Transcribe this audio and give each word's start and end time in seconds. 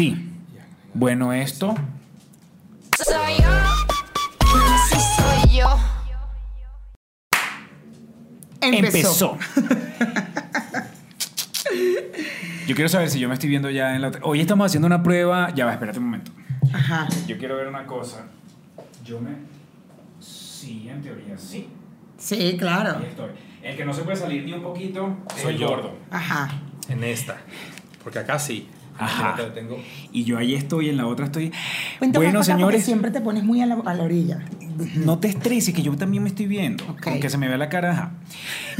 Sí. 0.00 0.16
Bueno, 0.94 1.30
esto. 1.30 1.74
Soy 3.04 3.34
yo. 3.36 3.52
Sí, 4.88 4.96
soy 5.18 5.58
yo. 5.58 5.78
Empezó. 8.62 9.36
Yo 12.66 12.74
quiero 12.74 12.88
saber 12.88 13.10
si 13.10 13.20
yo 13.20 13.28
me 13.28 13.34
estoy 13.34 13.50
viendo 13.50 13.68
ya 13.68 13.94
en 13.94 14.00
la... 14.00 14.12
Hoy 14.22 14.40
estamos 14.40 14.64
haciendo 14.64 14.86
una 14.86 15.02
prueba... 15.02 15.52
Ya 15.54 15.66
va, 15.66 15.72
espérate 15.72 15.98
un 15.98 16.06
momento. 16.06 16.30
Ajá. 16.72 17.06
Yo 17.26 17.36
quiero 17.36 17.56
ver 17.56 17.66
una 17.66 17.84
cosa. 17.84 18.24
Yo 19.04 19.20
me... 19.20 19.32
Sí, 20.18 20.88
en 20.88 21.02
teoría 21.02 21.36
sí. 21.36 21.68
Sí, 22.16 22.56
claro. 22.58 23.00
Ahí 23.00 23.06
estoy. 23.06 23.32
El 23.62 23.76
que 23.76 23.84
no 23.84 23.92
se 23.92 24.00
puede 24.00 24.16
salir 24.16 24.44
ni 24.44 24.54
un 24.54 24.62
poquito 24.62 25.14
soy 25.36 25.58
gordo. 25.58 25.94
Ajá. 26.10 26.48
En 26.88 27.04
esta. 27.04 27.36
Porque 28.02 28.20
acá 28.20 28.38
sí. 28.38 28.66
Ajá. 28.98 29.36
Tengo- 29.54 29.78
Y 30.12 30.24
yo 30.24 30.36
ahí 30.38 30.54
estoy, 30.54 30.88
en 30.90 30.96
la 30.98 31.06
otra 31.06 31.26
estoy... 31.26 31.52
Cuenta 31.98 32.18
bueno, 32.18 32.42
señores, 32.44 32.84
Siempre 32.84 33.10
te 33.10 33.20
pones 33.20 33.42
muy 33.44 33.60
a 33.62 33.66
la, 33.66 33.74
a 33.84 33.94
la 33.94 34.02
orilla. 34.02 34.40
no 34.96 35.18
te 35.18 35.28
estreses, 35.28 35.74
que 35.74 35.82
yo 35.82 35.96
también 35.96 36.22
me 36.22 36.28
estoy 36.28 36.46
viendo. 36.46 36.84
Ok. 36.84 37.00
Con 37.02 37.20
que 37.20 37.30
se 37.30 37.38
me 37.38 37.48
vea 37.48 37.56
la 37.58 37.68
cara. 37.68 37.90
ajá. 37.92 38.10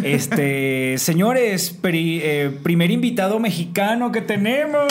Este, 0.02 0.94
señores, 0.98 1.70
pri- 1.70 2.20
eh, 2.22 2.58
primer 2.62 2.90
invitado 2.90 3.38
mexicano 3.40 4.12
que 4.12 4.20
tenemos. 4.22 4.86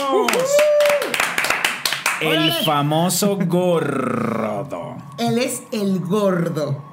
El 2.20 2.28
Órale. 2.38 2.52
famoso 2.64 3.36
gordo. 3.46 4.96
Él 5.18 5.38
es 5.38 5.62
el 5.72 6.00
gordo. 6.00 6.84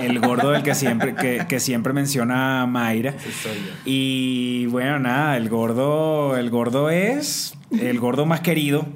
El 0.00 0.18
gordo 0.20 0.50
del 0.50 0.62
que 0.62 0.74
siempre, 0.74 1.14
que, 1.14 1.44
que 1.48 1.60
siempre 1.60 1.92
menciona 1.92 2.66
Mayra. 2.66 3.12
Sí, 3.18 3.30
soy 3.32 3.52
yo. 3.54 3.72
Y 3.84 4.66
bueno, 4.66 4.98
nada, 4.98 5.36
el 5.36 5.48
gordo, 5.48 6.36
el 6.36 6.50
gordo 6.50 6.90
es 6.90 7.54
el 7.80 7.98
gordo 7.98 8.26
más 8.26 8.40
querido 8.40 8.86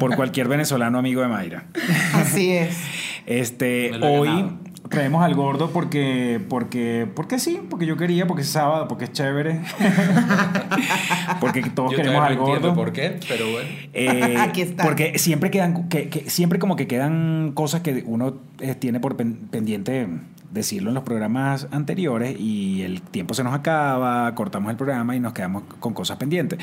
por 0.00 0.16
cualquier 0.16 0.48
venezolano 0.48 0.98
amigo 0.98 1.22
de 1.22 1.28
Mayra. 1.28 1.64
Así 2.14 2.52
es. 2.52 2.76
Este, 3.26 3.90
hoy 4.02 4.28
ganado. 4.28 4.58
traemos 4.88 5.24
al 5.24 5.34
gordo 5.34 5.70
porque, 5.70 6.40
porque, 6.48 7.08
porque 7.14 7.38
sí, 7.38 7.58
porque 7.68 7.86
yo 7.86 7.96
quería, 7.96 8.26
porque 8.26 8.42
es 8.42 8.48
sábado, 8.48 8.86
porque 8.88 9.04
es 9.06 9.12
chévere. 9.12 9.60
porque 11.40 11.62
todos 11.70 11.92
Yo 11.92 11.96
queremos 11.96 12.22
al 12.22 12.36
no 12.36 12.42
gordo. 12.42 12.74
por 12.74 12.92
qué, 12.92 13.18
pero 13.28 13.50
bueno. 13.50 13.68
Eh, 13.92 14.36
Aquí 14.38 14.62
está. 14.62 14.84
Porque 14.84 15.18
siempre 15.18 15.50
quedan, 15.50 15.88
que, 15.88 16.08
que- 16.08 16.28
siempre 16.30 16.58
como 16.58 16.76
que 16.76 16.86
quedan 16.86 17.52
cosas 17.54 17.80
que 17.80 18.04
uno 18.06 18.36
tiene 18.78 19.00
por 19.00 19.16
pen- 19.16 19.38
pendiente 19.50 20.08
decirlo 20.52 20.90
en 20.90 20.94
los 20.94 21.02
programas 21.02 21.66
anteriores 21.72 22.38
y 22.40 22.82
el 22.82 23.02
tiempo 23.02 23.34
se 23.34 23.44
nos 23.44 23.52
acaba, 23.52 24.34
cortamos 24.34 24.70
el 24.70 24.76
programa 24.76 25.14
y 25.16 25.20
nos 25.20 25.32
quedamos 25.34 25.64
con 25.80 25.92
cosas 25.92 26.16
pendientes. 26.16 26.58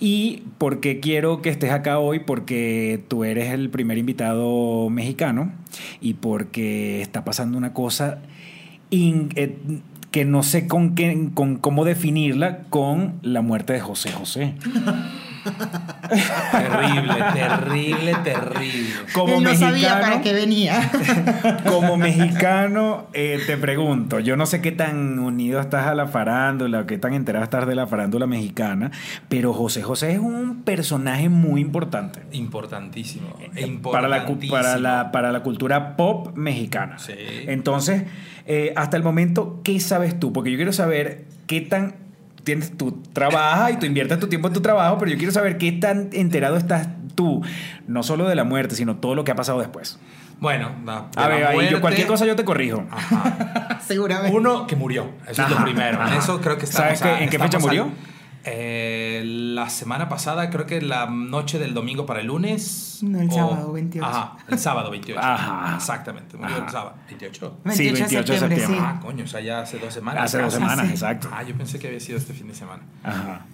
Y 0.00 0.42
porque 0.58 0.98
quiero 1.00 1.42
que 1.42 1.50
estés 1.50 1.70
acá 1.70 1.98
hoy, 1.98 2.20
porque 2.20 3.04
tú 3.08 3.24
eres 3.24 3.52
el 3.52 3.70
primer 3.70 3.98
invitado 3.98 4.88
mexicano 4.90 5.52
y 6.00 6.14
porque 6.14 7.02
está 7.02 7.24
pasando 7.24 7.56
una 7.58 7.72
cosa 7.72 8.18
eh, 8.90 9.56
que 10.10 10.24
no 10.24 10.42
sé 10.42 10.66
con, 10.66 10.94
qué, 10.94 11.28
con 11.34 11.56
cómo 11.56 11.84
definirla 11.84 12.60
con 12.70 13.14
la 13.22 13.42
muerte 13.42 13.74
de 13.74 13.80
José 13.80 14.10
José. 14.12 14.54
Terrible, 16.50 17.14
terrible, 17.34 18.14
terrible. 18.22 18.94
Como 19.12 19.34
Él 19.34 19.42
no 19.42 19.50
mexicano, 19.50 19.72
sabía 19.72 20.00
para 20.00 20.20
qué 20.20 20.32
venía. 20.32 20.90
como 21.68 21.96
mexicano, 21.96 23.06
eh, 23.12 23.40
te 23.46 23.56
pregunto, 23.56 24.20
yo 24.20 24.36
no 24.36 24.46
sé 24.46 24.60
qué 24.60 24.72
tan 24.72 25.18
unido 25.18 25.60
estás 25.60 25.86
a 25.86 25.94
la 25.94 26.06
farándula, 26.06 26.86
qué 26.86 26.98
tan 26.98 27.14
enterado 27.14 27.44
estás 27.44 27.66
de 27.66 27.74
la 27.74 27.86
farándula 27.86 28.26
mexicana, 28.26 28.90
pero 29.28 29.52
José 29.52 29.82
José 29.82 30.12
es 30.12 30.18
un 30.18 30.62
personaje 30.62 31.28
muy 31.28 31.60
importante 31.60 32.20
Importantísimo. 32.32 33.28
para 33.82 34.08
la, 34.08 34.26
para, 34.50 34.78
la, 34.78 35.10
para 35.12 35.32
la 35.32 35.42
cultura 35.42 35.96
pop 35.96 36.36
mexicana. 36.36 36.98
Sí. 36.98 37.14
Entonces, 37.46 38.04
eh, 38.46 38.72
hasta 38.76 38.96
el 38.96 39.02
momento, 39.02 39.60
¿qué 39.64 39.80
sabes 39.80 40.18
tú? 40.18 40.32
Porque 40.32 40.50
yo 40.50 40.56
quiero 40.56 40.72
saber 40.72 41.24
qué 41.46 41.60
tan... 41.60 42.05
Tienes, 42.46 42.76
tú 42.78 43.02
trabajas 43.12 43.72
y 43.72 43.76
tú 43.76 43.86
inviertes 43.86 44.20
tu 44.20 44.28
tiempo 44.28 44.46
en 44.46 44.54
tu 44.54 44.60
trabajo, 44.60 44.98
pero 44.98 45.10
yo 45.10 45.18
quiero 45.18 45.32
saber 45.32 45.58
qué 45.58 45.72
tan 45.72 46.10
enterado 46.12 46.56
estás 46.56 46.86
tú, 47.16 47.42
no 47.88 48.04
solo 48.04 48.28
de 48.28 48.36
la 48.36 48.44
muerte, 48.44 48.76
sino 48.76 48.96
todo 48.98 49.16
lo 49.16 49.24
que 49.24 49.32
ha 49.32 49.34
pasado 49.34 49.58
después. 49.58 49.98
Bueno, 50.38 50.70
de 50.84 50.92
A 51.20 51.26
ver, 51.28 51.44
ahí 51.44 51.68
yo, 51.70 51.80
cualquier 51.80 52.06
cosa 52.06 52.24
yo 52.24 52.36
te 52.36 52.44
corrijo. 52.44 52.84
Ajá. 52.88 53.80
Seguramente. 53.86 54.36
Uno 54.36 54.66
que 54.68 54.76
murió. 54.76 55.10
Eso 55.28 55.42
es 55.42 55.50
lo 55.50 55.56
primero. 55.64 56.00
ajá. 56.00 56.16
Eso 56.18 56.40
creo 56.40 56.56
que 56.56 56.66
estamos 56.66 56.98
¿Sabes 56.98 57.02
qué- 57.02 57.08
a- 57.08 57.22
en 57.24 57.30
qué 57.30 57.38
fecha 57.40 57.56
al- 57.56 57.62
murió? 57.64 57.88
Eh, 58.48 59.22
la 59.24 59.68
semana 59.68 60.08
pasada, 60.08 60.50
creo 60.50 60.66
que 60.66 60.80
la 60.80 61.06
noche 61.06 61.58
del 61.58 61.74
domingo 61.74 62.06
para 62.06 62.20
el 62.20 62.28
lunes. 62.28 63.00
No, 63.02 63.20
el 63.20 63.28
o- 63.28 63.32
sábado 63.32 63.72
28. 63.72 64.08
Ajá, 64.08 64.36
el 64.48 64.58
sábado 64.58 64.90
28. 64.90 65.20
Ajá. 65.20 65.74
Exactamente, 65.76 66.36
murió 66.36 66.54
Ajá. 66.56 66.64
el 66.66 66.70
sábado 66.70 66.94
28. 67.08 67.58
28 67.64 67.76
Sí, 67.76 67.84
de 67.84 67.92
28 67.92 68.32
de 68.32 68.38
septiembre, 68.38 68.56
septiembre. 68.58 68.78
sí. 68.78 68.96
Ah, 68.96 69.00
coño, 69.02 69.24
o 69.24 69.26
sea, 69.26 69.40
ya 69.40 69.60
hace 69.60 69.78
dos 69.78 69.92
semanas. 69.92 70.24
Hace 70.24 70.38
dos 70.38 70.46
casi. 70.54 70.56
semanas, 70.56 70.86
sí. 70.86 70.92
exacto. 70.92 71.28
Ah, 71.32 71.42
yo 71.42 71.56
pensé 71.56 71.78
que 71.80 71.88
había 71.88 72.00
sido 72.00 72.18
este 72.18 72.32
fin 72.34 72.46
de 72.48 72.54
semana. 72.54 72.82
Ajá. 73.02 73.46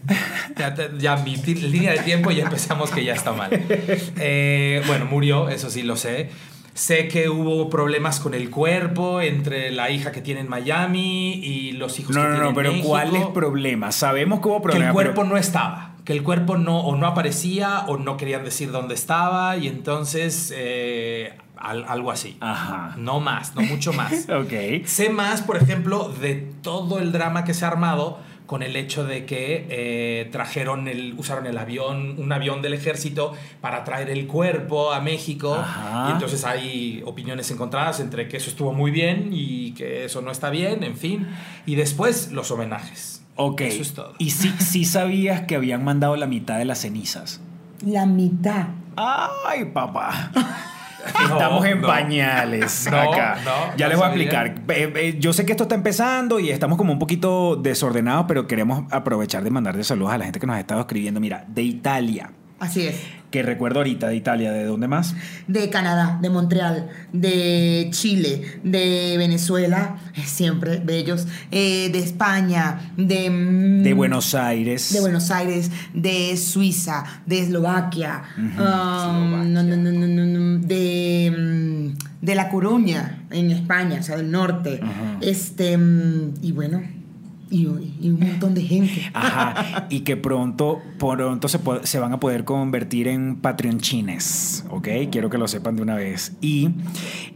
Ya, 0.56 0.74
ya 0.98 1.16
mi 1.16 1.36
línea 1.36 1.92
de 1.92 2.00
tiempo 2.00 2.30
ya 2.30 2.44
empezamos 2.44 2.90
que 2.90 3.02
ya 3.04 3.14
está 3.14 3.32
mal. 3.32 3.50
Eh, 3.50 4.82
bueno, 4.86 5.06
murió, 5.06 5.48
eso 5.48 5.70
sí 5.70 5.82
lo 5.82 5.96
sé. 5.96 6.30
Sé 6.74 7.06
que 7.08 7.28
hubo 7.28 7.68
problemas 7.68 8.18
con 8.18 8.32
el 8.34 8.48
cuerpo 8.50 9.20
entre 9.20 9.70
la 9.72 9.90
hija 9.90 10.10
que 10.10 10.22
tiene 10.22 10.40
en 10.40 10.48
Miami 10.48 11.34
y 11.34 11.72
los 11.72 11.98
hijos 12.00 12.16
No, 12.16 12.22
que 12.22 12.28
no, 12.28 12.32
tiene 12.34 12.42
no, 12.44 12.48
en 12.50 12.54
pero 12.54 12.70
México. 12.70 12.88
¿cuál 12.88 13.16
es 13.16 13.22
el 13.26 13.32
problema? 13.32 13.92
Sabemos 13.92 14.40
que 14.40 14.48
hubo 14.48 14.56
Que 14.56 14.62
problema. 14.62 14.86
el 14.86 14.92
cuerpo 14.92 15.20
pero- 15.22 15.28
no 15.28 15.36
estaba. 15.36 15.88
Que 16.04 16.12
el 16.14 16.22
cuerpo 16.24 16.56
no, 16.56 16.80
o 16.80 16.96
no 16.96 17.06
aparecía 17.06 17.84
o 17.86 17.96
no 17.96 18.16
querían 18.16 18.42
decir 18.42 18.72
dónde 18.72 18.94
estaba 18.94 19.56
y 19.56 19.68
entonces 19.68 20.52
eh, 20.56 21.34
al- 21.56 21.84
algo 21.86 22.10
así. 22.10 22.36
Ajá. 22.40 22.94
No 22.98 23.20
más, 23.20 23.54
no 23.54 23.60
mucho 23.62 23.92
más. 23.92 24.26
Ok. 24.30 24.84
Sé 24.86 25.10
más, 25.10 25.42
por 25.42 25.56
ejemplo, 25.58 26.08
de 26.08 26.34
todo 26.62 26.98
el 26.98 27.12
drama 27.12 27.44
que 27.44 27.54
se 27.54 27.64
ha 27.64 27.68
armado 27.68 28.18
con 28.46 28.62
el 28.62 28.76
hecho 28.76 29.04
de 29.04 29.24
que 29.24 29.66
eh, 29.70 30.28
trajeron 30.30 30.88
el, 30.88 31.14
usaron 31.16 31.46
el 31.46 31.56
avión, 31.56 32.16
un 32.18 32.32
avión 32.32 32.62
del 32.62 32.74
ejército 32.74 33.32
para 33.60 33.84
traer 33.84 34.10
el 34.10 34.26
cuerpo 34.26 34.92
a 34.92 35.00
México. 35.00 35.54
Ajá. 35.54 36.08
Y 36.08 36.12
entonces 36.12 36.44
hay 36.44 37.02
opiniones 37.04 37.50
encontradas 37.50 38.00
entre 38.00 38.28
que 38.28 38.36
eso 38.36 38.50
estuvo 38.50 38.72
muy 38.72 38.90
bien 38.90 39.30
y 39.32 39.72
que 39.72 40.04
eso 40.04 40.22
no 40.22 40.30
está 40.30 40.50
bien, 40.50 40.82
en 40.82 40.96
fin. 40.96 41.28
Y 41.66 41.76
después 41.76 42.32
los 42.32 42.50
homenajes. 42.50 43.22
Ok. 43.36 43.62
Eso 43.62 43.82
es 43.82 43.94
todo. 43.94 44.14
Y 44.18 44.30
sí, 44.30 44.52
sí 44.58 44.84
sabías 44.84 45.42
que 45.42 45.56
habían 45.56 45.84
mandado 45.84 46.16
la 46.16 46.26
mitad 46.26 46.58
de 46.58 46.64
las 46.64 46.80
cenizas. 46.80 47.40
La 47.84 48.06
mitad. 48.06 48.68
Ay, 48.96 49.66
papá. 49.72 50.30
No, 51.18 51.22
Estamos 51.34 51.64
en 51.66 51.80
no. 51.80 51.86
pañales 51.86 52.88
No, 52.90 52.98
acá. 53.12 53.38
no, 53.44 53.76
ya 53.76 53.86
no 53.86 53.88
les 53.90 53.98
voy 53.98 54.06
a 54.06 54.08
explicar. 54.08 54.46
Eh, 54.68 54.92
eh, 54.96 55.16
yo 55.18 55.32
sé 55.32 55.44
que 55.46 55.52
esto 55.52 55.64
está 55.64 55.74
empezando 55.74 56.38
y 56.40 56.50
estamos 56.50 56.78
como 56.78 56.92
un 56.92 56.98
poquito 56.98 57.56
desordenados, 57.56 58.26
pero 58.28 58.46
queremos 58.46 58.84
aprovechar 58.92 59.42
de 59.44 59.50
mandarle 59.50 59.84
saludos 59.84 60.12
a 60.12 60.18
la 60.18 60.24
gente 60.24 60.38
que 60.40 60.46
nos 60.46 60.56
ha 60.56 60.60
estado 60.60 60.80
escribiendo. 60.80 61.20
Mira, 61.20 61.44
de 61.48 61.62
Italia, 61.62 62.30
Así 62.60 62.86
es. 62.86 63.00
Que 63.32 63.42
recuerdo 63.42 63.80
ahorita 63.80 64.08
de 64.08 64.16
Italia, 64.16 64.52
¿de 64.52 64.64
dónde 64.64 64.86
más? 64.86 65.16
De 65.48 65.70
Canadá, 65.70 66.18
de 66.20 66.30
Montreal, 66.30 66.90
de 67.12 67.88
Chile, 67.90 68.60
de 68.62 69.16
Venezuela, 69.18 69.96
eh, 70.14 70.22
siempre 70.24 70.78
bellos, 70.78 71.26
eh, 71.50 71.88
de 71.90 71.98
España, 71.98 72.92
de... 72.96 73.30
mm, 73.30 73.82
De 73.82 73.94
Buenos 73.94 74.34
Aires. 74.34 74.92
De 74.92 75.00
Buenos 75.00 75.30
Aires, 75.30 75.70
de 75.94 76.36
Suiza, 76.36 77.04
de 77.26 77.40
Eslovaquia, 77.40 78.22
um, 78.36 79.50
no, 79.50 79.62
no, 79.62 79.76
no, 79.76 80.58
de, 80.58 81.34
mm, 81.36 82.24
de 82.24 82.34
La 82.34 82.50
Coruña, 82.50 83.24
en 83.30 83.50
España, 83.50 83.98
o 84.00 84.02
sea, 84.02 84.18
del 84.18 84.30
norte. 84.30 84.78
Este, 85.22 85.76
mm, 85.78 86.34
y 86.42 86.52
bueno, 86.52 86.82
y, 87.52 87.62
y 88.00 88.08
un 88.08 88.18
montón 88.20 88.54
de 88.54 88.62
gente. 88.62 89.10
Ajá, 89.12 89.86
y 89.90 90.00
que 90.00 90.16
pronto, 90.16 90.80
pronto 90.98 91.46
se, 91.48 91.60
se 91.82 91.98
van 91.98 92.12
a 92.14 92.18
poder 92.18 92.44
convertir 92.44 93.06
en 93.08 93.36
patreonchines, 93.36 94.64
¿ok? 94.70 94.88
Quiero 95.10 95.28
que 95.28 95.36
lo 95.38 95.46
sepan 95.46 95.76
de 95.76 95.82
una 95.82 95.94
vez. 95.96 96.32
Y 96.40 96.70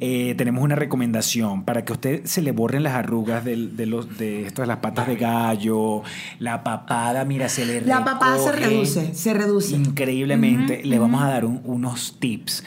eh, 0.00 0.35
tenemos 0.38 0.64
una 0.64 0.75
recomendación 0.75 1.64
para 1.64 1.85
que 1.85 1.93
a 1.93 1.94
usted 1.94 2.25
se 2.25 2.40
le 2.40 2.52
borren 2.52 2.82
las 2.82 2.94
arrugas 2.94 3.44
del- 3.44 3.76
de, 3.76 3.85
los, 3.87 4.17
de 4.17 4.46
estas, 4.46 4.67
las 4.67 4.79
patas 4.79 5.06
de 5.06 5.17
gallo, 5.17 6.02
la 6.38 6.64
papada, 6.64 7.25
mira, 7.26 7.49
se 7.50 7.67
le 7.67 7.82
La 7.82 8.02
papada 8.05 8.38
se 8.38 8.52
reduce, 8.52 9.14
se 9.14 9.35
reduce. 9.35 9.76
Increíblemente, 9.76 10.82
le 10.82 10.99
vamos 10.99 11.20
a 11.23 11.29
dar 11.29 11.44
un- 11.44 11.61
unos 11.64 12.17
tips. 12.19 12.64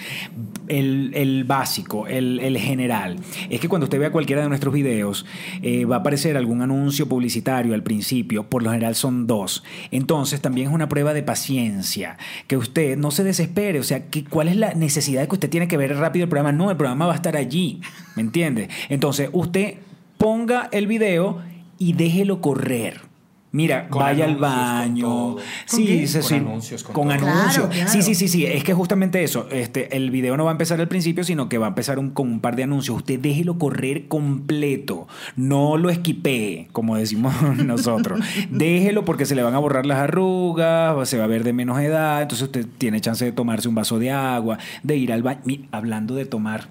El, 0.67 1.11
el 1.15 1.45
básico, 1.45 2.05
el, 2.05 2.39
el 2.41 2.57
general, 2.59 3.15
es 3.49 3.59
que 3.59 3.67
cuando 3.67 3.85
usted 3.85 3.97
vea 3.99 4.11
cualquiera 4.11 4.43
de 4.43 4.49
nuestros 4.49 4.71
videos, 4.71 5.25
eh, 5.63 5.85
va 5.85 5.95
a 5.95 5.99
aparecer 5.99 6.37
algún 6.37 6.61
anuncio 6.61 7.09
publicitario 7.09 7.38
al 7.47 7.83
principio, 7.83 8.49
por 8.49 8.63
lo 8.63 8.71
general 8.71 8.95
son 8.95 9.27
dos. 9.27 9.63
Entonces, 9.91 10.41
también 10.41 10.67
es 10.67 10.73
una 10.73 10.89
prueba 10.89 11.13
de 11.13 11.23
paciencia, 11.23 12.17
que 12.47 12.57
usted 12.57 12.97
no 12.97 13.11
se 13.11 13.23
desespere, 13.23 13.79
o 13.79 13.83
sea, 13.83 14.07
que, 14.07 14.23
¿cuál 14.23 14.47
es 14.47 14.55
la 14.55 14.73
necesidad 14.73 15.27
que 15.27 15.35
usted 15.35 15.49
tiene 15.49 15.67
que 15.67 15.77
ver 15.77 15.95
rápido 15.97 16.23
el 16.23 16.29
programa? 16.29 16.51
No, 16.51 16.71
el 16.71 16.77
programa 16.77 17.07
va 17.07 17.13
a 17.13 17.15
estar 17.15 17.35
allí, 17.35 17.81
¿me 18.15 18.21
entiende? 18.21 18.69
Entonces, 18.89 19.29
usted 19.33 19.75
ponga 20.17 20.69
el 20.71 20.87
video 20.87 21.41
y 21.77 21.93
déjelo 21.93 22.41
correr. 22.41 23.08
Mira, 23.51 23.87
Con 23.89 24.01
vaya 24.03 24.25
al 24.25 24.35
baño. 24.35 25.05
todo. 25.07 25.35
¿Con 25.35 25.43
Sí, 25.65 26.05
Con 26.13 26.23
sí. 26.23 26.35
anuncios, 26.35 26.83
con 26.83 26.93
Con 26.93 27.11
anuncios. 27.11 27.53
Claro, 27.55 27.69
claro. 27.69 27.89
Sí, 27.89 28.01
sí, 28.03 28.13
sí, 28.13 28.27
sí. 28.27 28.45
Es 28.45 28.63
que 28.63 28.75
justamente 28.75 29.23
eso. 29.23 29.47
Este, 29.49 29.95
el 29.97 30.11
video 30.11 30.37
no 30.37 30.43
va 30.45 30.51
a 30.51 30.53
empezar 30.53 30.79
al 30.79 30.87
principio, 30.87 31.23
sino 31.23 31.49
que 31.49 31.57
va 31.57 31.65
a 31.65 31.69
empezar 31.69 31.97
un- 31.97 32.11
con 32.11 32.27
un 32.31 32.41
par 32.41 32.55
de 32.55 32.63
anuncios. 32.63 32.95
Usted 32.97 33.19
déjelo 33.19 33.57
correr 33.57 34.07
completo. 34.07 35.07
No 35.35 35.77
lo 35.77 35.89
esquipee, 35.89 36.67
como 36.73 36.95
decimos 36.95 37.33
nosotros. 37.65 38.19
déjelo 38.51 39.03
porque 39.03 39.25
se 39.25 39.33
le 39.33 39.41
van 39.41 39.55
a 39.55 39.59
borrar 39.59 39.87
las 39.87 39.97
arrugas, 39.97 41.09
se 41.09 41.17
va 41.17 41.23
a 41.23 41.27
ver 41.27 41.43
de 41.43 41.53
menos 41.53 41.79
edad. 41.81 42.21
Entonces 42.21 42.45
usted 42.45 42.67
tiene 42.77 43.01
chance 43.01 43.25
de 43.25 43.31
tomarse 43.31 43.67
un 43.67 43.73
vaso 43.73 43.97
de 43.97 44.11
agua, 44.11 44.59
de 44.83 44.95
ir 44.95 45.11
al 45.11 45.23
baño. 45.23 45.39
Mi- 45.45 45.67
Hablando 45.71 46.13
de 46.13 46.25
tomar. 46.25 46.67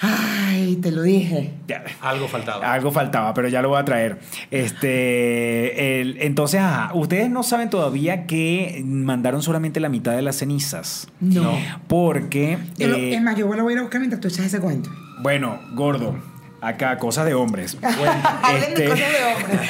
Ay, 0.00 0.76
te 0.82 0.90
lo 0.90 1.02
dije. 1.02 1.52
Ya. 1.68 1.84
Algo 2.00 2.26
faltaba. 2.28 2.72
Algo 2.72 2.90
faltaba, 2.90 3.32
pero 3.34 3.48
ya 3.48 3.62
lo 3.62 3.68
voy 3.70 3.78
a 3.78 3.84
traer. 3.84 4.18
Este, 4.50 6.00
el- 6.00 6.16
entonces, 6.20 6.60
ajá, 6.60 6.90
ustedes 6.94 7.30
no 7.30 7.42
saben 7.42 7.70
todavía 7.70 8.26
que 8.26 8.82
mandaron 8.84 9.42
solamente 9.42 9.80
la 9.80 9.88
mitad 9.88 10.12
de 10.16 10.22
las 10.22 10.36
cenizas. 10.36 11.08
No. 11.20 11.42
No. 11.44 11.58
Porque, 11.88 12.58
Yo 12.76 12.88
lo- 12.88 12.96
eh, 12.96 13.14
es 13.14 13.22
más, 13.22 13.36
yo 13.36 13.52
lo 13.54 13.62
voy 13.62 13.72
a 13.72 13.74
ir 13.74 13.78
a 13.78 13.82
buscar 13.82 14.00
mientras 14.00 14.20
tú 14.20 14.28
echas 14.28 14.46
ese 14.46 14.60
cuento. 14.60 14.90
bueno, 15.22 15.58
gordo, 15.74 16.16
acá 16.60 16.98
cosas 16.98 17.24
de 17.26 17.34
hombres. 17.34 17.76
Hablen 18.42 18.62
Este, 18.68 18.82
de 18.82 18.88
cosas 18.88 19.06
de 19.08 19.34
hombres. 19.34 19.60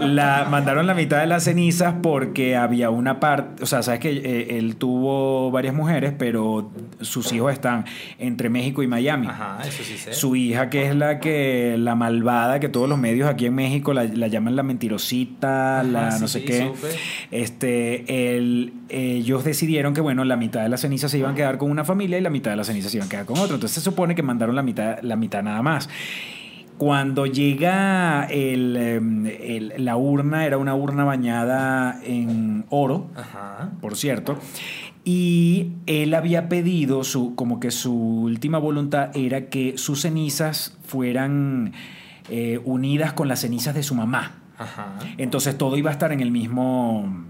La 0.14 0.46
mandaron 0.50 0.86
la 0.86 0.94
mitad 0.94 1.20
de 1.20 1.26
las 1.26 1.44
cenizas 1.44 1.94
porque 2.02 2.56
había 2.56 2.90
una 2.90 3.20
parte, 3.20 3.45
o 3.60 3.66
sea, 3.66 3.82
sabes 3.82 4.00
que 4.00 4.10
eh, 4.10 4.58
él 4.58 4.76
tuvo 4.76 5.50
varias 5.50 5.74
mujeres, 5.74 6.12
pero 6.18 6.70
sus 7.00 7.32
hijos 7.32 7.52
están 7.52 7.84
entre 8.18 8.48
México 8.50 8.82
y 8.82 8.86
Miami. 8.86 9.26
Ajá, 9.26 9.58
eso 9.66 9.82
sí 9.82 9.96
sé. 9.96 10.12
Su 10.12 10.36
hija, 10.36 10.70
que 10.70 10.86
es 10.88 10.94
la 10.96 11.20
que 11.20 11.76
la 11.78 11.94
malvada, 11.94 12.60
que 12.60 12.68
todos 12.68 12.88
los 12.88 12.98
medios 12.98 13.28
aquí 13.28 13.46
en 13.46 13.54
México 13.54 13.92
la, 13.94 14.04
la 14.04 14.26
llaman 14.28 14.56
la 14.56 14.62
mentirosita, 14.62 15.82
la 15.82 16.12
sí, 16.12 16.20
no 16.20 16.28
sé 16.28 16.38
sí, 16.40 16.44
qué. 16.44 16.72
Este, 17.30 18.36
el- 18.36 18.72
ellos 18.88 19.44
decidieron 19.44 19.94
que 19.94 20.00
bueno, 20.00 20.24
la 20.24 20.36
mitad 20.36 20.62
de 20.62 20.68
las 20.68 20.80
cenizas 20.80 21.10
se 21.10 21.18
iban 21.18 21.32
a 21.32 21.34
quedar 21.34 21.58
con 21.58 21.70
una 21.70 21.84
familia 21.84 22.18
y 22.18 22.20
la 22.20 22.30
mitad 22.30 22.50
de 22.52 22.56
las 22.56 22.66
cenizas 22.68 22.90
se 22.92 22.98
iban 22.98 23.06
a 23.08 23.10
quedar 23.10 23.26
con 23.26 23.38
otra. 23.38 23.54
Entonces 23.54 23.72
se 23.72 23.80
supone 23.80 24.14
que 24.14 24.22
mandaron 24.22 24.54
la 24.54 24.62
mitad, 24.62 24.98
la 25.02 25.16
mitad 25.16 25.42
nada 25.42 25.62
más. 25.62 25.88
Cuando 26.78 27.24
llega 27.26 28.24
el, 28.24 28.76
em, 28.76 29.26
el- 29.26 29.72
la 29.78 29.96
urna, 29.96 30.44
era 30.44 30.58
una 30.58 30.74
urna 30.74 31.04
bañada 31.04 31.98
en 32.04 32.66
oro, 32.68 33.08
Ajá. 33.16 33.70
por 33.80 33.96
cierto. 33.96 34.38
Y 35.04 35.68
él 35.86 36.12
había 36.14 36.48
pedido, 36.48 37.04
su, 37.04 37.34
como 37.34 37.60
que 37.60 37.70
su 37.70 37.94
última 37.94 38.58
voluntad 38.58 39.10
era 39.16 39.46
que 39.48 39.78
sus 39.78 40.02
cenizas 40.02 40.76
fueran 40.84 41.72
eh, 42.28 42.60
unidas 42.64 43.12
con 43.12 43.28
las 43.28 43.40
cenizas 43.40 43.72
de 43.74 43.84
su 43.84 43.94
mamá. 43.94 44.32
Ajá. 44.58 44.96
Entonces 45.16 45.56
todo 45.56 45.76
iba 45.76 45.90
a 45.90 45.92
estar 45.92 46.10
en 46.12 46.20
el 46.20 46.32
mismo. 46.32 47.24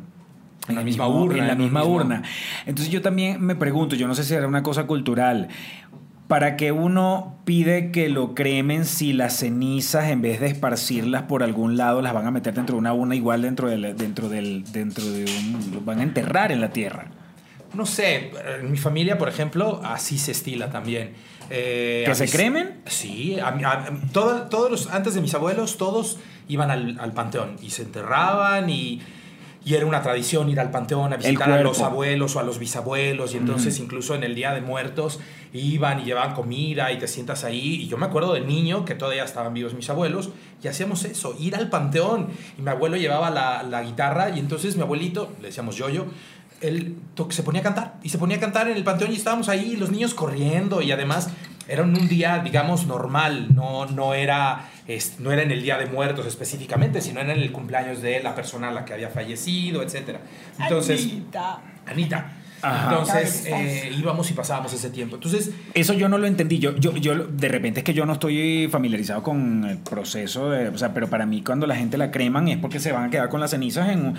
En 0.69 0.75
la 0.75 0.83
misma 0.83 1.07
urna, 1.07 1.39
En 1.39 1.47
la 1.47 1.55
misma 1.55 1.85
urna. 1.85 2.23
Entonces 2.65 2.91
yo 2.93 3.01
también 3.03 3.41
me 3.45 3.55
pregunto, 3.55 3.95
yo 3.95 4.09
no 4.09 4.15
sé 4.17 4.25
si 4.25 4.35
era 4.35 4.49
una 4.49 4.63
cosa 4.65 4.85
cultural. 4.87 5.47
¿Para 6.29 6.57
qué 6.57 6.73
uno 6.73 7.39
pide 7.45 7.93
que 7.93 8.09
lo 8.09 8.35
cremen 8.35 8.85
si 8.85 9.13
las 9.13 9.37
cenizas, 9.37 10.11
en 10.11 10.23
vez 10.23 10.41
de 10.41 10.49
esparcirlas 10.49 11.23
por 11.23 11.45
algún 11.45 11.77
lado, 11.77 12.03
las 12.03 12.13
van 12.15 12.27
a 12.27 12.31
meter 12.33 12.53
dentro 12.55 12.75
de 12.75 12.81
una 12.81 12.93
urna 12.93 13.15
igual 13.15 13.43
dentro 13.43 13.69
del, 13.69 13.97
dentro 13.97 14.29
del, 14.29 14.65
dentro 14.73 15.05
de 15.05 15.25
un, 15.25 15.71
lo 15.73 15.81
van 15.83 16.01
a 16.01 16.03
enterrar 16.03 16.51
en 16.51 16.61
la 16.61 16.71
tierra? 16.71 17.07
No 17.75 17.87
sé, 17.87 18.33
en 18.61 18.71
mi 18.73 18.79
familia, 18.79 19.19
por 19.19 19.29
ejemplo, 19.29 19.81
así 19.85 20.19
se 20.19 20.33
estila 20.33 20.71
también. 20.71 21.13
Eh, 21.51 22.03
¿Que 22.07 22.15
se 22.17 22.29
cremen? 22.29 22.81
Sí, 22.87 23.39
a- 23.39 23.49
a- 23.49 23.91
todo- 24.13 24.43
todos 24.49 24.69
los, 24.71 24.87
antes 24.91 25.15
de 25.15 25.21
mis 25.21 25.33
abuelos, 25.35 25.77
todos 25.77 26.19
iban 26.49 26.71
al, 26.73 26.99
al 26.99 27.13
panteón 27.13 27.57
y 27.63 27.71
se 27.71 27.83
enterraban 27.83 28.69
y, 28.69 29.01
y 29.67 29.75
era 29.75 29.85
una 29.85 30.01
tradición 30.01 30.49
ir 30.49 30.61
al 30.61 30.71
panteón 30.71 31.13
a 31.13 31.17
visitar 31.17 31.49
a 31.51 31.57
los 31.65 31.79
abuelos 31.87 32.37
o 32.37 32.41
a 32.41 32.45
los 32.45 32.59
bisabuelos 32.61 33.35
y 33.35 33.37
entonces 33.37 33.79
incluso 33.81 34.15
en 34.15 34.23
el 34.23 34.35
Día 34.37 34.55
de 34.55 34.61
Muertos 34.61 35.19
iban 35.53 36.01
y 36.01 36.05
llevaban 36.05 36.35
comida 36.35 36.93
y 36.93 36.99
te 36.99 37.09
sientas 37.09 37.43
ahí 37.43 37.75
y 37.83 37.89
yo 37.89 37.97
me 37.99 38.07
acuerdo 38.07 38.33
del 38.35 38.47
niño 38.47 38.85
que 38.85 38.95
todavía 38.95 39.25
estaban 39.25 39.53
vivos 39.55 39.75
mis 39.75 39.91
abuelos 39.91 40.31
y 40.63 40.69
hacíamos 40.69 41.05
eso, 41.05 41.35
ir 41.41 41.57
al 41.57 41.69
panteón 41.69 42.29
y 42.57 42.63
mi 42.63 42.71
abuelo 42.71 42.97
llevaba 42.97 43.29
la, 43.31 43.65
la 43.65 43.83
guitarra 43.83 44.31
y 44.31 44.39
entonces 44.39 44.77
mi 44.77 44.83
abuelito, 44.83 45.33
le 45.41 45.49
decíamos 45.49 45.75
yo-yo, 45.77 46.07
él 46.61 46.97
to- 47.15 47.29
se 47.33 47.43
ponía 47.43 47.61
a 47.61 47.65
cantar 47.65 47.95
y 48.05 48.09
se 48.09 48.19
ponía 48.19 48.37
a 48.37 48.41
cantar 48.41 48.69
en 48.69 48.77
el 48.77 48.85
panteón 48.85 49.13
y 49.13 49.17
estábamos 49.17 49.49
ahí, 49.49 49.77
los 49.77 49.91
niños 49.91 50.15
corriendo 50.15 50.81
y 50.81 50.93
además 50.93 51.29
era 51.69 51.83
un 51.83 52.09
día, 52.09 52.39
digamos, 52.45 52.87
normal, 52.87 53.49
no, 53.55 53.87
no, 53.87 54.15
era, 54.15 54.69
es- 54.87 55.19
no 55.21 55.33
era 55.33 55.43
en 55.43 55.51
el 55.51 55.63
Día 55.63 55.79
de 55.79 55.87
Muertos 55.87 56.27
específicamente, 56.27 57.01
sino 57.01 57.21
era 57.21 57.33
en 57.33 57.41
el 57.41 57.53
cumpleaños 57.53 58.03
de 58.03 58.23
la 58.23 58.35
persona 58.35 58.69
a 58.69 58.73
la 58.73 58.85
que 58.85 58.93
había 58.95 59.09
fallecido, 59.11 59.83
etc. 59.83 60.19
Entonces, 60.61 61.01
Anita. 61.87 62.33
Ajá. 62.69 62.91
Entonces 62.91 63.45
eh, 63.47 63.93
íbamos 63.99 64.31
y 64.31 64.35
pasábamos 64.35 64.73
ese 64.73 64.91
tiempo. 64.91 65.17
Entonces, 65.17 65.51
Eso 65.75 65.93
yo 65.95 66.09
no 66.09 66.19
lo 66.19 66.27
entendí. 66.27 66.59
Yo, 66.59 66.75
yo, 66.77 66.95
yo, 66.97 67.15
de 67.27 67.49
repente 67.49 67.81
es 67.81 67.85
que 67.85 67.95
yo 67.95 68.07
no 68.07 68.15
estoy 68.15 68.69
familiarizado 68.71 69.23
con 69.23 69.65
el 69.65 69.79
proceso 69.79 70.51
de. 70.51 70.69
O 70.69 70.79
sea, 70.79 70.93
pero 70.95 71.09
para 71.09 71.27
mí, 71.27 71.43
cuando 71.43 71.67
la 71.67 71.77
gente 71.77 71.97
la 71.99 72.11
creman 72.11 72.49
es 72.49 72.59
porque 72.59 72.81
se 72.81 72.93
van 72.93 73.05
a 73.05 73.11
quedar 73.11 73.29
con 73.29 73.41
las 73.41 73.51
cenizas 73.51 73.89
en. 73.91 74.07
un- 74.07 74.15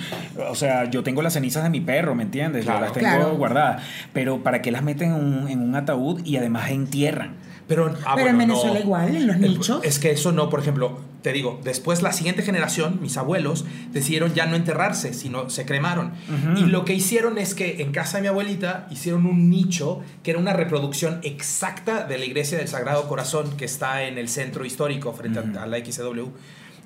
O 0.50 0.56
sea, 0.56 0.90
yo 0.90 1.04
tengo 1.04 1.22
las 1.22 1.34
cenizas 1.34 1.64
de 1.64 1.70
mi 1.70 1.82
perro, 1.82 2.16
¿me 2.16 2.24
entiendes? 2.24 2.64
Claro. 2.66 2.80
yo 2.80 2.86
las 2.86 2.94
tengo 2.94 3.08
Claro. 3.10 3.36
guardadas. 3.38 3.84
Pero 4.14 4.44
¿para 4.44 4.62
qué 4.62 4.72
las 4.72 4.84
meten 4.84 5.10
en 5.10 5.16
un, 5.16 5.48
en 5.50 5.62
un 5.62 5.76
ataúd 5.76 6.22
y 6.26 6.38
además 6.38 6.70
entierran? 6.72 7.36
Pero, 7.68 7.94
ah, 8.06 8.14
Pero 8.16 8.30
en 8.30 8.38
Venezuela 8.38 8.76
no. 8.76 8.80
igual, 8.80 9.16
en 9.16 9.28
los 9.28 9.36
Eh, 9.36 9.40
nichos. 9.40 9.82
Es 9.84 10.00
que 10.00 10.12
eso 10.12 10.32
no, 10.32 10.50
por 10.50 10.62
ejemplo, 10.62 11.00
te 11.28 11.34
digo, 11.34 11.60
después 11.62 12.02
la 12.02 12.14
siguiente 12.14 12.42
generación, 12.42 13.00
mis 13.02 13.18
abuelos, 13.18 13.66
decidieron 13.92 14.34
ya 14.34 14.46
no 14.46 14.56
enterrarse, 14.56 15.14
sino 15.14 15.50
se 15.50 15.66
cremaron. 15.66 16.14
Y 16.58 16.62
lo 16.68 16.86
que 16.86 16.94
hicieron 16.94 17.38
es 17.38 17.54
que 17.54 17.82
en 17.82 17.92
casa 17.92 18.18
de 18.18 18.22
mi 18.22 18.28
abuelita 18.30 18.88
hicieron 18.92 19.26
un 19.26 19.50
nicho 19.50 20.00
que 20.24 20.32
era 20.32 20.40
una 20.40 20.54
reproducción 20.54 21.20
exacta 21.24 22.06
de 22.06 22.18
la 22.18 22.24
iglesia 22.24 22.58
del 22.58 22.70
Sagrado 22.70 23.10
Corazón 23.10 23.58
que 23.58 23.66
está 23.66 24.04
en 24.04 24.18
el 24.18 24.30
centro 24.30 24.64
histórico 24.64 25.12
frente 25.12 25.40
a- 25.40 25.64
a 25.64 25.68
la 25.68 25.78
XW. 25.78 26.30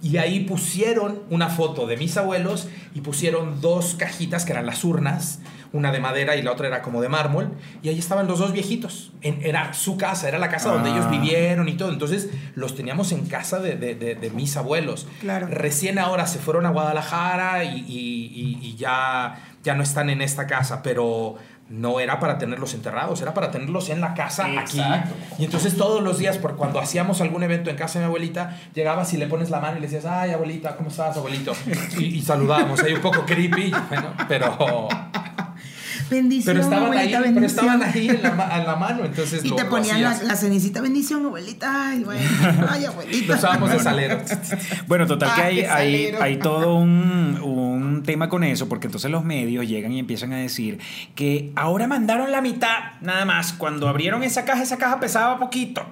Y 0.03 0.17
ahí 0.17 0.39
pusieron 0.45 1.19
una 1.29 1.49
foto 1.49 1.85
de 1.85 1.95
mis 1.97 2.17
abuelos 2.17 2.67
y 2.95 3.01
pusieron 3.01 3.61
dos 3.61 3.93
cajitas 3.93 4.45
que 4.45 4.53
eran 4.53 4.65
las 4.65 4.83
urnas, 4.83 5.38
una 5.73 5.91
de 5.91 6.00
madera 6.00 6.35
y 6.35 6.41
la 6.41 6.51
otra 6.51 6.68
era 6.68 6.81
como 6.81 7.01
de 7.01 7.07
mármol. 7.09 7.51
Y 7.81 7.89
ahí 7.89 7.97
estaban 8.00 8.27
los 8.27 8.39
dos 8.39 8.51
viejitos. 8.51 9.12
En- 9.21 9.41
era 9.44 9.73
su 9.73 9.97
casa, 9.97 10.27
era 10.27 10.38
la 10.38 10.50
casa 10.50 10.69
donde 10.71 10.89
Ah. 10.89 10.94
ellos 10.94 11.09
vivieron 11.09 11.69
y 11.69 11.73
todo. 11.73 11.91
Entonces 11.91 12.29
los 12.56 12.75
teníamos 12.75 13.12
en 13.13 13.25
casa 13.27 13.59
de, 13.59 13.75
de- 13.75 13.95
de- 13.95 14.15
de 14.15 14.29
mis 14.31 14.57
abuelos. 14.57 15.07
Claro. 15.21 15.47
Recién 15.50 15.97
ahora 16.00 16.27
se 16.27 16.39
fueron 16.39 16.65
a 16.65 16.69
Guadalajara 16.71 17.63
y, 17.63 17.79
y- 17.88 18.31
y- 18.35 18.59
y 18.62 18.75
ya, 18.75 19.39
ya 19.63 19.75
no 19.75 19.83
están 19.83 20.09
en 20.09 20.21
esta 20.21 20.45
casa, 20.47 20.81
pero 20.83 21.35
no 21.69 22.01
era 22.01 22.19
para 22.19 22.38
tenerlos 22.38 22.74
enterrados, 22.74 23.21
era 23.21 23.33
para 23.33 23.50
tenerlos 23.50 23.88
en 23.88 24.01
la 24.01 24.13
casa 24.13 24.50
Exacto. 24.50 24.81
aquí. 24.81 25.41
Y 25.41 25.46
entonces 25.46 25.77
todos 25.77 26.03
los 26.03 26.17
días, 26.17 26.38
por 26.38 26.57
cuando 26.57 26.81
hacíamos 26.81 27.22
algún 27.22 27.43
evento 27.43 27.69
en 27.69 27.77
casa 27.77 27.98
de 28.00 28.03
mi 28.05 28.07
abuelita, 28.07 28.57
llegabas 28.74 29.13
y 29.13 29.17
le 29.17 29.27
pones 29.27 29.50
la 29.50 29.62
mano 29.62 29.77
y 29.77 29.79
le 29.79 29.88
decías, 29.88 30.03
ay 30.03 30.31
abuelita, 30.31 30.75
¿cómo 30.75 30.89
estás, 30.89 31.15
abuelito? 31.15 31.53
Y, 31.98 32.03
y 32.17 32.22
saludábamos, 32.22 32.84
ahí 32.84 32.91
un 32.93 33.00
poco 33.00 33.25
creepy, 33.25 33.72
bueno, 33.89 34.13
pero, 34.27 34.89
Bendición, 36.10 36.55
pero 36.55 36.63
estaban 36.65 36.91
ahí, 36.93 37.13
abuelita, 37.13 37.20
pero 37.22 37.34
bendición. 37.36 37.65
estaban 37.65 37.84
ahí 37.84 38.10
en 38.10 38.22
la, 38.24 38.31
ma- 38.31 38.58
en 38.60 38.65
la 38.67 38.75
mano, 38.75 39.05
entonces 39.05 39.46
Y 39.46 39.50
lo- 39.50 39.55
te 39.55 39.63
lo 39.63 39.70
ponían 39.70 40.01
la, 40.01 40.24
la 40.24 40.36
cenicita, 40.36 40.81
bendición, 40.81 41.25
abuelita. 41.25 41.89
Ay, 41.89 42.03
bueno, 42.03 42.22
ay, 42.70 42.81
Lo 42.86 42.88
abuelita. 42.89 43.36
usábamos 43.36 43.72
de 43.72 43.79
salero. 43.84 44.22
Bueno, 44.88 45.08
total 45.08 45.36
que 45.36 45.41
Ay, 45.41 45.60
hay, 45.62 46.05
hay, 46.05 46.15
hay 46.20 46.38
todo 46.38 46.75
un, 46.75 47.39
un 47.41 47.71
tema 48.03 48.29
con 48.29 48.43
eso, 48.43 48.67
porque 48.70 48.88
entonces 48.88 49.10
los 49.12 49.24
medios 49.24 49.67
llegan 49.67 49.91
y 49.91 50.00
empiezan 50.00 50.34
a 50.34 50.38
decir 50.38 50.79
que 51.15 51.51
ahora 51.55 51.88
mandaron 51.88 52.31
la 52.31 52.41
mitad, 52.41 52.93
nada 53.01 53.25
más. 53.25 53.53
Cuando 53.53 53.88
abrieron 53.88 54.24
esa 54.24 54.46
caja, 54.46 54.63
esa 54.63 54.77
caja 54.77 55.00
pesaba 55.00 55.39
poquito. 55.39 55.86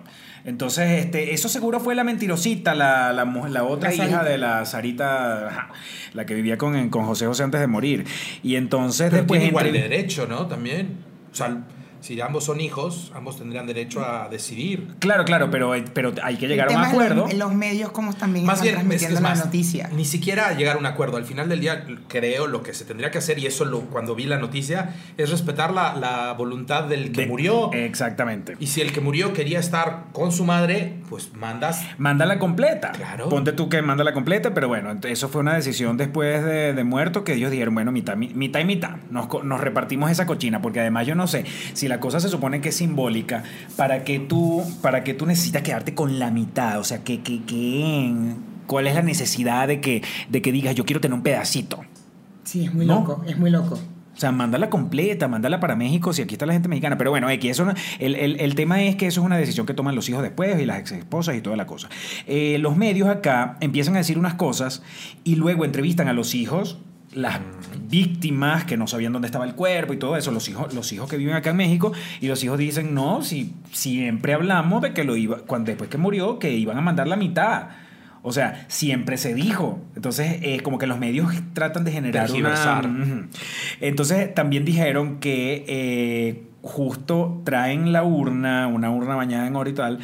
Entonces, 0.46 1.04
este, 1.06 1.34
eso 1.34 1.50
seguro 1.50 1.80
fue 1.82 1.96
la 1.96 2.04
mentirosita, 2.06 2.74
la, 2.74 3.12
la, 3.12 3.64
otra 3.64 3.90
La 3.90 3.96
hija 3.96 4.06
Sarita. 4.06 4.24
de 4.24 4.38
la 4.38 4.66
Sarita, 4.66 5.68
la 6.14 6.26
que 6.26 6.34
vivía 6.34 6.58
con, 6.58 6.90
con 6.90 7.06
José 7.06 7.26
José 7.26 7.44
antes 7.44 7.60
de 7.60 7.68
morir. 7.68 8.06
Y 8.42 8.56
entonces 8.56 9.08
Pero 9.10 9.18
después... 9.24 9.40
tiene 9.40 9.50
igual 9.50 9.68
entre- 9.68 9.82
derecho, 9.90 10.28
¿no? 10.28 10.48
También. 10.48 10.98
O 11.32 11.36
sea, 11.36 11.58
si 12.02 12.20
ambos 12.22 12.46
son 12.46 12.62
hijos, 12.62 13.12
ambos 13.16 13.38
tendrían 13.38 13.66
derecho 13.68 14.04
a 14.06 14.30
decidir. 14.30 14.88
Claro, 15.00 15.26
claro, 15.26 15.50
pero, 15.52 15.74
pero 15.94 16.14
hay 16.24 16.38
que 16.38 16.48
llegar 16.48 16.68
a 16.68 16.72
El 16.72 16.78
un 16.78 16.84
tema 16.84 16.92
es 16.92 17.10
los- 17.10 17.18
acuerdo. 17.28 17.38
Los, 17.38 17.54
medios 17.54 17.92
como 17.92 18.14
también 18.14 18.46
Más 18.46 18.56
están 18.64 18.64
bien, 18.64 18.76
es, 18.76 18.80
transmitiendo 18.82 19.16
es 19.18 19.22
la 19.24 19.30
más, 19.30 19.46
noticia. 19.46 19.90
ni 19.94 20.06
siquiera 20.06 20.54
llegar 20.54 20.76
a 20.78 20.80
un 20.80 20.86
acuerdo. 20.86 21.18
Al 21.18 21.26
final 21.26 21.50
del 21.50 21.60
día, 21.60 21.86
creo 22.08 22.48
lo 22.48 22.64
que 22.64 22.74
se 22.74 22.86
tendría 22.86 23.12
que 23.12 23.18
hacer, 23.18 23.38
y 23.40 23.46
eso 23.48 23.66
lo, 23.66 23.82
cuando 23.82 24.16
vi 24.16 24.26
la 24.26 24.38
noticia, 24.38 24.96
es 25.18 25.30
respetar 25.30 25.72
la, 25.74 25.96
la 25.96 26.34
voluntad 26.34 26.84
del 26.86 27.12
que 27.12 27.22
De- 27.22 27.28
murió. 27.28 27.72
Exactamente. 27.74 28.56
y 28.60 28.68
si 28.68 28.80
el 28.82 28.92
que 28.94 29.02
murió 29.02 29.34
quería 29.34 29.60
estar 29.60 30.06
con 30.14 30.32
su 30.32 30.46
madre, 30.46 30.94
pues 31.10 31.34
mandas. 31.34 31.84
Mándala 31.98 32.40
completa. 32.40 32.92
Claro. 32.94 33.28
Ponte 33.30 33.52
tú 33.52 33.68
que 33.68 33.82
mándala 33.82 34.14
completa, 34.14 34.54
pero 34.54 34.68
bueno, 34.70 34.96
eso 35.04 35.28
fue 35.28 35.42
una 35.42 35.56
decisión 35.56 35.98
después 35.98 36.46
de, 36.46 36.74
de 36.74 36.84
muerto 36.84 37.24
que 37.24 37.34
ellos 37.34 37.52
dijeron, 37.52 37.74
bueno, 37.74 37.92
mitad, 37.92 38.16
mi- 38.16 38.34
mitad 38.34 38.62
y 38.62 38.66
mitad. 38.66 38.92
Nos, 39.12 39.28
nos 39.44 39.60
repartimos 39.60 40.10
esa 40.12 40.26
cochina, 40.26 40.62
porque 40.62 40.80
además 40.80 41.06
yo 41.08 41.16
no 41.16 41.28
sé, 41.28 41.44
si 41.74 41.89
la 41.90 42.00
cosa 42.00 42.20
se 42.22 42.30
supone 42.30 42.62
que 42.62 42.70
es 42.70 42.76
simbólica, 42.76 43.44
¿para 43.76 44.04
que 44.06 44.20
tú, 44.20 44.64
para 44.82 45.04
que 45.04 45.14
tú 45.14 45.26
necesitas 45.26 45.62
quedarte 45.64 45.94
con 45.94 46.18
la 46.20 46.32
mitad? 46.32 46.80
O 46.80 46.84
sea, 46.86 47.04
que, 47.04 47.20
que, 47.22 47.44
que 47.44 48.14
¿Cuál 48.68 48.88
es 48.88 48.96
la 48.96 49.02
necesidad 49.02 49.68
de 49.68 49.82
que, 49.82 50.04
de 50.30 50.42
que 50.42 50.52
digas, 50.52 50.76
yo 50.76 50.86
quiero 50.86 51.02
tener 51.02 51.16
un 51.16 51.24
pedacito? 51.24 51.82
Sí, 52.44 52.66
es 52.66 52.74
muy 52.74 52.86
¿No? 52.86 53.00
loco, 53.00 53.24
es 53.28 53.38
muy 53.38 53.50
loco. 53.50 53.76
O 54.16 54.20
sea, 54.20 54.32
mándala 54.34 54.70
completa, 54.70 55.28
mándala 55.30 55.60
para 55.62 55.76
México 55.78 56.12
si 56.12 56.22
aquí 56.22 56.36
está 56.36 56.46
la 56.46 56.52
gente 56.54 56.68
mexicana. 56.68 56.98
Pero 56.98 57.10
bueno, 57.10 57.30
X, 57.30 57.52
eso 57.52 57.66
el, 58.00 58.16
el- 58.16 58.40
el 58.42 58.54
tema 58.56 58.84
es 58.84 58.96
que 58.98 59.08
eso 59.08 59.22
es 59.22 59.26
una 59.26 59.38
decisión 59.38 59.66
que 59.66 59.74
toman 59.74 59.96
los 59.96 60.10
hijos 60.10 60.22
después 60.22 60.60
y 60.60 60.66
las 60.66 60.78
ex 60.80 60.92
esposas 60.92 61.36
y 61.38 61.42
toda 61.42 61.56
la 61.56 61.66
cosa. 61.66 61.88
Eh, 62.28 62.58
los 62.60 62.76
medios 62.76 63.08
acá 63.08 63.56
empiezan 63.62 63.96
a 63.96 64.00
decir 64.00 64.20
unas 64.20 64.34
cosas 64.34 64.84
y 65.24 65.36
luego 65.36 65.64
entrevistan 65.64 66.10
a 66.10 66.14
los 66.14 66.36
hijos, 66.36 66.80
las 67.14 67.40
víctimas 67.90 68.66
que 68.66 68.78
no 68.78 68.88
sabían 68.88 69.14
dónde 69.14 69.28
estaba 69.28 69.46
el 69.46 69.56
cuerpo 69.56 69.94
y 69.94 69.98
todo 69.98 70.16
eso, 70.16 70.32
los 70.32 70.48
hijos, 70.50 70.74
los 70.74 70.92
hijos 70.92 71.10
que 71.10 71.18
viven 71.18 71.36
acá 71.36 71.52
en 71.52 71.58
México, 71.58 71.92
y 72.22 72.28
los 72.28 72.44
hijos 72.44 72.58
dicen, 72.58 72.94
no, 72.94 73.24
si 73.24 73.54
siempre 73.72 74.34
hablamos 74.34 74.82
de 74.82 74.94
que 74.94 75.04
lo 75.04 75.16
iba, 75.16 75.38
cuando 75.40 75.68
después 75.72 75.90
que 75.90 75.98
murió, 75.98 76.40
que 76.40 76.52
iban 76.54 76.78
a 76.78 76.82
mandar 76.82 77.08
la 77.08 77.16
mitad. 77.16 77.70
O 78.22 78.34
sea, 78.34 78.66
siempre 78.68 79.18
se 79.18 79.34
dijo. 79.34 79.82
Entonces, 79.96 80.40
eh, 80.42 80.60
como 80.62 80.78
que 80.78 80.88
los 80.88 81.00
medios 81.00 81.34
tratan 81.54 81.86
de 81.86 81.92
generar 81.92 82.30
una... 82.32 83.30
Entonces 83.80 84.34
también 84.36 84.66
dijeron 84.66 85.20
que 85.20 85.64
eh, 85.68 86.44
justo 86.62 87.42
traen 87.46 87.92
la 87.94 88.04
urna, 88.04 88.68
una 88.68 88.92
urna 88.92 89.16
bañada 89.16 89.48
en 89.48 89.56
oro 89.56 89.70
y 89.70 89.74
tal, 89.74 90.00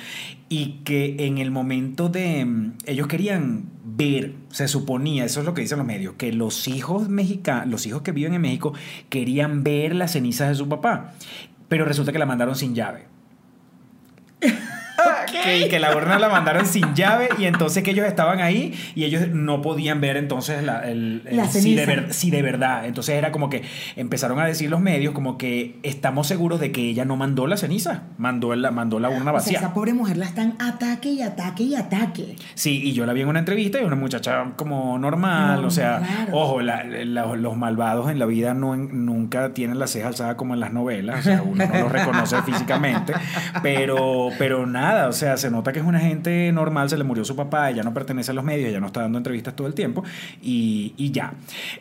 y 0.50 0.81
que 0.83 1.15
en 1.25 1.38
el 1.38 1.51
momento 1.51 2.09
de... 2.09 2.45
mm, 2.45 2.74
Ellos 2.85 3.07
querían 3.07 3.65
ver, 3.83 4.33
se 4.50 4.67
suponía, 4.67 5.25
eso 5.25 5.39
es 5.39 5.45
lo 5.45 5.53
que 5.53 5.62
dicen 5.62 5.77
los 5.77 5.88
medios, 5.88 6.15
que 6.15 6.31
los 6.31 6.67
hijos 6.67 7.09
mexicanos, 7.09 7.67
los 7.67 7.85
hijos 7.85 8.01
que 8.01 8.12
viven 8.12 8.33
en 8.33 8.41
México, 8.41 8.74
querían 9.09 9.63
ver 9.63 9.95
las 9.95 10.12
cenizas 10.12 10.50
de 10.50 10.55
su 10.55 10.67
papá, 10.67 11.13
pero 11.67 11.85
resulta 11.85 12.12
que 12.12 12.19
la 12.19 12.25
mandaron 12.25 12.55
sin 12.55 12.75
llave. 12.75 13.05
Que, 15.43 15.67
que 15.69 15.79
la 15.79 15.95
urna 15.95 16.17
la 16.19 16.29
mandaron 16.29 16.65
sin 16.65 16.93
llave 16.95 17.29
y 17.37 17.45
entonces 17.45 17.83
que 17.83 17.91
ellos 17.91 18.05
estaban 18.07 18.39
ahí 18.41 18.73
y 18.95 19.03
ellos 19.03 19.27
no 19.29 19.61
podían 19.61 20.01
ver 20.01 20.17
entonces 20.17 20.63
la, 20.63 20.79
el, 20.79 21.21
el- 21.25 21.37
La 21.37 21.47
si, 21.47 21.75
de 21.75 21.83
ceniza. 21.85 22.01
ver- 22.01 22.13
si 22.13 22.31
de 22.31 22.41
verdad. 22.41 22.85
Entonces 22.85 23.15
era 23.15 23.31
como 23.31 23.49
que 23.49 23.63
empezaron 23.95 24.39
a 24.39 24.45
decir 24.45 24.69
los 24.69 24.79
medios 24.79 25.13
como 25.13 25.37
que 25.37 25.77
estamos 25.83 26.27
seguros 26.27 26.59
de 26.59 26.71
que 26.71 26.81
ella 26.89 27.05
no 27.05 27.15
mandó 27.15 27.47
la 27.47 27.57
ceniza, 27.57 28.03
mandó 28.17 28.55
la, 28.55 28.71
mandó 28.71 28.99
la 28.99 29.09
urna 29.09 29.21
O 29.21 29.23
sea, 29.25 29.31
vacía. 29.33 29.57
esa 29.59 29.73
pobre 29.73 29.93
mujer 29.93 30.17
la 30.17 30.25
están 30.25 30.55
ataque 30.59 31.09
y 31.09 31.21
ataque 31.21 31.63
y 31.63 31.75
ataque. 31.75 32.35
Sí, 32.53 32.81
y 32.83 32.93
yo 32.93 33.05
la 33.05 33.13
vi 33.13 33.21
en 33.21 33.27
una 33.27 33.39
entrevista 33.39 33.79
y 33.79 33.83
una 33.83 33.95
muchacha 33.95 34.53
como 34.55 34.97
normal, 34.97 35.61
No, 35.61 35.67
o 35.67 35.71
sea, 35.71 35.99
claro. 35.99 36.31
ojo, 36.37 36.61
la- 36.61 36.83
la- 36.83 37.35
los 37.35 37.57
malvados 37.57 38.09
en 38.11 38.19
la 38.19 38.25
vida 38.25 38.53
no, 38.53 38.75
nunca 38.75 39.53
tienen 39.53 39.79
la 39.79 39.87
ceja 39.87 40.07
alzada 40.07 40.37
como 40.37 40.53
en 40.53 40.59
las 40.59 40.71
novelas, 40.73 41.19
o 41.19 41.23
sea, 41.23 41.41
uno 41.43 41.65
no 41.65 41.79
los 41.81 41.91
reconoce 41.91 42.35
físicamente, 42.45 43.13
pero, 43.61 44.29
pero 44.37 44.65
nada, 44.65 45.07
o 45.07 45.13
sea, 45.13 45.25
se 45.38 45.50
nota 45.51 45.72
que 45.74 45.79
es 45.79 45.86
una 45.86 46.00
gente 46.00 46.51
normal, 46.51 46.89
se 46.89 46.98
le 46.98 47.03
murió 47.03 47.25
su 47.25 47.36
papá, 47.36 47.70
ella 47.70 47.84
no 47.84 47.94
pertenece 47.94 48.32
a 48.32 48.34
los 48.34 48.44
medios, 48.44 48.70
ella 48.70 48.79
no 48.79 48.88
está 48.88 49.01
dando 49.01 49.17
entrevistas 49.17 49.55
todo 49.55 49.67
el 49.67 49.74
tiempo 49.74 50.03
y, 50.41 50.94
y 50.98 51.12
ya. 51.12 51.34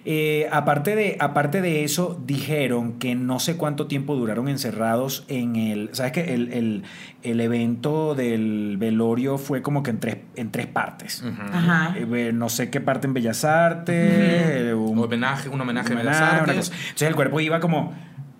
Eh, 0.04 0.48
aparte, 0.50 0.96
de, 0.96 1.16
aparte 1.20 1.60
de 1.60 1.84
eso, 1.84 2.20
dijeron 2.26 2.94
que 2.98 3.14
no 3.14 3.38
sé 3.40 3.56
cuánto 3.56 3.86
tiempo 3.86 4.16
duraron 4.16 4.48
encerrados 4.48 5.24
en 5.28 5.56
el, 5.56 5.90
¿sabes 5.92 6.12
qué? 6.12 6.34
El, 6.34 6.52
el, 6.52 6.82
el 7.22 7.40
evento 7.40 8.14
del 8.14 8.76
velorio 8.78 9.38
fue 9.38 9.62
como 9.62 9.82
que 9.82 9.90
en 9.90 10.00
tres, 10.00 10.16
en 10.36 10.50
tres 10.50 10.66
partes. 10.66 11.24
Ajá. 11.52 11.94
Eh, 11.96 12.32
no 12.34 12.48
sé 12.48 12.70
qué 12.70 12.80
parte 12.80 13.06
en 13.06 13.14
Bellas 13.14 13.44
Artes, 13.44 13.94
eh, 13.96 14.74
Un 14.74 14.98
un, 14.98 15.04
homenaje, 15.04 15.48
un 15.48 15.60
homenaje 15.60 15.92
a 15.92 15.96
Bellas 15.96 16.16
homenaje, 16.16 16.32
una 16.34 16.52
Artes. 16.52 16.70
cosa. 16.70 16.72
Entonces 16.82 17.08
el 17.08 17.14
cuerpo 17.14 17.40
iba 17.40 17.60
como 17.60 17.94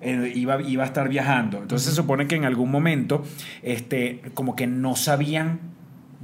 eh, 0.05 0.33
iba, 0.35 0.61
iba 0.63 0.83
a 0.85 0.87
estar 0.87 1.09
viajando. 1.09 1.59
Entonces 1.59 1.89
se 1.91 1.95
supone 1.95 2.27
que 2.27 2.37
en 2.37 2.45
algún 2.45 2.71
momento 2.71 3.25
este, 3.63 4.21
como 4.35 4.55
que 4.57 4.67
no 4.67 4.95
sabían 4.97 5.73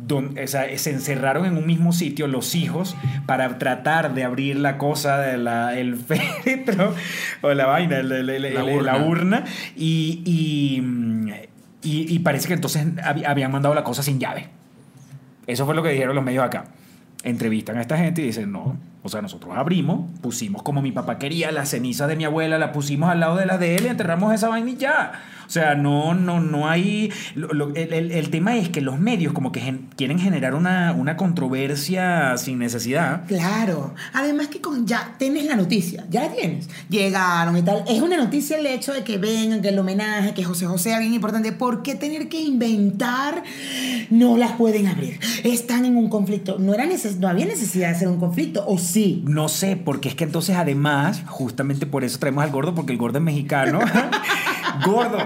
o 0.08 0.46
sea, 0.46 0.64
se 0.78 0.92
encerraron 0.92 1.44
en 1.44 1.58
un 1.58 1.66
mismo 1.66 1.92
sitio 1.92 2.26
los 2.26 2.54
hijos 2.54 2.96
para 3.26 3.58
tratar 3.58 4.14
de 4.14 4.24
abrir 4.24 4.56
la 4.56 4.78
cosa 4.78 5.18
de 5.18 5.36
la, 5.36 5.76
el 5.78 5.94
féretro 6.44 6.94
o 7.42 7.52
la 7.52 7.66
vaina, 7.66 7.98
el- 7.98 8.10
el- 8.10 8.30
el- 8.30 8.54
La 8.54 8.64
urna. 8.64 8.92
la 8.92 9.04
urna 9.04 9.44
y, 9.76 10.22
y, 10.24 10.82
y- 11.82 12.14
y 12.14 12.18
parece 12.20 12.48
que 12.48 12.54
entonces 12.54 12.86
hab- 12.96 13.26
habían 13.26 13.52
mandado 13.52 13.74
la 13.74 13.84
cosa 13.84 14.02
sin 14.02 14.18
llave. 14.18 14.48
Eso 15.46 15.66
fue 15.66 15.74
lo 15.74 15.82
que 15.82 15.90
dijeron 15.90 16.14
los 16.16 16.24
medios 16.24 16.44
acá. 16.44 16.64
Entrevistan 17.22 17.76
a 17.76 17.82
esta 17.82 17.98
gente 17.98 18.22
y 18.22 18.26
dicen, 18.26 18.50
no, 18.52 18.78
o 19.02 19.08
sea, 19.08 19.22
nosotros 19.22 19.52
abrimos, 19.56 20.10
pusimos 20.20 20.62
como 20.62 20.82
mi 20.82 20.92
papá 20.92 21.18
quería, 21.18 21.50
las 21.52 21.70
cenizas 21.70 22.08
de 22.08 22.16
mi 22.16 22.24
abuela, 22.24 22.58
la 22.58 22.72
pusimos 22.72 23.10
al 23.10 23.20
lado 23.20 23.36
de 23.36 23.46
las 23.46 23.58
de 23.58 23.76
él 23.76 23.86
enterramos 23.86 24.34
esa 24.34 24.48
vaina 24.48 24.70
y 24.70 24.76
ya. 24.76 25.12
O 25.50 25.52
sea, 25.52 25.74
no, 25.74 26.14
no, 26.14 26.38
no 26.38 26.68
hay... 26.68 27.10
lo- 27.34 27.48
lo- 27.48 27.74
el, 27.74 27.92
el- 27.92 28.12
el 28.12 28.30
tema 28.30 28.56
es 28.56 28.68
que 28.68 28.80
los 28.80 29.00
medios 29.00 29.32
como 29.32 29.50
que 29.50 29.58
gen- 29.58 29.88
quieren 29.96 30.20
generar 30.20 30.54
una, 30.54 30.92
una 30.92 31.16
controversia 31.16 32.36
sin 32.38 32.60
necesidad. 32.60 33.24
Claro. 33.26 33.92
Además 34.12 34.46
que 34.46 34.60
con 34.60 34.86
ya 34.86 35.16
tienes 35.18 35.46
la 35.46 35.56
noticia, 35.56 36.04
ya 36.08 36.20
la 36.22 36.32
tienes. 36.32 36.68
Llegaron 36.88 37.56
y 37.56 37.62
tal. 37.62 37.82
Es 37.88 38.00
una 38.00 38.16
noticia 38.16 38.58
el 38.58 38.66
hecho 38.66 38.92
de 38.92 39.02
que 39.02 39.18
vengan, 39.18 39.60
que 39.60 39.70
el 39.70 39.78
homenaje, 39.80 40.34
que 40.34 40.44
José 40.44 40.66
José, 40.66 40.94
alguien 40.94 41.14
importante. 41.14 41.50
¿Por 41.50 41.82
qué 41.82 41.96
tener 41.96 42.28
que 42.28 42.40
inventar? 42.40 43.42
No 44.08 44.36
las 44.36 44.52
pueden 44.52 44.86
abrir. 44.86 45.18
Están 45.42 45.84
en 45.84 45.96
un 45.96 46.08
conflicto. 46.08 46.58
No, 46.60 46.74
era 46.74 46.86
neces 46.86 47.18
no 47.18 47.26
había 47.26 47.46
necesidad 47.46 47.88
de 47.88 47.96
hacer 47.96 48.06
un 48.06 48.20
conflicto, 48.20 48.64
¿o 48.68 48.78
sí? 48.78 49.24
No 49.26 49.48
sé, 49.48 49.74
porque 49.76 50.08
es 50.10 50.14
que 50.14 50.22
entonces 50.22 50.54
además, 50.54 51.24
justamente 51.26 51.86
por 51.86 52.04
eso 52.04 52.20
traemos 52.20 52.44
al 52.44 52.50
gordo, 52.52 52.72
porque 52.72 52.92
el 52.92 52.98
gordo 52.98 53.18
es 53.18 53.24
mexicano. 53.24 53.80
gordo. 54.84 55.18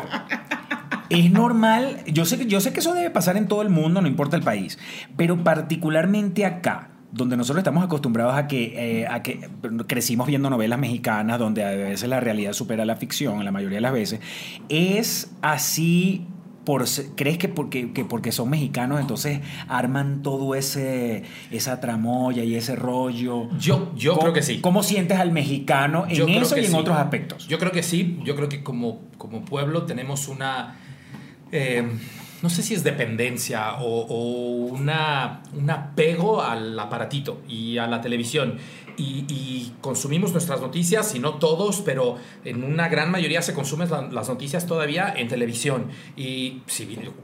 Es 1.10 1.30
normal, 1.30 2.02
yo 2.06 2.24
sé, 2.24 2.38
que, 2.38 2.46
yo 2.46 2.60
sé 2.60 2.72
que 2.72 2.80
eso 2.80 2.94
debe 2.94 3.10
pasar 3.10 3.36
en 3.36 3.46
todo 3.46 3.62
el 3.62 3.68
mundo, 3.68 4.00
no 4.00 4.08
importa 4.08 4.36
el 4.36 4.42
país, 4.42 4.78
pero 5.16 5.44
particularmente 5.44 6.46
acá, 6.46 6.88
donde 7.12 7.36
nosotros 7.36 7.58
estamos 7.58 7.84
acostumbrados 7.84 8.34
a 8.34 8.48
que, 8.48 9.02
eh, 9.02 9.06
a 9.06 9.22
que 9.22 9.48
crecimos 9.86 10.26
viendo 10.26 10.50
novelas 10.50 10.78
mexicanas, 10.78 11.38
donde 11.38 11.62
a 11.62 11.70
veces 11.70 12.08
la 12.08 12.20
realidad 12.20 12.54
supera 12.54 12.84
la 12.84 12.96
ficción, 12.96 13.44
la 13.44 13.52
mayoría 13.52 13.76
de 13.76 13.82
las 13.82 13.92
veces, 13.92 14.20
es 14.68 15.30
así 15.42 16.26
por, 16.64 16.84
¿Crees 17.16 17.38
que 17.38 17.48
porque, 17.48 17.92
que 17.92 18.04
porque 18.04 18.32
son 18.32 18.50
mexicanos 18.50 19.00
entonces 19.00 19.40
arman 19.68 20.22
todo 20.22 20.54
ese 20.54 21.22
esa 21.50 21.80
tramoya 21.80 22.42
y 22.44 22.54
ese 22.54 22.74
rollo? 22.76 23.48
Yo, 23.58 23.92
yo 23.96 24.12
¿Cómo- 24.12 24.20
creo 24.22 24.32
que 24.32 24.42
sí. 24.42 24.60
¿Cómo 24.60 24.82
sientes 24.82 25.18
al 25.18 25.30
mexicano 25.32 26.06
en 26.08 26.14
Yo 26.16 26.26
eso 26.28 26.56
y 26.56 26.64
en 26.64 26.70
sí. 26.72 26.76
otros 26.76 26.96
aspectos? 26.96 27.46
Yo 27.48 27.58
creo 27.58 27.72
que 27.72 27.82
sí. 27.82 28.18
Yo 28.24 28.34
creo 28.36 28.48
que 28.48 28.62
como, 28.62 29.00
como 29.18 29.44
pueblo 29.44 29.82
tenemos 29.84 30.28
una. 30.28 30.76
eh, 31.52 31.86
no 32.42 32.50
sé 32.50 32.62
si 32.62 32.74
es 32.74 32.84
dependencia 32.84 33.76
o, 33.80 34.00
o 34.06 34.66
una, 34.66 35.40
un 35.56 35.70
apego 35.70 36.42
al 36.42 36.78
aparatito 36.78 37.40
y 37.48 37.78
a 37.78 37.86
la 37.86 38.02
televisión. 38.02 38.56
Y, 38.96 39.72
consumimos 39.80 40.32
nuestras 40.32 40.60
noticias, 40.60 41.14
y 41.14 41.18
no 41.18 41.34
todos, 41.34 41.82
pero 41.82 42.16
en 42.44 42.64
una 42.64 42.88
gran 42.88 43.10
mayoría 43.10 43.42
se 43.42 43.52
consumen 43.52 43.90
la- 43.90 44.02
las 44.02 44.28
noticias 44.28 44.66
todavía 44.66 45.12
en 45.16 45.28
televisión. 45.28 45.88
Y 46.16 46.62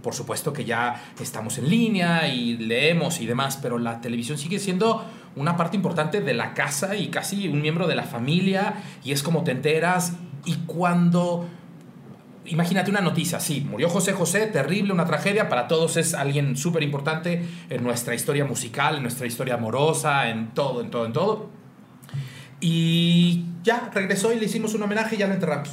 por 0.02 0.14
supuesto 0.14 0.52
que 0.52 0.64
ya 0.64 1.02
estamos 1.20 1.58
en 1.58 1.70
línea 1.70 2.28
y 2.28 2.56
leemos 2.56 3.20
y 3.20 3.26
demás, 3.26 3.58
pero 3.62 3.78
la 3.78 4.00
televisión 4.00 4.36
sigue 4.36 4.58
siendo 4.58 5.04
una 5.36 5.56
parte 5.56 5.76
importante 5.76 6.20
de 6.20 6.34
la 6.34 6.54
casa 6.54 6.96
y 6.96 7.08
casi 7.08 7.48
un 7.48 7.62
miembro 7.62 7.86
de 7.86 7.94
la 7.94 8.02
familia. 8.04 8.74
Y 9.04 9.12
es 9.12 9.22
como 9.22 9.42
te 9.44 9.52
enteras. 9.52 10.14
Y 10.44 10.54
cuando 10.66 11.46
Imagínate 12.46 12.90
una 12.90 13.02
noticia, 13.02 13.38
sí, 13.38 13.60
murió 13.60 13.88
José 13.88 14.12
José, 14.12 14.46
terrible, 14.46 14.92
una 14.92 15.04
tragedia, 15.04 15.48
para 15.48 15.68
todos 15.68 15.96
es 15.96 16.14
alguien 16.14 16.56
súper 16.56 16.82
importante 16.82 17.44
en 17.68 17.82
nuestra 17.84 18.14
historia 18.14 18.44
musical, 18.44 18.96
en 18.96 19.02
nuestra 19.02 19.26
historia 19.26 19.54
amorosa, 19.54 20.30
en 20.30 20.48
todo, 20.52 20.80
en 20.80 20.90
todo, 20.90 21.04
en 21.06 21.12
todo. 21.12 21.59
Y 22.60 23.44
ya, 23.62 23.90
regresó 23.92 24.32
y 24.32 24.38
le 24.38 24.46
hicimos 24.46 24.74
un 24.74 24.82
homenaje 24.82 25.16
y 25.16 25.18
ya 25.18 25.26
lo 25.26 25.34
enterramos. 25.34 25.70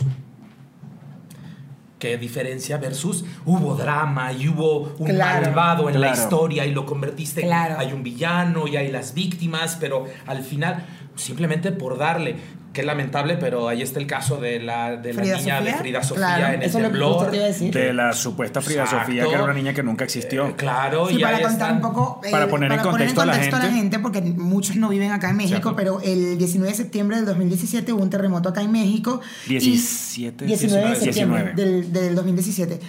Qué 2.00 2.18
diferencia 2.18 2.78
versus 2.78 3.26
hubo 3.44 3.74
drama 3.76 4.32
y 4.32 4.48
hubo 4.48 4.94
un 5.00 5.08
Claro. 5.08 5.48
malvado 5.48 5.90
en 5.90 6.00
la 6.00 6.12
historia 6.14 6.64
y 6.66 6.72
lo 6.72 6.86
convertiste 6.86 7.42
Claro. 7.42 7.80
hay 7.80 7.92
un 7.92 8.04
villano 8.04 8.68
y 8.68 8.78
hay 8.78 8.92
las 8.92 9.16
víctimas, 9.16 9.78
pero 9.80 10.06
al 10.28 10.44
final 10.44 10.86
simplemente 11.18 11.72
por 11.72 11.98
darle 11.98 12.36
Qué 12.74 12.84
lamentable, 12.84 13.38
pero 13.38 13.68
ahí 13.70 13.82
está 13.82 14.00
el 14.00 14.06
caso 14.06 14.38
de 14.40 14.60
la, 14.60 14.98
de 14.98 15.12
la 15.12 15.24
niña 15.24 15.62
de. 15.62 15.74
Frida 15.74 16.04
Sofía 16.04 16.36
Claro, 16.36 16.54
en 16.54 16.62
el 16.62 16.72
temblor. 16.72 17.32
De 17.32 17.92
la 17.92 18.14
supuesta 18.14 18.62
Frida 18.62 18.84
Exacto. 18.84 19.06
Sofía, 19.08 19.24
que 19.26 19.34
era 19.34 19.44
una 19.46 19.54
niña 19.54 19.74
que 19.74 19.82
nunca 19.82 20.04
existió. 20.04 20.46
Eh, 20.50 20.54
claro, 20.56 21.08
Sí, 21.08 21.16
y 21.16 21.22
para 21.24 21.38
contar 21.42 21.52
están. 21.54 21.76
un 21.78 21.82
poco. 21.82 22.22
eh, 22.24 22.30
Para 22.30 22.48
poner 22.48 22.72
en 22.72 22.80
contexto 22.82 23.22
a 23.22 23.26
la 23.26 23.34
gente. 23.72 23.98
porque 23.98 24.22
muchos 24.22 24.76
no 24.76 24.90
viven 24.90 25.10
acá 25.12 25.32
en 25.32 25.38
México, 25.38 25.56
Cierto. 25.72 25.76
pero 25.76 26.02
el 26.04 26.38
19 26.38 26.70
de 26.72 26.78
septiembre 26.78 27.18
del 27.18 27.26
2017 27.26 27.94
hubo 27.94 28.04
un 28.04 28.12
terremoto 28.12 28.50
acá 28.50 28.62
en 28.62 28.72
México. 28.72 29.22
y- 29.48 29.58
17, 29.58 30.46
19 30.46 30.84
de 30.84 30.90
19. 31.00 31.04
septiembre 31.04 31.54
del, 31.56 31.92
del 31.92 32.14
2017. 32.14 32.80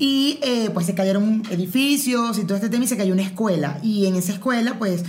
Y 0.00 0.40
eh, 0.42 0.70
pues 0.74 0.86
se 0.86 0.96
cayeron 0.96 1.44
edificios 1.52 2.36
y 2.40 2.44
todo 2.46 2.56
este 2.56 2.68
tema 2.68 2.82
y 2.82 2.88
se 2.88 2.96
cayó 2.96 3.12
una 3.12 3.22
escuela. 3.22 3.78
Y 3.84 4.06
en 4.06 4.16
esa 4.16 4.32
escuela, 4.32 4.74
pues. 4.76 5.04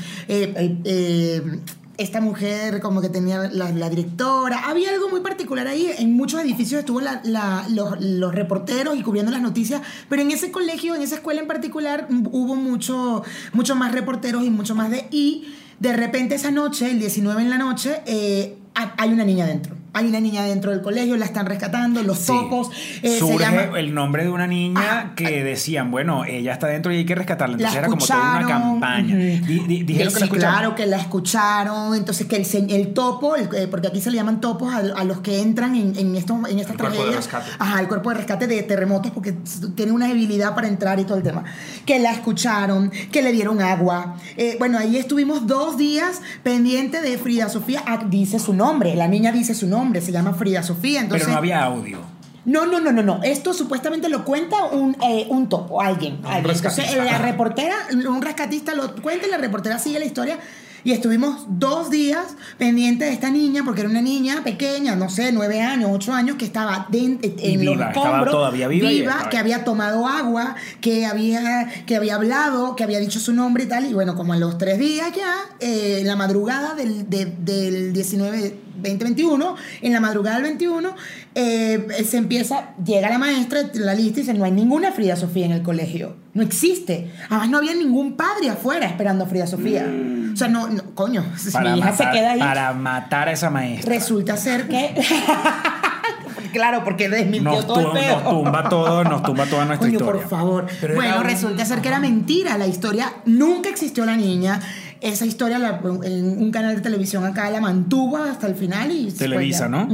Esta 1.97 2.21
mujer 2.21 2.79
como 2.81 3.01
que 3.01 3.09
tenía 3.09 3.49
la, 3.51 3.89
directora. 3.89 4.67
Había 4.69 4.91
algo 4.91 5.09
muy 5.09 5.21
particular 5.21 5.67
ahí. 5.67 5.89
En 5.97 6.13
muchos 6.15 6.41
edificios 6.41 6.79
estuvo 6.79 7.01
los, 7.01 8.35
reporteros 8.35 8.97
y 8.97 9.03
cubriendo 9.03 9.31
las 9.31 9.41
noticias, 9.41 9.81
pero 10.09 10.21
en 10.21 10.31
ese 10.31 10.51
colegio, 10.51 10.95
en 10.95 11.01
esa 11.01 11.15
escuela 11.15 11.41
en 11.41 11.47
particular, 11.47 12.07
hubo 12.31 12.55
mucho, 12.55 13.23
mucho 13.53 13.75
más 13.75 13.91
reporteros 13.93 14.43
y 14.43 14.49
mucho 14.49 14.75
más 14.75 14.91
de... 14.91 15.07
Y 15.11 15.53
de 15.79 15.93
repente 15.93 16.35
esa 16.35 16.51
noche, 16.51 16.89
el 16.89 16.99
19 16.99 17.41
en 17.41 17.49
la 17.49 17.57
noche, 17.57 18.01
eh, 18.05 18.57
ha- 18.75 18.93
hay 18.97 19.13
una 19.13 19.23
niña 19.23 19.45
dentro. 19.45 19.76
Hay 19.97 20.07
una 20.07 20.19
niña 20.19 20.43
dentro 20.43 20.71
del 20.71 20.81
colegio, 20.81 21.17
la 21.17 21.25
están 21.25 21.45
rescatando, 21.47 22.03
los 22.03 22.19
Sí. 22.19 22.27
topos. 22.27 22.69
eh, 23.01 23.09
se 23.09 23.19
Surge 23.19 23.39
llama- 23.39 23.79
el 23.79 23.93
nombre 23.93 24.23
de 24.23 24.29
una 24.29 24.47
niña 24.47 24.79
Ajá. 24.81 25.13
que 25.15 25.43
decían, 25.43 25.89
bueno, 25.91 26.23
ella 26.25 26.53
está 26.53 26.67
dentro 26.67 26.91
y 26.91 26.97
hay 26.97 27.05
que 27.05 27.15
rescatarla. 27.15 27.57
La 27.57 27.69
Entonces 27.69 27.79
era 27.79 27.87
como 27.87 28.05
toda 28.05 28.37
una 28.39 28.47
campaña. 28.47 29.15
ujú. 29.15 29.45
Di- 29.47 29.59
di- 29.67 29.83
dijeron 29.83 30.13
que 30.13 30.19
Sí, 30.19 30.25
la 30.25 30.37
claro 30.37 30.75
que 30.75 30.85
la 30.85 30.97
escucharon. 30.97 31.95
Entonces, 31.95 32.27
que 32.27 32.35
el, 32.35 32.71
el 32.71 32.93
topo, 32.93 33.35
el- 33.35 33.49
eh, 33.55 33.67
porque 33.69 33.87
aquí 33.87 34.01
se 34.01 34.11
le 34.11 34.17
llaman 34.17 34.39
topos 34.41 34.73
a, 34.73 34.77
a 34.77 35.03
los 35.03 35.19
que 35.21 35.41
entran 35.41 35.75
en, 35.75 35.97
en, 35.97 36.15
estos, 36.15 36.37
en 36.49 36.59
estas 36.59 36.71
El 36.73 36.77
tragedias. 36.77 37.29
Ajá, 37.59 37.79
el 37.81 37.87
cuerpo 37.87 38.09
de 38.09 38.15
rescate 38.17 38.45
de 38.47 38.61
terremotos, 38.63 39.11
porque 39.11 39.33
tiene 39.75 39.91
una 39.91 40.07
debilidad 40.07 40.53
para 40.55 40.67
entrar 40.67 40.99
y 40.99 41.03
todo 41.05 41.17
el 41.17 41.23
tema. 41.23 41.43
Que 41.85 41.99
la 41.99 42.11
escucharon, 42.11 42.91
que 43.11 43.21
le 43.21 43.31
dieron 43.31 43.61
agua. 43.61 44.17
Eh, 44.37 44.55
bueno, 44.59 44.77
ahí 44.77 44.97
estuvimos 44.97 45.47
dos 45.47 45.77
días 45.77 46.21
pendiente 46.43 47.01
de 47.01 47.17
Frida 47.17 47.49
Sofía. 47.49 47.83
Ah, 47.87 48.03
dice 48.09 48.39
su 48.39 48.53
nombre, 48.53 48.95
la 48.95 49.07
niña 49.07 49.31
dice 49.31 49.53
su 49.55 49.65
nombre, 49.67 49.86
se 50.01 50.11
llama 50.11 50.33
Frida 50.33 50.63
Sofía. 50.63 51.01
Entonces, 51.01 51.25
Pero 51.25 51.33
no 51.33 51.37
había 51.39 51.63
audio. 51.63 51.99
no, 52.45 52.65
no, 52.65 52.79
no, 52.79 52.91
no, 52.91 53.03
no. 53.03 53.19
Esto 53.23 53.53
supuestamente 53.53 54.09
lo 54.09 54.23
cuenta 54.25 54.65
un, 54.65 54.95
eh, 55.03 55.27
un 55.29 55.49
topo, 55.49 55.81
alguien. 55.81 56.19
Alguien. 56.25 56.55
Entonces, 56.55 56.95
la 56.95 57.17
reportera, 57.17 57.75
un 57.91 58.21
rescatista 58.21 58.73
lo 58.73 58.95
cuenta 59.01 59.27
y 59.27 59.31
la 59.31 59.37
reportera 59.37 59.79
sigue 59.79 59.99
la 59.99 60.05
historia. 60.05 60.39
Y 60.83 60.91
estuvimos 60.91 61.45
dos 61.49 61.89
días 61.89 62.35
pendientes 62.57 63.07
de 63.07 63.13
esta 63.13 63.29
niña, 63.29 63.63
porque 63.65 63.81
era 63.81 63.89
una 63.89 64.01
niña 64.01 64.43
pequeña, 64.43 64.95
no 64.95 65.09
sé, 65.09 65.31
nueve 65.31 65.61
años, 65.61 65.89
ocho 65.93 66.13
años, 66.13 66.37
que 66.37 66.45
estaba 66.45 66.87
den- 66.89 67.19
en 67.21 67.31
los 67.65 67.75
viva, 67.75 67.87
estaba 67.87 68.05
escombros, 68.07 68.31
todavía 68.33 68.67
viva 68.67 68.89
estaba- 69.13 69.29
que 69.29 69.37
había 69.37 69.63
tomado 69.63 70.07
agua, 70.07 70.55
que 70.81 71.05
había, 71.05 71.67
que 71.85 71.95
había 71.95 72.15
hablado, 72.15 72.75
que 72.75 72.83
había 72.83 72.99
dicho 72.99 73.19
su 73.19 73.33
nombre 73.33 73.63
y 73.63 73.67
tal. 73.67 73.85
Y 73.85 73.93
bueno, 73.93 74.15
como 74.15 74.33
a 74.33 74.37
los 74.37 74.57
tres 74.57 74.79
días 74.79 75.11
ya, 75.15 75.33
eh, 75.59 75.99
en 76.01 76.07
la 76.07 76.15
madrugada 76.15 76.73
del, 76.75 77.09
de- 77.09 77.25
del 77.25 77.93
19, 77.93 78.55
2021, 78.77 79.55
en 79.81 79.91
la 79.93 79.99
madrugada 79.99 80.35
del 80.37 80.43
21, 80.43 80.95
eh, 81.35 81.87
se 82.07 82.17
empieza, 82.17 82.75
llega 82.85 83.09
la 83.09 83.17
maestra, 83.17 83.61
la 83.73 83.93
lista 83.95 84.19
y 84.19 84.23
dice, 84.23 84.33
no 84.33 84.45
hay 84.45 84.51
ninguna 84.51 84.91
Frida 84.91 85.15
Sofía 85.15 85.45
en 85.45 85.51
el 85.51 85.63
colegio. 85.63 86.15
No 86.37 86.43
existe. 86.43 87.11
Además, 87.29 87.49
no 87.49 87.57
había 87.57 87.73
ningún 87.73 88.15
padre 88.15 88.49
afuera 88.51 88.85
esperando 88.85 89.23
a 89.23 89.27
Frida 89.27 89.47
Sofía. 89.47 89.87
O 90.33 90.37
sea, 90.37 90.47
no, 90.47 90.67
no 90.67 90.83
coño, 90.93 91.25
Para, 91.51 91.71
mi 91.73 91.79
hija 91.79 91.89
matar, 91.91 92.13
se 92.13 92.19
queda 92.19 92.31
ahí. 92.33 92.39
para 92.39 92.73
matar 92.73 93.27
a 93.27 93.31
esa 93.31 93.49
maestra. 93.49 93.91
Resulta 93.95 94.37
ser 94.37 94.67
que... 94.67 94.93
claro, 96.53 96.83
porque 96.83 97.09
desmintió 97.09 97.51
Nos, 97.51 97.67
todo 97.67 97.95
el 97.97 98.07
nos 98.07 98.23
tumba 98.23 98.69
todo, 98.69 99.03
nos 99.03 99.23
tumba 99.23 99.45
toda 99.47 99.65
nuestra 99.65 99.87
Coño, 99.87 99.97
historia. 99.99 100.21
por 100.21 100.29
favor. 100.29 100.67
Pero 100.79 100.95
bueno, 100.95 101.15
era 101.15 101.23
resulta 101.23 101.65
ser 101.65 101.81
que 101.81 101.87
era 101.87 101.99
mentira 101.99 102.57
la 102.57 102.67
historia. 102.67 103.11
Nunca 103.25 103.69
existió 103.69 104.05
la 104.05 104.15
niña. 104.15 104.59
Esa 105.01 105.25
historia 105.25 105.59
la- 105.59 105.79
en 106.03 106.25
un 106.41 106.51
canal 106.51 106.75
de 106.75 106.81
televisión 106.81 107.25
acá 107.25 107.49
la 107.49 107.61
mantuvo 107.61 108.17
hasta 108.17 108.47
el 108.47 108.55
final 108.55 108.91
y... 108.91 109.11
Televisa, 109.11 109.67
¿no? 109.67 109.87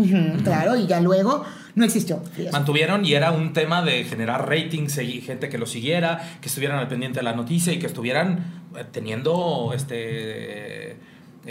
Claro, 0.43 0.75
y 0.75 0.87
ya 0.87 0.99
luego 0.99 1.43
no 1.75 1.85
existió. 1.85 2.21
Mantuvieron 2.51 3.05
y 3.05 3.13
era 3.13 3.31
un 3.31 3.53
tema 3.53 3.81
de 3.81 4.03
generar 4.03 4.47
ratings, 4.47 4.95
gente 4.95 5.49
que 5.49 5.57
lo 5.57 5.65
siguiera, 5.65 6.37
que 6.39 6.47
estuvieran 6.47 6.77
al 6.77 6.87
pendiente 6.87 7.19
de 7.19 7.23
la 7.23 7.33
noticia 7.33 7.73
y 7.73 7.79
que 7.79 7.87
estuvieran 7.87 8.63
eh, 8.75 8.85
teniendo 8.91 9.71
este 9.75 10.91
eh, 10.91 10.97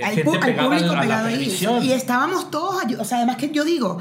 al, 0.03 0.15
gente 0.15 0.39
al 0.39 0.55
público 0.55 0.93
a 0.93 0.95
la, 0.95 1.01
pegado 1.01 1.27
ahí. 1.27 1.57
Y 1.83 1.93
estábamos 1.93 2.51
todos, 2.51 2.85
o 2.99 3.05
sea, 3.05 3.19
además 3.19 3.37
que 3.37 3.51
yo 3.51 3.65
digo, 3.65 3.99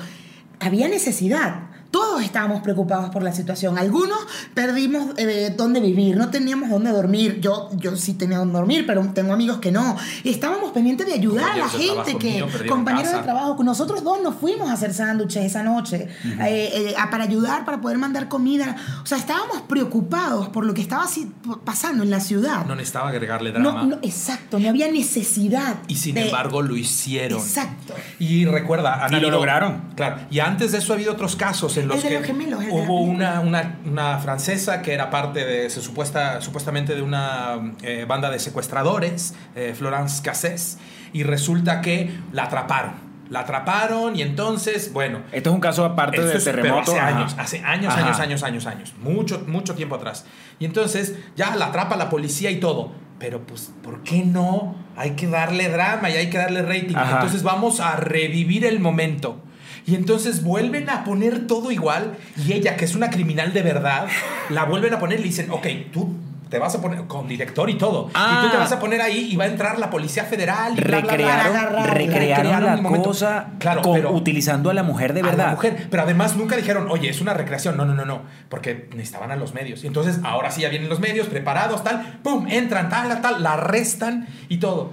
había 0.59 0.87
necesidad. 0.87 1.70
Todos 1.91 2.23
estábamos 2.23 2.61
preocupados 2.61 3.09
por 3.09 3.21
la 3.21 3.33
situación. 3.33 3.77
Algunos 3.77 4.17
perdimos 4.53 5.13
eh, 5.17 5.53
dónde 5.55 5.79
vivir, 5.81 6.15
no 6.15 6.29
teníamos 6.29 6.69
dónde 6.69 6.91
dormir. 6.91 7.39
Yo, 7.41 7.69
yo 7.73 7.95
sí 7.97 8.13
tenía 8.13 8.37
dónde 8.37 8.53
dormir, 8.53 8.85
pero 8.87 9.05
tengo 9.13 9.33
amigos 9.33 9.57
que 9.59 9.71
no. 9.71 9.97
Y 10.23 10.29
estábamos 10.29 10.71
pendientes 10.71 11.05
de 11.07 11.13
ayudar 11.13 11.51
a 11.51 11.57
la 11.57 11.69
gente 11.69 12.17
que, 12.17 12.45
compañeros 12.67 13.11
de 13.11 13.19
trabajo, 13.19 13.61
nosotros 13.63 14.03
dos 14.03 14.21
nos 14.21 14.35
fuimos 14.35 14.69
a 14.69 14.73
hacer 14.73 14.93
sándwiches 14.93 15.43
esa 15.45 15.63
noche 15.63 16.07
eh, 16.25 16.39
eh, 16.73 16.95
para 17.09 17.25
ayudar, 17.25 17.65
para 17.65 17.81
poder 17.81 17.97
mandar 17.97 18.27
comida. 18.29 18.75
O 19.03 19.05
sea, 19.05 19.17
estábamos 19.17 19.61
preocupados 19.63 20.47
por 20.49 20.65
lo 20.65 20.73
que 20.73 20.81
estaba 20.81 21.03
así 21.03 21.31
pasando 21.65 22.03
en 22.03 22.09
la 22.09 22.19
ciudad. 22.21 22.65
No 22.65 22.75
necesitaba 22.75 23.09
agregarle 23.09 23.51
drama. 23.51 23.83
No, 23.83 23.85
no, 23.87 23.95
exacto, 24.01 24.59
no 24.59 24.69
había 24.69 24.89
necesidad. 24.91 25.75
y 25.87 25.95
sin 25.95 26.15
de- 26.15 26.25
embargo 26.27 26.61
lo 26.61 26.77
hicieron. 26.77 27.39
Exacto. 27.39 27.93
Y 28.19 28.45
recuerda, 28.45 29.03
han 29.05 29.13
Y 29.13 29.19
lo 29.19 29.29
lograron. 29.29 29.81
Claro. 29.95 30.17
Y 30.29 30.39
antes 30.39 30.71
de 30.71 30.77
eso 30.77 30.93
ha 30.93 30.95
habido 30.95 31.11
otros 31.11 31.35
casos 31.35 31.77
en 31.81 31.87
los 31.89 32.01
que 32.03 32.13
los 32.13 32.23
gemelos, 32.25 32.63
hubo 32.69 33.01
una, 33.01 33.39
una, 33.41 33.77
una 33.85 34.17
francesa 34.19 34.81
que 34.81 34.93
era 34.93 35.09
parte 35.09 35.45
de, 35.45 35.69
se 35.69 35.81
supuesta, 35.81 36.41
supuestamente 36.41 36.95
de 36.95 37.01
una 37.01 37.73
eh, 37.81 38.05
banda 38.07 38.29
de 38.29 38.39
secuestradores, 38.39 39.33
eh, 39.55 39.73
Florence 39.77 40.21
Cassés, 40.23 40.77
y 41.13 41.23
resulta 41.23 41.81
que 41.81 42.11
la 42.31 42.43
atraparon. 42.43 42.93
La 43.29 43.41
atraparon 43.41 44.15
y 44.17 44.21
entonces, 44.23 44.91
bueno, 44.91 45.19
Esto 45.31 45.51
es 45.51 45.55
un 45.55 45.61
caso 45.61 45.85
aparte 45.85 46.17
esto 46.17 46.27
de 46.31 46.37
es- 46.37 46.43
pero 46.43 46.57
terremoto. 46.57 46.91
hace 46.91 46.99
ajá. 46.99 47.07
años, 47.17 47.35
hace 47.37 47.59
años, 47.59 47.93
Ajá. 47.93 48.03
años, 48.05 48.19
años, 48.19 48.43
años, 48.43 48.65
años. 48.67 48.93
Mucho, 49.01 49.43
mucho 49.47 49.73
tiempo 49.73 49.95
atrás. 49.95 50.25
Y 50.59 50.65
entonces 50.65 51.15
ya 51.37 51.55
la 51.55 51.67
atrapa 51.67 51.95
la 51.95 52.09
policía 52.09 52.51
y 52.51 52.59
todo. 52.59 52.91
Pero 53.19 53.39
pues, 53.45 53.71
¿por 53.83 54.01
qué 54.03 54.23
no? 54.25 54.75
Hay 54.97 55.11
que 55.11 55.27
darle 55.27 55.69
drama 55.69 56.09
y 56.09 56.13
hay 56.17 56.29
que 56.29 56.39
darle 56.39 56.61
rating. 56.63 56.95
Ajá. 56.95 57.13
Entonces 57.17 57.43
vamos 57.43 57.79
a 57.79 57.95
revivir 57.95 58.65
el 58.65 58.79
momento. 58.81 59.39
Y 59.85 59.95
entonces 59.95 60.43
vuelven 60.43 60.89
a 60.89 61.03
poner 61.03 61.47
todo 61.47 61.71
igual. 61.71 62.13
Y 62.37 62.53
ella, 62.53 62.75
que 62.77 62.85
es 62.85 62.95
una 62.95 63.09
criminal 63.09 63.53
de 63.53 63.61
verdad, 63.63 64.07
la 64.49 64.65
vuelven 64.65 64.93
a 64.93 64.99
poner 64.99 65.19
y 65.19 65.23
le 65.23 65.27
dicen, 65.29 65.49
ok, 65.51 65.67
tú 65.91 66.13
te 66.49 66.59
vas 66.59 66.75
a 66.75 66.81
poner 66.81 67.05
con 67.07 67.29
director 67.29 67.69
y 67.69 67.77
todo. 67.77 68.07
Y 68.09 68.11
Ah. 68.13 68.41
tú 68.43 68.51
te 68.51 68.57
vas 68.57 68.69
a 68.73 68.77
poner 68.79 69.01
ahí 69.01 69.29
y 69.31 69.37
va 69.37 69.45
a 69.45 69.47
entrar 69.47 69.79
la 69.79 69.89
policía 69.89 70.25
federal. 70.25 70.73
Y 70.77 70.81
bla, 70.81 70.99
bla, 70.99 71.15
bla. 71.15 71.15
Recrearon, 71.15 71.53
recrearon 71.93 72.43
Recrearon 72.43 72.83
la 72.83 72.99
cosa 73.03 73.47
Claro, 73.57 73.81
con- 73.81 73.93
pero- 73.95 74.11
utilizando 74.11 74.69
a 74.69 74.73
la 74.73 74.83
mujer 74.83 75.13
de 75.13 75.21
a 75.21 75.23
la 75.23 75.29
verdad. 75.29 75.51
mujer. 75.51 75.87
Pero 75.89 76.03
además 76.03 76.35
nunca 76.35 76.57
dijeron, 76.57 76.87
oye, 76.91 77.09
es 77.09 77.21
una 77.21 77.33
recreación. 77.33 77.77
No, 77.77 77.85
no, 77.85 77.93
no, 77.93 78.03
no. 78.03 78.23
Porque 78.49 78.89
necesitaban 78.93 79.31
a 79.31 79.37
los 79.37 79.53
medios. 79.53 79.83
Y 79.85 79.87
entonces 79.87 80.19
ahora 80.25 80.51
sí 80.51 80.61
ya 80.61 80.67
vienen 80.69 80.89
los 80.89 80.99
medios 80.99 81.27
preparados, 81.27 81.83
tal. 81.85 82.19
¡Pum! 82.21 82.45
Entran, 82.49 82.89
tal, 82.89 83.07
tal, 83.07 83.21
tal. 83.21 83.43
La 83.43 83.53
arrestan 83.53 84.27
y 84.49 84.57
todo. 84.57 84.91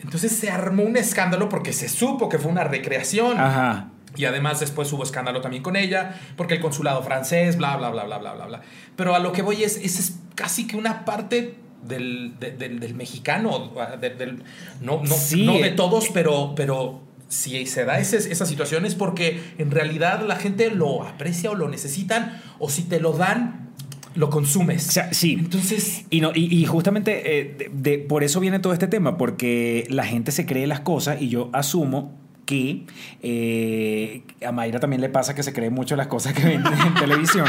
Entonces 0.00 0.32
se 0.36 0.50
armó 0.50 0.82
un 0.82 0.96
escándalo 0.96 1.48
porque 1.48 1.72
se 1.72 1.88
supo 1.88 2.28
que 2.28 2.38
fue 2.38 2.50
una 2.50 2.64
recreación. 2.64 3.38
Ajá. 3.40 3.90
Y 4.16 4.24
además 4.24 4.60
después 4.60 4.92
hubo 4.92 5.02
escándalo 5.02 5.40
también 5.40 5.62
con 5.62 5.76
ella, 5.76 6.18
porque 6.36 6.54
el 6.54 6.60
consulado 6.60 7.02
francés, 7.02 7.56
bla, 7.56 7.76
bla, 7.76 7.90
bla, 7.90 8.04
bla, 8.04 8.18
bla, 8.18 8.34
bla, 8.34 8.46
bla. 8.46 8.60
Pero 8.96 9.14
a 9.14 9.18
lo 9.18 9.32
que 9.32 9.42
voy 9.42 9.62
es, 9.62 9.76
esa 9.76 10.00
es 10.00 10.18
casi 10.34 10.66
que 10.66 10.76
una 10.76 11.04
parte 11.04 11.54
del, 11.86 12.34
de- 12.40 12.52
del, 12.52 12.80
del 12.80 12.94
mexicano, 12.94 13.72
de- 14.00 14.10
del- 14.10 14.42
no, 14.80 15.02
no, 15.04 15.14
Sí. 15.14 15.44
no 15.44 15.54
de 15.58 15.70
todos, 15.70 16.08
pero, 16.12 16.54
pero 16.56 17.00
si 17.28 17.66
se 17.66 17.84
da 17.84 17.98
ese- 17.98 18.16
esa 18.32 18.46
situación 18.46 18.86
es 18.86 18.94
porque 18.94 19.40
en 19.58 19.70
realidad 19.70 20.24
la 20.26 20.36
gente 20.36 20.70
lo 20.70 21.02
aprecia 21.02 21.50
o 21.50 21.54
lo 21.54 21.68
necesitan, 21.68 22.40
o 22.58 22.70
si 22.70 22.82
te 22.84 23.00
lo 23.00 23.12
dan, 23.12 23.70
lo 24.14 24.30
consumes. 24.30 24.88
O 24.88 24.92
sea, 24.92 25.12
sí. 25.12 25.36
Entonces, 25.38 26.06
Y, 26.08 26.20
no, 26.22 26.30
y, 26.34 26.52
y 26.56 26.64
justamente 26.64 27.38
eh, 27.40 27.54
de- 27.58 27.70
de- 27.72 27.98
por 27.98 28.24
eso 28.24 28.40
viene 28.40 28.58
todo 28.60 28.72
este 28.72 28.86
tema, 28.88 29.18
porque 29.18 29.86
la 29.90 30.04
gente 30.06 30.32
se 30.32 30.46
cree 30.46 30.66
las 30.66 30.80
cosas 30.80 31.20
y 31.20 31.28
yo 31.28 31.50
asumo 31.52 32.18
que 32.46 32.86
eh, 33.22 34.22
a 34.46 34.52
Mayra 34.52 34.80
también 34.80 35.02
le 35.02 35.10
pasa 35.10 35.34
que 35.34 35.42
se 35.42 35.52
cree 35.52 35.68
mucho 35.68 35.96
las 35.96 36.06
cosas 36.06 36.32
que 36.32 36.42
ven 36.42 36.64
en 36.64 36.94
televisión. 36.98 37.46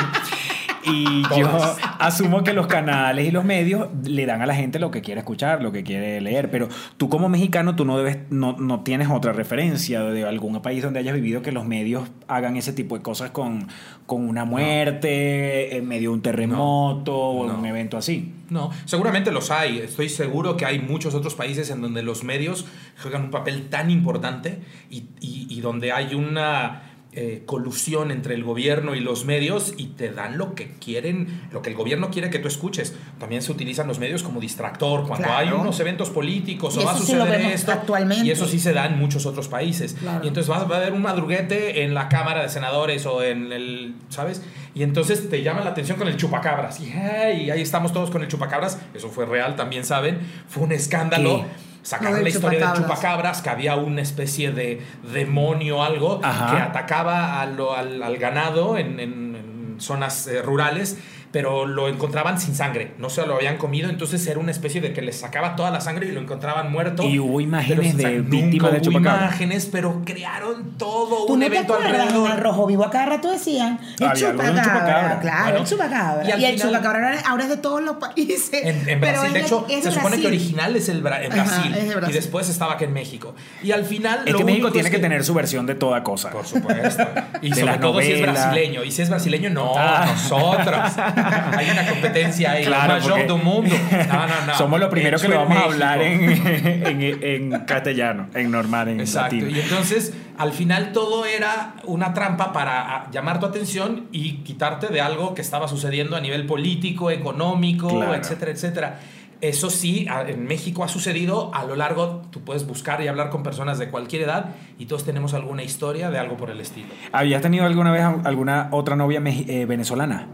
Y 0.91 1.21
yo 1.37 1.49
asumo 1.99 2.43
que 2.43 2.53
los 2.53 2.67
canales 2.67 3.27
y 3.27 3.31
los 3.31 3.43
medios 3.43 3.87
le 4.05 4.25
dan 4.25 4.41
a 4.41 4.45
la 4.45 4.55
gente 4.55 4.79
lo 4.79 4.91
que 4.91 5.01
quiere 5.01 5.19
escuchar, 5.19 5.61
lo 5.61 5.71
que 5.71 5.83
quiere 5.83 6.21
leer. 6.21 6.49
Pero 6.51 6.69
tú 6.97 7.09
como 7.09 7.29
mexicano, 7.29 7.75
tú 7.75 7.85
no 7.85 7.97
debes, 7.97 8.17
no, 8.29 8.53
no 8.57 8.81
tienes 8.83 9.09
otra 9.09 9.33
referencia 9.33 10.01
de 10.03 10.25
algún 10.25 10.61
país 10.61 10.83
donde 10.83 10.99
hayas 10.99 11.15
vivido 11.15 11.41
que 11.41 11.51
los 11.51 11.65
medios 11.65 12.09
hagan 12.27 12.55
ese 12.57 12.73
tipo 12.73 12.95
de 12.97 13.01
cosas 13.03 13.31
con, 13.31 13.67
con 14.05 14.27
una 14.27 14.45
muerte, 14.45 15.75
en 15.77 15.87
medio 15.87 16.09
de 16.09 16.15
un 16.15 16.21
terremoto 16.21 17.15
o 17.17 17.47
No. 17.47 17.57
un 17.57 17.65
evento 17.65 17.97
así. 17.97 18.33
No, 18.49 18.71
seguramente 18.85 19.31
los 19.31 19.51
hay. 19.51 19.79
Estoy 19.79 20.09
seguro 20.09 20.55
que 20.57 20.65
hay 20.65 20.79
muchos 20.79 21.13
otros 21.13 21.35
países 21.35 21.69
en 21.69 21.81
donde 21.81 22.01
los 22.03 22.23
medios 22.23 22.65
juegan 23.01 23.23
un 23.23 23.31
papel 23.31 23.67
tan 23.69 23.91
importante 23.91 24.59
y, 24.89 25.03
y- 25.19 25.47
y 25.49 25.61
donde 25.61 25.91
hay 25.91 26.15
una 26.15 26.86
eh, 27.19 27.41
colusión 27.47 28.11
entre 28.11 28.35
el 28.35 28.43
gobierno 28.43 28.93
y 28.93 28.99
los 28.99 29.25
medios 29.25 29.73
y 29.75 29.87
te 29.87 30.11
dan 30.11 30.37
lo 30.37 30.53
que 30.53 30.73
quieren, 30.73 31.47
lo 31.51 31.63
que 31.63 31.71
el 31.71 31.75
gobierno 31.75 32.11
quiere 32.11 32.29
que 32.29 32.37
tú 32.37 32.47
escuches. 32.47 32.93
También 33.19 33.41
se 33.41 33.51
utilizan 33.51 33.87
los 33.87 33.97
medios 33.97 34.21
como 34.21 34.39
distractor 34.39 35.07
cuando 35.07 35.25
Claro. 35.27 35.55
hay 35.55 35.59
unos 35.59 35.79
eventos 35.79 36.11
políticos 36.11 36.75
Y 36.75 36.81
o 36.81 36.85
va 36.85 36.91
a 36.91 36.95
eso 36.95 37.03
sí 37.03 37.15
lo 37.15 37.25
suceder 37.25 37.41
esto. 37.51 37.71
actualmente. 37.71 38.23
Y 38.23 38.29
eso 38.29 38.45
sí 38.45 38.59
se 38.59 38.71
da 38.71 38.85
en 38.85 38.99
muchos 38.99 39.25
otros 39.25 39.47
países. 39.47 39.95
Claro. 39.95 40.23
Y 40.23 40.27
entonces 40.27 40.51
va 40.51 40.63
va 40.65 40.75
a 40.75 40.79
haber 40.79 40.93
un 40.93 41.01
madruguete 41.01 41.83
en 41.83 41.95
la 41.95 42.07
Cámara 42.07 42.43
de 42.43 42.49
Senadores 42.49 43.07
o 43.07 43.23
en 43.23 43.51
el, 43.51 43.95
¿sabes? 44.09 44.43
Y 44.75 44.83
entonces 44.83 45.27
te 45.27 45.41
llama 45.41 45.61
la 45.61 45.71
atención 45.71 45.97
con 45.97 46.07
el 46.07 46.17
chupacabras. 46.17 46.79
Y, 46.79 46.91
ahí 46.91 47.61
estamos 47.61 47.93
todos 47.93 48.11
con 48.11 48.21
el 48.21 48.27
chupacabras. 48.27 48.77
Eso 48.93 49.09
fue 49.09 49.25
real, 49.25 49.55
también 49.55 49.83
saben. 49.85 50.19
Fue 50.47 50.61
un 50.61 50.71
escándalo. 50.71 51.37
¿Qué? 51.37 51.66
Sacaron 51.87 52.23
la 52.23 52.29
historia 52.29 52.59
del 52.59 52.67
chupacabras. 52.67 52.95
chupacabras, 52.97 53.41
que 53.41 53.49
había 53.49 53.75
una 53.75 54.01
especie 54.01 54.51
de 54.51 54.81
demonio 55.13 55.77
o 55.77 55.83
algo 55.83 56.19
Ajá. 56.23 56.51
que 56.55 56.61
atacaba 56.61 57.41
a 57.41 57.45
lo- 57.45 57.73
al, 57.75 58.03
al 58.03 58.17
ganado 58.17 58.77
en, 58.77 58.99
en- 58.99 59.35
en 59.35 59.75
zonas 59.79 60.27
eh, 60.27 60.41
rurales, 60.41 60.97
pero 61.31 61.65
lo 61.65 61.87
encontraban 61.89 62.39
sin 62.39 62.55
sangre, 62.55 62.93
no 62.97 63.09
se 63.09 63.25
lo 63.25 63.35
habían 63.35 63.57
comido, 63.57 63.89
entonces 63.89 64.25
era 64.27 64.39
una 64.39 64.51
especie 64.51 64.81
de 64.81 64.93
que 64.93 65.01
les 65.01 65.19
sacaba 65.19 65.55
toda 65.55 65.71
la 65.71 65.81
sangre 65.81 66.07
y 66.07 66.11
lo 66.11 66.21
encontraban 66.21 66.71
muerto. 66.71 67.03
Y 67.03 67.19
hubo 67.19 67.41
imágenes 67.41 67.95
de 67.97 68.21
víctimas 68.21 68.31
Nunca 68.53 68.69
de 68.71 68.77
hubo 68.77 68.83
chupacabra. 68.97 69.25
imágenes, 69.27 69.69
pero 69.71 70.01
crearon 70.05 70.77
todo 70.77 71.25
¿Tú 71.27 71.33
un 71.33 71.39
no 71.39 71.45
te 71.45 71.53
evento 71.55 71.73
acuerdas 71.73 71.95
en 71.95 72.01
alrededor. 72.01 72.31
el 72.31 72.37
Rojo 72.37 72.65
Vivo 72.67 72.85
a 72.85 72.89
cada 72.91 73.05
rato 73.07 73.31
decían? 73.31 73.79
El 73.99 74.11
chupacabra. 74.13 74.63
chupacabra. 74.63 75.19
Claro, 75.19 75.43
Bueno, 75.43 75.57
el 75.59 75.65
chupacabra. 75.65 76.23
y 76.23 76.27
Y, 76.27 76.31
el 76.45 76.53
final- 76.53 76.59
chupacabra 76.69 77.19
ahora- 77.25 77.43
es 77.43 77.49
de 77.49 77.57
todos 77.57 77.81
los 77.81 77.97
países. 77.97 78.49
En, 78.63 78.89
en 78.89 78.99
Brasil, 79.01 79.33
de 79.33 79.39
hecho, 79.41 79.65
es 79.69 79.83
se 79.83 79.91
supone 79.91 80.15
que 80.17 80.21
Brasil. 80.23 80.27
original 80.27 80.75
es 80.75 80.89
el 80.89 81.03
Bra- 81.03 81.23
en 81.23 81.31
Ajá, 81.33 81.43
Brasil, 81.43 81.75
es 81.75 81.95
Brasil. 81.95 82.09
y 82.09 82.13
después 82.17 82.49
estaba 82.49 82.73
aquí 82.73 82.83
en 82.85 82.93
México. 82.93 83.35
Y 83.63 83.71
al 83.71 83.83
final. 83.85 84.21
Es 84.25 84.31
lo 84.33 84.39
que 84.39 84.45
México 84.45 84.71
tiene 84.71 84.87
es 84.89 84.95
que 84.95 84.99
tener 85.01 85.23
su 85.23 85.33
versión 85.33 85.65
de 85.65 85.75
toda 85.75 86.03
cosa. 86.03 86.29
Por 86.31 86.45
supuesto. 86.45 87.03
Y 87.41 87.49
De 87.51 87.59
sobre 87.61 87.77
todo 87.77 88.01
si 88.01 88.11
es 88.13 88.21
brasileño. 88.21 88.83
Y 88.83 88.91
si 88.91 89.01
es 89.01 89.09
brasileño, 89.09 89.49
no, 89.49 89.73
Ah. 89.77 90.05
nosotros. 90.07 90.91
Hay 91.57 91.69
una 91.69 91.87
competencia 91.87 92.51
ahí, 92.51 92.65
Claro, 92.65 92.93
la 92.95 92.99
mayor 92.99 93.27
del 93.27 93.43
mundo. 93.43 93.75
No, 94.07 94.27
no, 94.27 94.45
no. 94.47 94.53
Somos 94.57 94.79
los 94.79 94.89
primeros 94.89 95.21
que 95.21 95.27
lo 95.27 95.37
vamos 95.37 95.57
a 95.57 95.63
hablar 95.63 95.99
México. 95.99 96.47
en, 96.47 97.01
en, 97.01 97.23
en 97.53 97.59
castellano, 97.65 98.27
en 98.33 98.51
normal, 98.51 98.87
en 98.89 98.99
Exacto. 98.99 99.35
latino. 99.35 99.55
Y 99.57 99.59
entonces, 99.61 100.13
al 100.37 100.51
final 100.53 100.91
todo 100.91 101.25
era 101.25 101.75
una 101.85 102.13
trampa 102.13 102.53
para 102.53 103.09
llamar 103.11 103.39
tu 103.39 103.45
atención 103.45 104.07
y 104.11 104.37
quitarte 104.43 104.87
de 104.87 105.01
algo 105.01 105.33
que 105.33 105.41
estaba 105.41 105.67
sucediendo 105.67 106.15
a 106.15 106.21
nivel 106.21 106.45
político, 106.45 107.11
económico, 107.11 107.87
Claro. 107.89 108.15
etcétera, 108.15 108.51
etcétera. 108.51 108.99
Eso 109.39 109.69
sí, 109.69 110.07
en 110.27 110.45
México 110.47 110.83
ha 110.83 110.87
sucedido 110.87 111.51
a 111.53 111.63
lo 111.63 111.75
largo, 111.75 112.23
tú 112.31 112.41
puedes 112.43 112.65
buscar 112.65 113.01
y 113.01 113.07
hablar 113.07 113.29
con 113.29 113.43
personas 113.43 113.77
de 113.77 113.89
cualquier 113.89 114.23
edad 114.23 114.55
y 114.79 114.87
todos 114.87 115.05
tenemos 115.05 115.35
alguna 115.35 115.61
historia 115.61 116.09
de 116.09 116.17
algo 116.17 116.37
por 116.37 116.49
el 116.49 116.59
estilo. 116.59 116.87
¿Habías 117.11 117.43
tenido 117.43 117.63
alguna 117.67 117.91
vez 117.91 118.03
alguna 118.23 118.69
otra 118.71 118.95
novia 118.95 119.21
eh, 119.23 119.65
venezolana? 119.67 120.25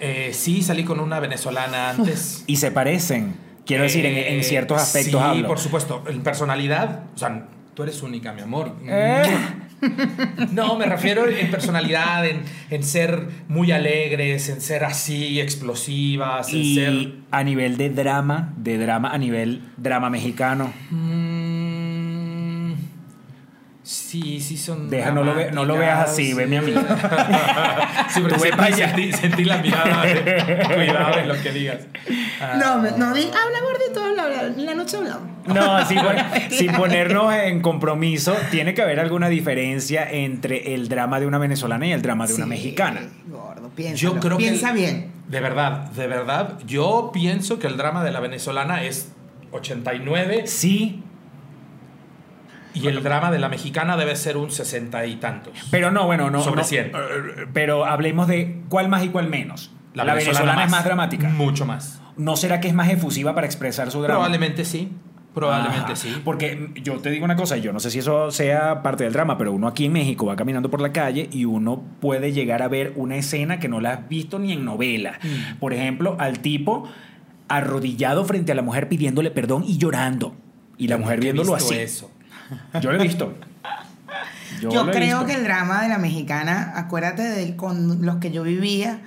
Eh, 0.00 0.30
sí, 0.32 0.62
salí 0.62 0.84
con 0.84 1.00
una 1.00 1.20
venezolana 1.20 1.90
antes. 1.90 2.44
Y 2.46 2.56
se 2.56 2.70
parecen, 2.70 3.34
quiero 3.66 3.84
decir, 3.84 4.04
en, 4.06 4.16
en 4.16 4.40
Eh, 4.40 4.42
ciertos 4.44 4.80
aspectos 4.80 5.20
Sí, 5.20 5.26
hablo. 5.28 5.48
por 5.48 5.58
supuesto. 5.58 6.02
En 6.08 6.22
personalidad, 6.22 7.04
o 7.14 7.18
sea, 7.18 7.46
tú 7.74 7.82
eres 7.82 8.02
única, 8.02 8.32
mi 8.32 8.42
amor. 8.42 8.74
Eh. 8.86 9.22
No, 10.52 10.78
me 10.78 10.86
refiero 10.86 11.28
en 11.28 11.50
personalidad, 11.50 12.24
en, 12.26 12.40
en 12.70 12.82
ser 12.82 13.28
muy 13.48 13.70
alegres, 13.70 14.48
en 14.48 14.62
ser 14.62 14.82
así, 14.82 15.38
explosivas, 15.40 16.50
en 16.54 16.74
ser... 16.74 17.12
a 17.30 17.44
nivel 17.44 17.76
de 17.76 17.90
drama, 17.90 18.54
de 18.56 18.78
drama 18.78 19.10
a 19.12 19.18
nivel 19.18 19.60
drama 19.76 20.08
mexicano. 20.08 20.72
Mm, 20.90 21.13
sí, 23.84 24.40
sí 24.40 24.56
son... 24.56 24.90
Deja, 24.90 25.12
no 25.12 25.22
lo 25.22 25.34
ve- 25.34 25.50
no 25.52 25.64
lo 25.64 25.76
veas 25.76 26.10
así, 26.10 26.32
dramáticas, 26.32 26.64
veme 26.66 26.80
a 26.80 26.88
mí. 26.88 28.08
Sí, 28.08 28.20
Tú 28.22 28.28
ve 28.28 28.38
sentí, 28.40 28.56
pa' 28.56 28.64
allá. 28.64 28.88
sentí- 28.96 29.12
sentí 29.12 29.44
la 29.44 29.58
mirada 29.58 30.02
de 30.04 30.64
cuidado 30.74 31.18
en 31.20 31.28
lo 31.28 31.40
que 31.42 31.52
digas. 31.52 31.78
Ah. 32.40 32.56
No, 32.58 32.82
no, 32.96 33.14
di, 33.14 33.22
habla 33.22 33.60
gordito, 33.62 34.02
habla, 34.02 34.42
la 34.56 34.74
noche 34.74 34.96
hablamos. 34.96 35.28
No, 35.46 35.86
sin, 35.86 35.98
pon- 36.02 36.16
sin 36.50 36.72
ponernos 36.72 37.32
en 37.34 37.60
compromiso, 37.60 38.34
tiene 38.50 38.74
que 38.74 38.82
haber 38.82 38.98
alguna 38.98 39.28
diferencia 39.28 40.10
entre 40.10 40.74
el 40.74 40.88
drama 40.88 41.20
de 41.20 41.26
una 41.26 41.38
venezolana 41.38 41.86
y 41.86 41.92
el 41.92 42.02
drama 42.02 42.26
de 42.26 42.34
una 42.34 42.44
Sí, 42.44 42.50
mexicana. 42.50 43.02
Gordo, 43.26 43.68
piensa. 43.76 43.96
Yo 43.96 44.18
creo 44.18 44.38
que 44.38 44.44
Piensa 44.44 44.72
bien. 44.72 45.12
De 45.28 45.40
verdad, 45.40 45.90
de 45.90 46.06
verdad. 46.06 46.58
Yo 46.66 47.10
pienso 47.12 47.58
que 47.58 47.66
el 47.66 47.76
drama 47.76 48.02
de 48.02 48.10
la 48.12 48.20
venezolana 48.20 48.82
es 48.84 49.12
89 49.52 50.46
Sí, 50.46 51.02
y 52.74 52.86
el 52.88 53.02
drama 53.02 53.30
de 53.30 53.38
la 53.38 53.48
mexicana 53.48 53.96
debe 53.96 54.16
ser 54.16 54.36
un 54.36 54.50
60 54.50 55.06
y 55.06 55.16
tantos. 55.16 55.52
pero 55.70 55.90
no, 55.90 56.04
bueno, 56.06 56.30
no. 56.30 56.42
Sobre 56.42 56.62
no, 56.62 56.66
100. 56.66 56.86
eh, 56.86 56.92
Pero 57.52 57.86
hablemos 57.86 58.28
de 58.28 58.60
cuál 58.68 58.88
más 58.88 59.04
y 59.04 59.08
cuál 59.08 59.28
menos. 59.28 59.70
La, 59.94 60.04
venezolana, 60.04 60.64
es 60.64 60.70
más 60.70 60.84
dramática. 60.84 61.28
Mucho 61.28 61.64
más. 61.64 62.02
¿No 62.16 62.36
será 62.36 62.60
que 62.60 62.68
es 62.68 62.74
más 62.74 62.90
efusiva 62.90 63.34
para 63.34 63.46
expresar 63.46 63.90
su 63.90 63.98
drama? 64.02 64.14
Probablemente 64.14 64.64
sí. 64.64 64.90
Probablemente 65.34 65.92
Ajá. 65.92 65.96
sí. 65.96 66.20
Porque 66.24 66.70
yo 66.82 66.98
te 66.98 67.10
digo 67.10 67.24
una 67.24 67.34
cosa, 67.34 67.56
yo 67.56 67.72
no 67.72 67.80
sé 67.80 67.90
si 67.90 67.98
eso 68.00 68.30
sea 68.30 68.82
parte 68.82 69.02
del 69.04 69.12
drama, 69.12 69.36
pero 69.36 69.52
uno 69.52 69.66
aquí 69.66 69.86
en 69.86 69.92
México 69.92 70.26
va 70.26 70.36
caminando 70.36 70.70
por 70.70 70.80
la 70.80 70.92
calle 70.92 71.28
y 71.32 71.44
uno 71.44 71.82
puede 72.00 72.32
llegar 72.32 72.62
a 72.62 72.68
ver 72.68 72.92
una 72.96 73.16
escena 73.16 73.58
que 73.58 73.68
no 73.68 73.80
la 73.80 73.92
has 73.92 74.08
visto 74.08 74.38
ni 74.38 74.52
en 74.52 74.64
novela. 74.64 75.18
Mm. 75.22 75.58
Por 75.58 75.72
ejemplo, 75.74 76.16
al 76.20 76.38
tipo 76.38 76.88
arrodillado 77.48 78.24
frente 78.24 78.52
a 78.52 78.54
la 78.54 78.62
mujer 78.62 78.88
pidiéndole 78.88 79.30
perdón 79.30 79.64
y 79.66 79.78
llorando. 79.78 80.34
Y 80.76 80.88
la 80.88 80.98
mujer 80.98 81.20
viéndolo 81.20 81.54
así. 81.54 81.74
Eso. 81.74 82.10
Yo 82.80 82.92
lo 82.92 83.00
he 83.00 83.02
visto. 83.04 83.34
Yo, 84.60 84.70
lo 84.84 84.88
he 84.90 84.94
creo 84.94 85.18
visto. 85.20 85.26
que 85.26 85.34
el 85.34 85.44
drama 85.44 85.82
de 85.82 85.88
la 85.88 85.98
mexicana, 85.98 86.72
acuérdate 86.76 87.22
de 87.22 87.56
con 87.56 88.04
los 88.04 88.16
que 88.16 88.30
yo 88.30 88.42
vivía, 88.42 89.00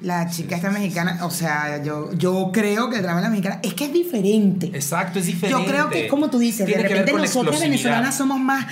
la 0.00 0.28
chica 0.28 0.56
esta 0.56 0.70
mexicana, 0.70 1.18
o 1.24 1.30
sea, 1.30 1.82
yo, 1.82 2.12
yo 2.14 2.50
creo 2.52 2.90
que 2.90 2.96
el 2.96 3.02
drama 3.02 3.18
de 3.20 3.24
la 3.24 3.30
mexicana 3.30 3.60
es 3.62 3.74
que 3.74 3.84
es 3.86 3.92
diferente. 3.92 4.66
Exacto, 4.74 5.18
es 5.18 5.26
diferente. 5.26 5.62
Yo 5.64 5.66
creo 5.70 5.90
que 5.90 6.04
es 6.04 6.10
como 6.10 6.28
tú 6.30 6.38
dices, 6.38 6.66
Tiene 6.66 6.82
de 6.82 6.88
repente 6.88 7.12
explosividad. 7.22 7.60
venezolanas 7.60 8.14
somos 8.14 8.38
más. 8.40 8.66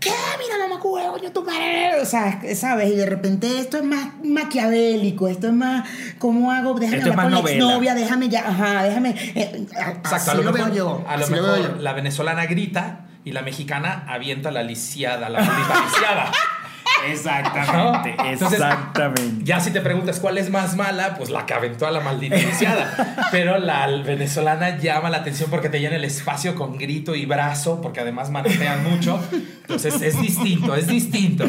¿Qué? 0.00 0.08
Mira, 0.38 0.66
mamá, 0.66 0.80
coño, 0.80 1.30
tu 1.32 1.44
madre. 1.44 2.00
O 2.00 2.06
sea, 2.06 2.40
¿sabes? 2.54 2.90
Y 2.92 2.96
de 2.96 3.04
repente 3.04 3.58
esto 3.60 3.76
es 3.76 3.84
más 3.84 4.08
maquiavélico, 4.24 5.28
esto 5.28 5.48
es 5.48 5.52
más. 5.52 5.86
¿Cómo 6.18 6.50
hago? 6.50 6.78
Déjame 6.78 6.98
Esto 6.98 7.10
es 7.10 7.12
hablar 7.18 7.24
con 7.26 7.32
más 7.32 7.32
la 7.32 7.38
novela. 7.42 7.64
exnovia, 7.66 7.94
déjame 7.94 8.28
ya. 8.30 8.48
Ajá, 8.48 8.82
déjame. 8.84 9.10
eh, 9.10 9.66
Exacto, 9.68 10.08
así 10.14 10.30
a 10.30 10.34
lo, 10.34 10.42
lo 10.44 10.52
mejor, 10.52 10.70
veo 10.72 10.76
yo. 10.76 11.04
a 11.06 11.16
lo 11.18 11.26
lo 11.26 11.32
mejor 11.36 11.58
yo. 11.76 11.82
la 11.82 11.92
venezolana 11.92 12.46
grita 12.46 13.00
y 13.26 13.32
la 13.32 13.42
mexicana 13.42 14.04
avienta 14.06 14.52
la 14.52 14.62
lisiada, 14.62 15.28
la 15.28 15.40
maldita 15.40 15.84
lisiada. 15.84 16.32
Exactamente, 17.10 18.14
¿No? 18.16 18.30
Entonces, 18.30 18.60
exactamente. 18.60 19.44
Ya 19.44 19.58
si 19.58 19.72
te 19.72 19.80
preguntas 19.80 20.20
cuál 20.20 20.38
es 20.38 20.48
más 20.48 20.76
mala, 20.76 21.16
pues 21.16 21.30
la 21.30 21.44
que 21.44 21.52
aventó 21.52 21.88
a 21.88 21.90
la 21.90 21.98
maldita 21.98 22.36
lisiada. 22.36 23.28
Pero 23.32 23.58
la 23.58 23.88
venezolana 23.88 24.78
llama 24.78 25.10
la 25.10 25.18
atención 25.18 25.50
porque 25.50 25.68
te 25.68 25.80
llena 25.80 25.96
el 25.96 26.04
espacio 26.04 26.54
con 26.54 26.78
grito 26.78 27.16
y 27.16 27.26
brazo, 27.26 27.80
porque 27.82 27.98
además 27.98 28.30
manotean 28.30 28.84
mucho. 28.84 29.20
Entonces 29.32 30.00
es 30.00 30.20
distinto, 30.20 30.76
es 30.76 30.86
distinto. 30.86 31.46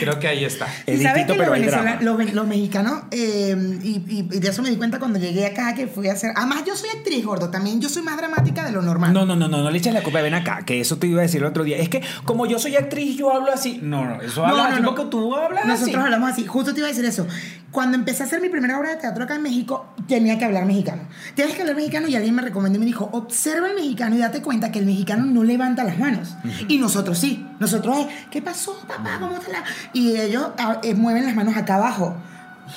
Creo 0.00 0.18
que 0.18 0.28
ahí 0.28 0.44
está. 0.44 0.66
Es 0.86 1.00
Y 1.00 1.02
sabes 1.02 1.26
distinto, 1.26 1.32
que 1.34 1.38
pero 1.38 1.50
los, 1.50 1.60
venezolanos- 1.60 2.32
los, 2.32 2.46
mexicanos, 2.46 3.02
eh, 3.10 3.78
y, 3.82 3.88
y- 4.08 4.28
y 4.32 4.38
de 4.38 4.48
eso 4.48 4.62
me 4.62 4.70
di 4.70 4.76
cuenta 4.76 4.98
cuando 4.98 5.18
llegué 5.18 5.46
acá, 5.46 5.74
que 5.74 5.86
fui 5.86 6.08
a 6.08 6.12
hacer. 6.12 6.32
Además, 6.36 6.62
yo 6.66 6.76
soy 6.76 6.88
actriz, 6.90 7.24
gordo, 7.24 7.50
también 7.50 7.80
yo 7.80 7.88
soy 7.88 8.02
más 8.02 8.16
dramática 8.16 8.64
de 8.64 8.72
lo 8.72 8.82
normal. 8.82 9.12
No, 9.12 9.24
no, 9.26 9.36
no, 9.36 9.48
no, 9.48 9.62
no 9.62 9.70
le 9.70 9.78
eches 9.78 9.92
la 9.94 10.02
culpa, 10.02 10.20
ven 10.20 10.34
acá, 10.34 10.62
que 10.64 10.80
eso 10.80 10.98
te 10.98 11.06
iba 11.06 11.20
a 11.20 11.22
decir 11.22 11.40
el 11.40 11.46
otro 11.46 11.64
día. 11.64 11.76
Es 11.78 11.88
que 11.88 12.02
como 12.24 12.46
yo 12.46 12.58
soy 12.58 12.76
actriz, 12.76 13.16
yo 13.16 13.32
hablo 13.32 13.52
así. 13.52 13.80
No, 13.82 14.04
no, 14.04 14.20
eso 14.22 14.42
No, 14.42 14.48
habla 14.48 14.62
no, 14.68 14.74
así 14.74 14.82
no. 14.82 14.94
porque 14.94 15.10
tú 15.10 15.34
hablas 15.34 15.66
Nosotros 15.66 15.96
así. 15.96 16.04
hablamos 16.04 16.30
así. 16.30 16.46
Justo 16.46 16.72
te 16.74 16.80
iba 16.80 16.88
a 16.88 16.90
decir 16.90 17.04
eso. 17.04 17.26
Cuando 17.70 17.96
empecé 17.96 18.22
a 18.22 18.26
hacer 18.26 18.40
mi 18.40 18.48
primera 18.48 18.78
obra 18.78 18.90
de 18.90 18.96
teatro 18.96 19.24
acá 19.24 19.34
en 19.34 19.42
México, 19.42 19.86
tenía 20.08 20.38
que 20.38 20.44
hablar 20.46 20.64
mexicano. 20.64 21.02
Tienes 21.34 21.54
que 21.54 21.60
hablar 21.60 21.76
mexicano 21.76 22.08
y 22.08 22.16
alguien 22.16 22.34
me 22.34 22.40
recomendó 22.42 22.76
y 22.76 22.80
me 22.80 22.86
dijo, 22.86 23.10
observa 23.12 23.68
el 23.68 23.74
mexicano 23.74 24.16
y 24.16 24.18
date 24.18 24.40
cuenta 24.40 24.72
que 24.72 24.78
el 24.78 24.86
mexicano 24.86 25.26
no 25.26 25.44
levanta 25.44 25.84
las 25.84 25.98
manos. 25.98 26.34
Y 26.68 26.78
nosotros 26.78 27.18
sí. 27.18 27.44
Nosotros 27.58 27.98
es, 27.98 28.06
¿qué 28.30 28.40
pasó, 28.42 28.78
papá? 28.86 29.16
¿Cómo 29.20 29.38
te 29.40 29.50
la...? 29.52 29.62
Y 29.92 30.16
ellos 30.16 30.48
ah, 30.58 30.78
eh, 30.82 30.94
mueven 30.94 31.24
las 31.26 31.34
manos 31.34 31.56
acá 31.56 31.76
abajo. 31.76 32.16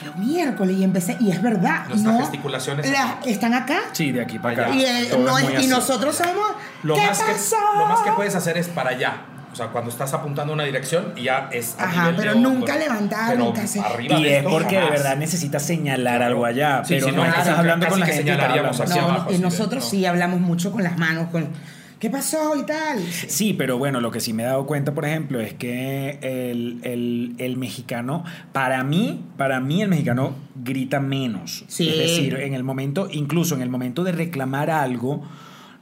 Y 0.02 0.06
yo, 0.06 0.14
miércoles, 0.16 0.78
y 0.78 0.84
empecé, 0.84 1.18
y 1.20 1.32
es 1.32 1.42
verdad. 1.42 1.86
Nuestras 1.90 2.14
¿no? 2.14 2.20
gesticulaciones 2.22 2.86
aquí. 2.96 3.30
están 3.32 3.54
acá. 3.56 3.80
Sí, 3.92 4.12
de 4.12 4.22
aquí 4.22 4.38
para 4.38 4.66
acá. 4.68 4.76
Y, 4.76 4.84
eh, 4.86 5.08
Todo 5.10 5.24
no 5.26 5.38
es 5.38 5.44
es- 5.44 5.50
muy 5.50 5.54
y 5.54 5.58
así. 5.58 5.68
nosotros 5.68 6.16
somos, 6.16 6.52
Lo 6.84 6.94
¿qué 6.96 7.06
más, 7.08 7.20
que, 7.22 7.32
pasó? 7.32 7.56
lo 7.78 7.86
más 7.88 8.00
que 8.02 8.12
puedes 8.12 8.36
hacer 8.36 8.58
es 8.58 8.68
para 8.68 8.92
allá. 8.92 9.14
O 9.52 9.56
sea, 9.56 9.70
cuando 9.70 9.90
estás 9.90 10.14
apuntando 10.14 10.54
a 10.54 10.56
una 10.56 10.64
dirección 10.64 11.14
y 11.16 11.24
ya 11.24 11.50
es. 11.52 11.76
a 11.80 11.86
Ajá, 11.86 12.02
nivel 12.04 12.16
pero 12.18 12.32
de 12.34 12.38
hombro. 12.38 12.52
nunca 12.52 12.76
levantar, 12.78 13.32
Pero 13.32 13.46
nunca 13.46 13.62
hacer- 13.64 13.84
arriba 13.84 14.20
Y 14.20 14.24
de 14.24 14.30
es 14.32 14.38
esto 14.38 14.50
porque 14.52 14.76
de 14.76 14.82
jamás. 14.84 14.92
verdad 15.00 15.16
necesitas 15.18 15.64
señalar 15.64 16.22
algo 16.22 16.46
allá. 16.46 16.84
Sí, 16.86 16.94
pero 16.94 17.08
sí, 17.08 17.12
no 17.12 17.18
no, 17.18 17.24
es 17.24 17.30
que 17.30 17.36
casi- 17.36 17.50
estás 17.50 17.60
hablando 17.60 17.86
casi 17.88 17.92
con 17.94 18.00
la 18.00 18.06
que 18.06 18.12
gente 18.14 18.30
y 18.30 18.32
estás 18.32 18.46
señalaríamos 18.46 18.80
hablando 18.80 18.94
hacia 18.94 19.02
No, 19.02 19.08
así. 19.08 19.16
abajo, 19.18 19.32
y 19.32 19.36
sí, 19.38 19.42
nosotros 19.42 19.84
no. 19.84 19.90
sí 19.90 20.06
hablamos 20.06 20.40
mucho 20.40 20.72
con 20.72 20.84
las 20.84 20.98
manos, 21.00 21.30
con 21.32 21.50
¿qué 22.00 22.10
pasó 22.10 22.56
y 22.56 22.64
tal? 22.66 23.00
Sí, 23.28 23.54
pero 23.54 23.78
bueno, 23.78 24.00
lo 24.02 24.10
que 24.12 24.20
sí 24.20 24.34
me 24.34 24.44
he 24.44 24.46
dado 24.46 24.66
cuenta, 24.66 24.94
por 24.94 25.06
ejemplo, 25.06 25.40
es 25.40 25.54
que 25.54 26.18
el, 26.22 26.80
el- 26.84 27.36
el 27.38 27.58
mexicano, 27.58 28.24
para 28.54 28.84
mí, 28.84 29.24
para 29.38 29.60
mí 29.60 29.82
el 29.82 29.90
mexicano 29.90 30.36
grita 30.56 31.00
menos. 31.00 31.66
Sí. 31.68 31.90
Es 31.90 31.98
decir, 31.98 32.36
en 32.36 32.54
el 32.54 32.64
momento, 32.64 33.08
incluso 33.12 33.56
en 33.56 33.62
el 33.62 33.70
momento 33.70 34.04
de 34.04 34.12
reclamar 34.14 34.70
algo, 34.72 35.24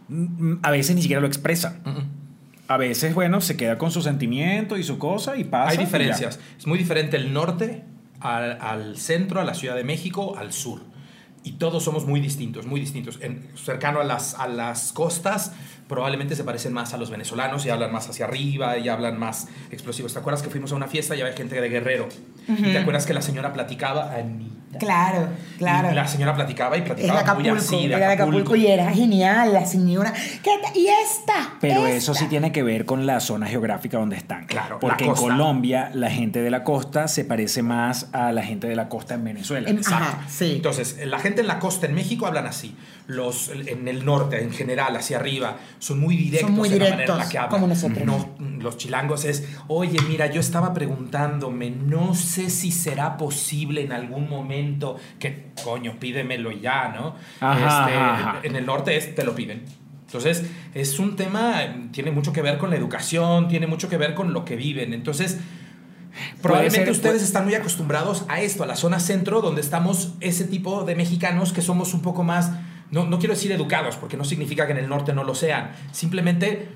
mm, 0.09 0.55
a 0.63 0.71
veces 0.71 0.95
ni 0.95 1.01
siquiera 1.01 1.21
lo 1.21 1.27
expresa. 1.27 1.79
A 2.69 2.75
veces, 2.77 3.13
bueno, 3.13 3.39
se 3.39 3.55
queda 3.55 3.77
con 3.77 3.91
su 3.91 4.01
sentimiento 4.01 4.77
y 4.77 4.83
su 4.83 4.97
cosa 4.97 5.37
y 5.37 5.45
pasa. 5.45 5.71
Hay 5.71 5.77
diferencias. 5.77 6.39
Es 6.57 6.67
muy 6.67 6.77
diferente 6.77 7.15
el 7.15 7.31
norte 7.31 7.83
al, 8.19 8.59
al 8.59 8.97
centro, 8.97 9.39
a 9.39 9.45
la 9.45 9.53
Ciudad 9.53 9.75
de 9.75 9.83
México, 9.85 10.35
al 10.37 10.51
sur. 10.51 10.81
Y 11.43 11.53
todos 11.53 11.81
somos 11.83 12.05
muy 12.05 12.19
distintos, 12.19 12.65
muy 12.65 12.81
distintos. 12.81 13.19
En, 13.21 13.47
cercano 13.55 14.01
a 14.01 14.03
las, 14.03 14.33
a 14.35 14.47
las 14.49 14.91
costas, 14.91 15.53
probablemente 15.87 16.35
se 16.35 16.43
parecen 16.43 16.73
más 16.73 16.93
a 16.93 16.97
los 16.97 17.09
venezolanos 17.09 17.65
y 17.65 17.69
hablan 17.69 17.91
más 17.91 18.09
hacia 18.09 18.25
arriba 18.25 18.77
y 18.77 18.89
hablan 18.89 19.17
más 19.19 19.47
explosivos. 19.71 20.13
¿Te 20.13 20.19
acuerdas 20.19 20.41
que 20.43 20.49
fuimos 20.49 20.71
a 20.71 20.75
una 20.75 20.87
fiesta 20.87 21.15
y 21.15 21.21
había 21.21 21.33
gente 21.33 21.59
de 21.59 21.69
Guerrero? 21.69 22.07
¿Y 22.47 22.61
te 22.61 22.77
acuerdas 22.77 23.05
que 23.05 23.13
la 23.13 23.21
señora 23.21 23.53
platicaba? 23.53 24.13
Ani, 24.13 24.53
Claro, 24.79 25.29
claro. 25.57 25.91
Y 25.91 25.95
la 25.95 26.05
señora 26.07 26.35
platicaba 26.35 26.77
y 26.77 26.81
platicaba 26.81 27.13
muy 27.13 27.21
Acapulco, 27.47 27.55
así, 27.57 27.87
de 27.87 27.95
era 27.95 27.97
de 27.99 28.13
Acapulco. 28.13 28.37
Acapulco 28.39 28.55
y 28.57 28.67
era 28.67 28.91
genial 28.91 29.53
la 29.53 29.65
señora. 29.65 30.13
¿Qué 30.43 30.51
ta- 30.61 30.77
¿Y 30.77 30.87
esta? 30.87 31.55
Pero 31.61 31.87
esta. 31.87 31.91
eso 31.97 32.13
sí 32.13 32.27
tiene 32.27 32.51
que 32.51 32.61
ver 32.63 32.85
con 32.85 33.05
la 33.07 33.19
zona 33.21 33.47
geográfica 33.47 33.97
donde 33.97 34.17
están. 34.17 34.45
Claro, 34.45 34.77
Porque 34.79 35.05
la 35.05 35.11
en. 35.11 35.15
Colombia 35.17 35.89
la 35.93 36.11
gente 36.11 36.41
de 36.41 36.51
la 36.51 36.63
costa 36.63 37.07
se 37.07 37.23
parece 37.25 37.63
más 37.63 38.09
a 38.11 38.31
la 38.33 38.43
gente 38.43 38.67
de 38.67 38.75
la 38.75 38.87
costa 38.89 39.15
en 39.15 39.23
Venezuela. 39.23 39.67
En- 39.69 39.77
Exacto. 39.77 40.03
Ajá, 40.03 40.25
sí. 40.29 40.51
Entonces, 40.57 40.97
la 41.05 41.19
gente 41.19 41.41
en 41.41 41.47
la 41.47 41.57
costa 41.59 41.87
en 41.87 41.95
México 41.95 42.27
hablan 42.27 42.45
así. 42.45 42.75
Los 43.07 43.49
en 43.49 43.87
el 43.87 44.03
norte, 44.03 44.43
en 44.43 44.51
general, 44.51 44.95
hacia 44.97 45.17
arriba, 45.17 45.55
son 45.79 45.99
muy 45.99 46.17
directos 46.17 46.49
Son 46.49 46.57
muy 46.57 46.67
en 46.67 46.79
la 46.79 46.83
manera 46.89 46.93
en 47.03 47.07
la 47.07 47.13
directos, 47.15 47.31
que 47.31 47.37
hablan. 47.37 47.51
como 47.51 47.67
nosotros. 47.67 48.05
No, 48.05 48.35
los 48.61 48.75
chilangos 48.77 49.23
es, 49.23 49.47
oye, 49.69 49.97
mira, 50.09 50.27
yo 50.29 50.41
estaba 50.41 50.73
preguntándome, 50.73 51.69
no 51.69 52.13
sé 52.15 52.49
si 52.49 52.69
será 52.71 53.15
posible 53.17 53.81
en 53.81 53.93
algún 53.93 54.29
momento 54.29 54.97
que, 55.19 55.51
coño, 55.63 55.97
pídemelo 55.99 56.51
ya, 56.51 56.89
¿no? 56.89 57.15
Ajá, 57.39 57.53
Este, 57.85 57.97
ajá, 57.97 58.13
ajá. 58.29 58.39
En 58.43 58.55
el 58.57 58.65
norte 58.65 58.97
es, 58.97 59.15
te 59.15 59.23
lo 59.23 59.33
piden. 59.33 59.63
Entonces, 60.05 60.43
es 60.73 60.99
un 60.99 61.15
tema, 61.15 61.61
tiene 61.91 62.11
mucho 62.11 62.33
que 62.33 62.41
ver 62.41 62.57
con 62.57 62.69
la 62.69 62.75
educación, 62.75 63.47
tiene 63.47 63.67
mucho 63.67 63.87
que 63.87 63.95
ver 63.97 64.15
con 64.15 64.33
lo 64.33 64.43
que 64.43 64.55
viven. 64.57 64.93
Entonces, 64.93 65.37
Probablemente 66.41 66.85
ser- 66.85 66.91
ustedes 66.91 67.13
puede- 67.15 67.25
están 67.25 67.45
muy 67.45 67.55
acostumbrados 67.55 68.25
a 68.27 68.41
esto, 68.41 68.63
a 68.63 68.67
la 68.67 68.75
zona 68.75 68.99
centro, 68.99 69.41
donde 69.41 69.61
estamos 69.61 70.13
ese 70.19 70.45
tipo 70.45 70.83
de 70.83 70.95
mexicanos 70.95 71.53
que 71.53 71.61
somos 71.61 71.93
un 71.93 72.01
poco 72.01 72.23
más, 72.23 72.51
no, 72.91 73.05
no 73.05 73.19
quiero 73.19 73.33
decir 73.33 73.51
educados, 73.51 73.97
porque 73.97 74.17
no 74.17 74.23
significa 74.23 74.65
que 74.65 74.71
en 74.71 74.79
el 74.79 74.89
norte 74.89 75.13
no 75.13 75.23
lo 75.23 75.35
sean. 75.35 75.71
Simplemente, 75.91 76.69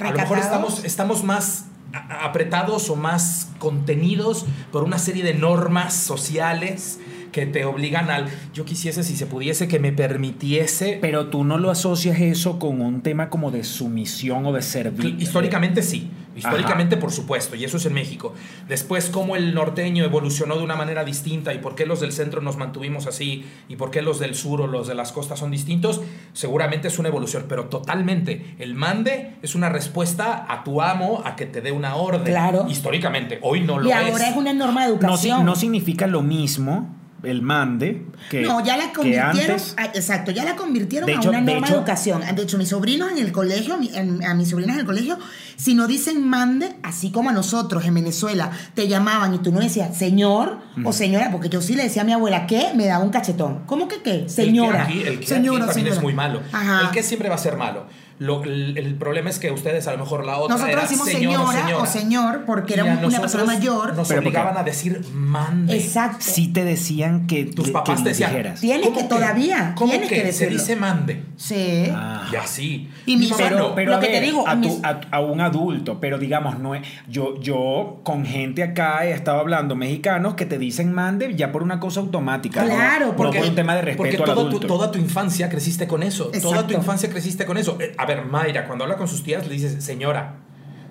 a 0.00 0.10
lo 0.10 0.16
mejor 0.16 0.38
estamos, 0.38 0.84
estamos 0.84 1.24
más 1.24 1.66
apretados 1.92 2.90
o 2.90 2.96
más 2.96 3.52
contenidos 3.58 4.46
por 4.72 4.82
una 4.82 4.98
serie 4.98 5.22
de 5.22 5.34
normas 5.34 5.94
sociales 5.94 6.98
que 7.30 7.46
te 7.46 7.64
obligan 7.64 8.10
al, 8.10 8.28
yo 8.52 8.64
quisiese, 8.64 9.02
si 9.02 9.16
se 9.16 9.26
pudiese, 9.26 9.66
que 9.66 9.80
me 9.80 9.92
permitiese... 9.92 10.98
Pero 11.00 11.26
tú 11.26 11.42
no 11.42 11.58
lo 11.58 11.70
asocias 11.70 12.20
eso 12.20 12.60
con 12.60 12.80
un 12.80 13.02
tema 13.02 13.28
como 13.28 13.50
de 13.50 13.64
sumisión 13.64 14.46
o 14.46 14.52
de 14.52 14.62
servir. 14.62 15.16
Históricamente 15.20 15.82
sí, 15.82 16.10
históricamente 16.36 16.96
por 16.96 17.12
supuesto, 17.12 17.56
y 17.56 17.64
eso 17.64 17.76
es 17.76 17.86
en 17.86 17.94
México. 17.94 18.34
Después, 18.68 19.08
cómo 19.10 19.36
el 19.36 19.54
norteño 19.54 20.04
evolucionó 20.04 20.56
de 20.56 20.64
una 20.64 20.76
manera 20.76 21.04
distinta 21.04 21.52
y 21.54 21.58
por 21.58 21.74
qué 21.74 21.86
los 21.86 22.00
del 22.00 22.12
centro 22.12 22.40
nos 22.40 22.56
mantuvimos 22.56 23.06
así 23.06 23.44
y 23.68 23.76
por 23.76 23.90
qué 23.90 24.02
los 24.02 24.18
del 24.18 24.34
sur 24.34 24.60
o 24.60 24.66
los 24.66 24.86
de 24.86 24.94
las 24.94 25.12
costas 25.12 25.38
son 25.38 25.50
distintos, 25.50 26.00
seguramente 26.32 26.88
es 26.88 26.98
una 26.98 27.08
evolución, 27.08 27.46
pero 27.48 27.66
totalmente. 27.66 28.54
El 28.58 28.74
mande 28.74 29.36
es 29.42 29.54
una 29.54 29.68
respuesta 29.68 30.46
a 30.48 30.64
tu 30.64 30.80
amo 30.82 31.22
a 31.24 31.36
que 31.36 31.46
te 31.46 31.60
dé 31.60 31.72
una 31.72 31.96
orden. 31.96 32.24
Claro. 32.24 32.66
Históricamente, 32.68 33.38
hoy 33.42 33.60
no 33.60 33.78
lo 33.78 33.88
Y 33.88 33.92
es. 33.92 33.96
ahora 33.96 34.28
es 34.28 34.36
una 34.36 34.52
norma 34.52 34.82
de 34.82 34.88
no, 34.88 34.94
educación. 34.94 35.44
no 35.44 35.54
significa 35.56 36.06
lo 36.06 36.22
mismo 36.22 36.88
el 37.26 37.42
mande 37.42 38.04
que, 38.30 38.42
No, 38.42 38.64
ya 38.64 38.76
la 38.76 38.88
que 38.88 38.92
convirtieron, 38.94 39.38
antes. 39.52 39.74
ah, 39.76 39.86
exacto, 39.94 40.30
ya 40.30 40.44
la 40.44 40.56
convirtieron 40.56 41.08
a 41.10 41.20
una 41.20 41.22
de 41.22 41.30
norma 41.32 41.52
de, 41.52 41.58
hecho- 41.72 41.74
educación. 41.78 42.22
De 42.34 42.42
hecho, 42.42 42.58
mis 42.58 42.68
sobrinos 42.68 43.10
en 43.12 43.18
el 43.18 43.32
colegio, 43.32 43.76
mi- 43.78 43.90
en- 43.94 44.24
a 44.24 44.34
mis 44.34 44.50
sobrinas 44.50 44.74
en 44.76 44.80
el 44.80 44.86
colegio, 44.86 45.18
si 45.56 45.74
no 45.74 45.86
dicen 45.86 46.26
mande, 46.28 46.74
así 46.82 47.10
como 47.10 47.30
a 47.30 47.32
nosotros 47.32 47.84
en 47.84 47.94
Venezuela 47.94 48.50
te 48.74 48.88
llamaban 48.88 49.34
y 49.34 49.38
tú 49.38 49.52
no 49.52 49.60
decías 49.60 49.96
señor 49.96 50.58
o 50.84 50.92
señora, 50.92 51.30
porque 51.30 51.48
yo 51.48 51.60
sí 51.60 51.74
le 51.74 51.84
decía 51.84 52.02
a 52.02 52.04
mi 52.04 52.12
abuela 52.12 52.46
que 52.46 52.72
me 52.74 52.86
daba 52.86 53.04
un 53.04 53.10
cachetón. 53.10 53.64
¿Cómo 53.66 53.88
que 53.88 54.02
qué? 54.02 54.28
Señora. 54.28 54.82
El 54.82 54.86
que 54.86 54.92
aquí, 55.00 55.08
el 55.08 55.20
que 55.20 55.26
señora, 55.26 55.64
aquí 55.64 55.66
también 55.66 55.74
señora. 55.86 55.96
es 55.96 56.02
muy 56.02 56.12
malo. 56.14 56.40
Ajá. 56.52 56.80
El 56.82 56.90
que 56.90 57.02
siempre 57.02 57.28
va 57.28 57.34
a 57.36 57.38
ser 57.38 57.56
malo. 57.56 57.86
Lo- 58.18 58.44
el, 58.44 58.78
el 58.78 58.94
problema 58.94 59.28
es 59.28 59.38
que 59.40 59.50
ustedes 59.50 59.88
a 59.88 59.92
lo 59.92 59.98
mejor 59.98 60.24
la 60.24 60.38
otra 60.38 60.54
Nosotros 60.54 60.72
era 60.72 60.82
decimos 60.82 61.08
señor 61.08 61.52
señora, 61.52 61.78
o 61.78 61.86
señor 61.86 62.44
porque 62.46 62.74
era 62.74 62.82
a 62.94 63.06
una 63.06 63.20
persona 63.20 63.44
mayor. 63.44 63.94
Nos 63.94 64.06
Pero 64.08 64.20
porque- 64.22 64.28
obligaban 64.28 64.56
a 64.56 64.62
decir 64.62 65.00
mande. 65.12 65.76
Exacto. 65.76 66.18
Sí 66.20 66.48
te 66.48 66.64
decían 66.64 67.26
que, 67.26 67.44
Tus 67.46 67.66
que 67.66 67.72
papás 67.72 68.02
te 68.04 68.10
decían, 68.10 68.30
dijeras. 68.30 68.60
Tienes 68.60 68.86
¿cómo 68.86 68.98
que 68.98 69.04
todavía, 69.04 69.74
¿Cómo 69.76 69.90
tienes 69.90 70.08
que, 70.08 70.22
que 70.22 70.32
se 70.32 70.46
dice 70.46 70.76
mande? 70.76 71.24
Sí. 71.36 71.88
Ah. 71.92 72.28
Y 72.32 72.36
así. 72.36 72.88
Y 73.06 73.16
Mi 73.16 73.30
Pero, 73.36 73.58
no. 73.58 73.74
pero 73.74 73.90
Lo 73.92 73.96
a, 73.96 74.00
que 74.00 74.06
te 74.08 74.20
digo, 74.20 74.46
a, 74.46 74.60
tu- 74.60 74.80
a- 74.84 75.00
a 75.10 75.20
un 75.20 75.40
adulto, 75.40 75.98
pero 76.00 76.18
digamos, 76.18 76.58
no 76.60 76.74
es, 76.74 76.86
yo, 77.08 77.40
yo 77.40 78.00
con 78.04 78.24
gente 78.24 78.62
acá 78.62 79.04
he 79.06 79.12
estado 79.12 79.40
hablando, 79.40 79.74
mexicanos, 79.74 80.34
que 80.34 80.46
te 80.46 80.58
dicen 80.58 80.92
mande 80.92 81.34
ya 81.34 81.50
por 81.50 81.62
una 81.62 81.80
cosa 81.80 82.00
automática. 82.00 82.62
¿no? 82.62 82.74
Claro, 82.74 83.06
No 83.08 83.16
porque- 83.16 83.38
por 83.40 83.48
un 83.48 83.54
tema 83.56 83.74
de 83.74 83.94
Porque 83.96 84.12
respeto 84.12 84.34
toda 84.34 84.50
tu, 84.50 84.60
toda 84.60 84.90
tu 84.92 84.98
infancia 84.98 85.48
creciste 85.48 85.88
con 85.88 86.02
eso. 86.04 86.30
Toda 86.40 86.66
tu 86.66 86.74
infancia 86.74 87.10
creciste 87.10 87.44
con 87.44 87.58
eso. 87.58 87.76
Eh, 87.80 87.92
a 88.04 88.06
ver, 88.06 88.24
Mayra, 88.24 88.66
cuando 88.66 88.84
habla 88.84 88.96
con 88.96 89.08
sus 89.08 89.22
tías, 89.22 89.46
le 89.46 89.54
dices 89.54 89.82
señora. 89.82 90.36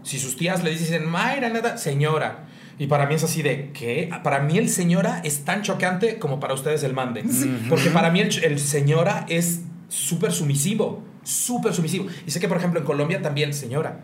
Si 0.03 0.19
sus 0.19 0.35
tías 0.35 0.63
le 0.63 0.71
dicen 0.71 1.05
Mayra, 1.09 1.49
nada, 1.49 1.77
señora. 1.77 2.45
Y 2.77 2.87
para 2.87 3.05
mí 3.05 3.15
es 3.15 3.23
así 3.23 3.41
de, 3.41 3.71
¿qué? 3.71 4.09
Para 4.23 4.39
mí 4.39 4.57
el 4.57 4.67
señora 4.67 5.21
es 5.23 5.45
tan 5.45 5.61
chocante 5.61 6.19
como 6.19 6.39
para 6.39 6.53
ustedes 6.53 6.83
el 6.83 6.93
mande. 6.93 7.23
Porque 7.69 7.89
para 7.89 8.09
mí 8.09 8.19
el, 8.19 8.43
el 8.43 8.59
señora 8.59 9.25
es 9.29 9.61
súper 9.87 10.31
sumisivo. 10.31 11.03
Súper 11.23 11.73
sumisivo. 11.73 12.07
Y 12.27 12.31
sé 12.31 12.39
que, 12.39 12.47
por 12.47 12.57
ejemplo, 12.57 12.79
en 12.79 12.85
Colombia 12.85 13.21
también, 13.21 13.53
señora. 13.53 13.99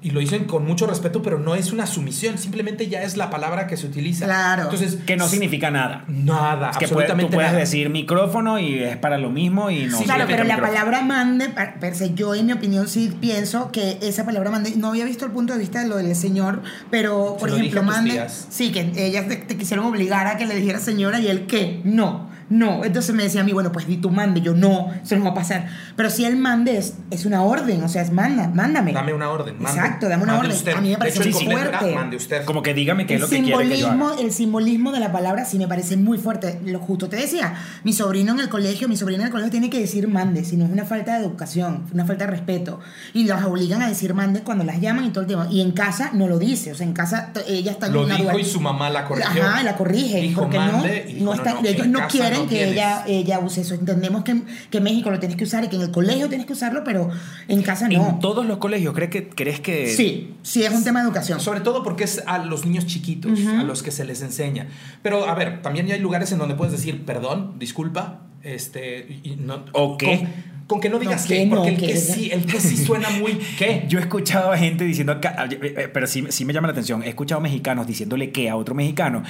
Y 0.00 0.10
lo 0.12 0.20
dicen 0.20 0.44
con 0.44 0.64
mucho 0.64 0.86
respeto, 0.86 1.22
pero 1.22 1.40
no 1.40 1.56
es 1.56 1.72
una 1.72 1.84
sumisión. 1.86 2.38
Simplemente 2.38 2.86
ya 2.88 3.02
es 3.02 3.16
la 3.16 3.30
palabra 3.30 3.66
que 3.66 3.76
se 3.76 3.86
utiliza. 3.86 4.26
Claro. 4.26 4.62
Entonces, 4.64 4.98
que 5.04 5.16
no 5.16 5.26
significa 5.26 5.72
nada. 5.72 6.04
Nada, 6.06 6.70
Es 6.70 6.76
que 6.76 6.86
puede- 6.86 7.06
absolutamente 7.06 7.24
tú 7.32 7.34
puedes 7.34 7.50
nada. 7.50 7.58
decir 7.60 7.90
micrófono 7.90 8.60
y 8.60 8.78
es 8.78 8.96
para 8.96 9.18
lo 9.18 9.30
mismo 9.30 9.70
y 9.70 9.86
no 9.86 9.98
Sí, 9.98 10.04
Claro, 10.04 10.24
pero 10.28 10.44
la 10.44 10.58
palabra 10.58 11.02
mande, 11.02 11.48
per 11.80 11.96
se, 11.96 12.14
yo 12.14 12.34
en 12.36 12.46
mi 12.46 12.52
opinión 12.52 12.86
sí 12.86 13.12
pienso 13.20 13.72
que 13.72 13.98
esa 14.00 14.24
palabra 14.24 14.50
mande, 14.52 14.72
no 14.76 14.88
había 14.90 15.04
visto 15.04 15.24
el 15.24 15.32
punto 15.32 15.52
de 15.52 15.58
vista 15.58 15.80
de 15.82 15.88
lo 15.88 15.96
del 15.96 16.14
señor, 16.14 16.62
pero 16.92 17.36
por 17.38 17.48
ejemplo, 17.50 17.82
mande, 17.82 18.24
sí, 18.50 18.70
que 18.70 18.92
ellas 18.96 19.26
te, 19.26 19.34
te 19.36 19.56
quisieron 19.56 19.84
obligar 19.86 20.28
a 20.28 20.36
que 20.36 20.46
le 20.46 20.54
dijera 20.54 20.78
señora 20.78 21.18
y 21.18 21.26
él 21.26 21.46
que 21.46 21.80
no, 21.84 22.27
no, 22.50 22.84
entonces 22.84 23.14
me 23.14 23.22
decía 23.22 23.42
a 23.42 23.44
mí, 23.44 23.52
bueno, 23.52 23.72
pues 23.72 23.86
di 23.86 23.98
tu 23.98 24.10
mande, 24.10 24.40
yo 24.40 24.54
no, 24.54 24.92
eso 25.02 25.16
no 25.16 25.24
va 25.24 25.30
a 25.30 25.34
pasar, 25.34 25.66
pero 25.96 26.08
si 26.10 26.24
el 26.24 26.36
mande 26.36 26.78
es, 26.78 26.94
es 27.10 27.26
una 27.26 27.42
orden, 27.42 27.82
o 27.82 27.88
sea, 27.88 28.02
es 28.02 28.10
manda, 28.10 28.48
mándame. 28.48 28.92
Dame 28.92 29.12
una 29.12 29.30
orden. 29.30 29.56
mande. 29.60 29.78
Exacto, 29.80 30.08
dame 30.08 30.22
una 30.22 30.32
Mande 30.32 30.48
orden. 30.48 30.58
usted. 30.58 30.72
A 30.74 30.80
mí 30.80 30.90
me 30.90 30.96
parece 30.98 31.28
hecho, 31.28 31.40
muy 31.40 31.52
fuerte. 31.52 31.94
Mande 31.94 32.16
usted. 32.16 32.44
Como 32.44 32.62
que 32.62 32.74
dígame 32.74 33.06
qué 33.06 33.14
es 33.16 33.20
lo 33.20 33.28
que 33.28 33.42
quiere 33.42 33.68
que 33.68 33.78
yo 33.78 33.88
haga. 33.90 34.14
el 34.20 34.32
simbolismo 34.32 34.92
de 34.92 35.00
la 35.00 35.12
palabra 35.12 35.44
sí 35.44 35.58
me 35.58 35.68
parece 35.68 35.96
muy 35.96 36.18
fuerte. 36.18 36.60
Lo 36.64 36.78
justo 36.80 37.08
te 37.08 37.16
decía, 37.16 37.54
mi 37.84 37.92
sobrino 37.92 38.32
en 38.32 38.40
el 38.40 38.48
colegio, 38.48 38.88
mi 38.88 38.96
sobrina 38.96 39.22
en 39.22 39.26
el 39.26 39.30
colegio 39.32 39.50
tiene 39.50 39.68
que 39.70 39.80
decir 39.80 40.08
mande, 40.08 40.44
si 40.44 40.56
no 40.56 40.64
es 40.64 40.70
una 40.70 40.84
falta 40.84 41.18
de 41.18 41.24
educación, 41.24 41.84
una 41.92 42.04
falta 42.06 42.24
de 42.24 42.30
respeto. 42.30 42.80
Y 43.12 43.24
las 43.24 43.44
obligan 43.44 43.82
a 43.82 43.88
decir 43.88 44.14
mande 44.14 44.40
cuando 44.40 44.64
las 44.64 44.80
llaman 44.80 45.04
y 45.04 45.10
todo 45.10 45.22
el 45.22 45.26
tema. 45.28 45.46
Y 45.50 45.60
en 45.60 45.72
casa 45.72 46.10
no 46.14 46.28
lo 46.28 46.38
dice, 46.38 46.72
o 46.72 46.74
sea, 46.74 46.86
en 46.86 46.92
casa 46.94 47.32
ella 47.46 47.72
está 47.72 47.86
en 47.88 47.92
Lo 47.92 48.04
una 48.04 48.16
dijo 48.16 48.30
dual- 48.30 48.40
y 48.40 48.44
su 48.44 48.60
mamá 48.60 48.88
la 48.90 49.04
corrigió. 49.04 49.42
Ajá, 49.44 49.62
la 49.62 49.76
corrige. 49.76 50.20
Dijo 50.20 50.42
porque 50.42 50.58
mande 50.58 51.06
y 51.08 51.12
no, 51.12 51.18
dijo, 51.18 51.24
no 51.24 51.34
está, 51.34 51.54
no, 51.54 51.62
no, 51.62 51.68
ellos 51.68 51.86
no 51.88 52.06
quieren 52.08 52.37
no 52.38 52.48
que 52.48 52.56
tienes. 52.56 52.72
ella, 52.72 53.04
ella 53.06 53.38
use 53.38 53.60
eso. 53.60 53.74
Entendemos 53.74 54.24
que, 54.24 54.42
que 54.70 54.78
en 54.78 54.84
México 54.84 55.10
lo 55.10 55.18
tienes 55.18 55.36
que 55.36 55.44
usar 55.44 55.64
y 55.64 55.68
que 55.68 55.76
en 55.76 55.82
el 55.82 55.90
colegio 55.90 56.28
tienes 56.28 56.46
que 56.46 56.52
usarlo, 56.52 56.84
pero 56.84 57.10
en 57.48 57.62
casa 57.62 57.88
no. 57.88 58.08
En 58.08 58.18
todos 58.20 58.46
los 58.46 58.58
colegios, 58.58 58.94
¿crees 58.94 59.10
que, 59.10 59.28
crees 59.28 59.60
que 59.60 59.88
Sí, 59.94 60.34
sí 60.42 60.64
es 60.64 60.72
un 60.72 60.84
tema 60.84 61.00
de 61.00 61.06
educación. 61.06 61.40
Sobre 61.40 61.60
todo 61.60 61.82
porque 61.82 62.04
es 62.04 62.22
a 62.26 62.38
los 62.38 62.64
niños 62.64 62.86
chiquitos 62.86 63.38
a 63.46 63.62
los 63.62 63.82
que 63.82 63.90
se 63.90 64.04
les 64.04 64.22
enseña. 64.22 64.68
Pero 65.02 65.28
a 65.28 65.34
ver, 65.34 65.62
también 65.62 65.90
hay 65.90 66.00
lugares 66.00 66.32
en 66.32 66.38
donde 66.38 66.54
puedes 66.54 66.72
decir 66.72 67.04
perdón, 67.04 67.54
disculpa, 67.58 68.20
este, 68.42 69.20
y 69.22 69.36
no, 69.36 69.64
¿O 69.72 69.96
qué? 69.96 70.26
Con, 70.68 70.80
que 70.80 70.88
no 70.90 70.98
digas 71.00 71.22
No, 71.22 71.28
qué, 71.28 71.34
que 71.38 71.46
no, 71.46 71.56
porque 71.56 71.70
el 71.70 71.76
que- 71.78 71.86
que 71.88 71.96
sí, 71.96 72.30
el 72.30 72.44
que 72.46 72.60
sí 72.60 72.76
suena 72.76 73.08
muy 73.10 73.32
qué. 73.58 73.86
Yo 73.88 73.98
he 73.98 74.02
escuchado 74.02 74.52
a 74.52 74.56
gente 74.58 74.84
diciendo, 74.84 75.14
eh, 75.14 75.58
eh, 75.62 75.88
pero 75.92 76.06
sí, 76.06 76.26
sí 76.28 76.44
me 76.44 76.52
llama 76.52 76.68
la 76.68 76.72
atención, 76.72 77.02
he 77.02 77.08
escuchado 77.08 77.40
mexicanos 77.40 77.86
diciéndole 77.86 78.30
que 78.32 78.48
a 78.50 78.54
otro 78.56 78.74
mexicano 78.74 79.22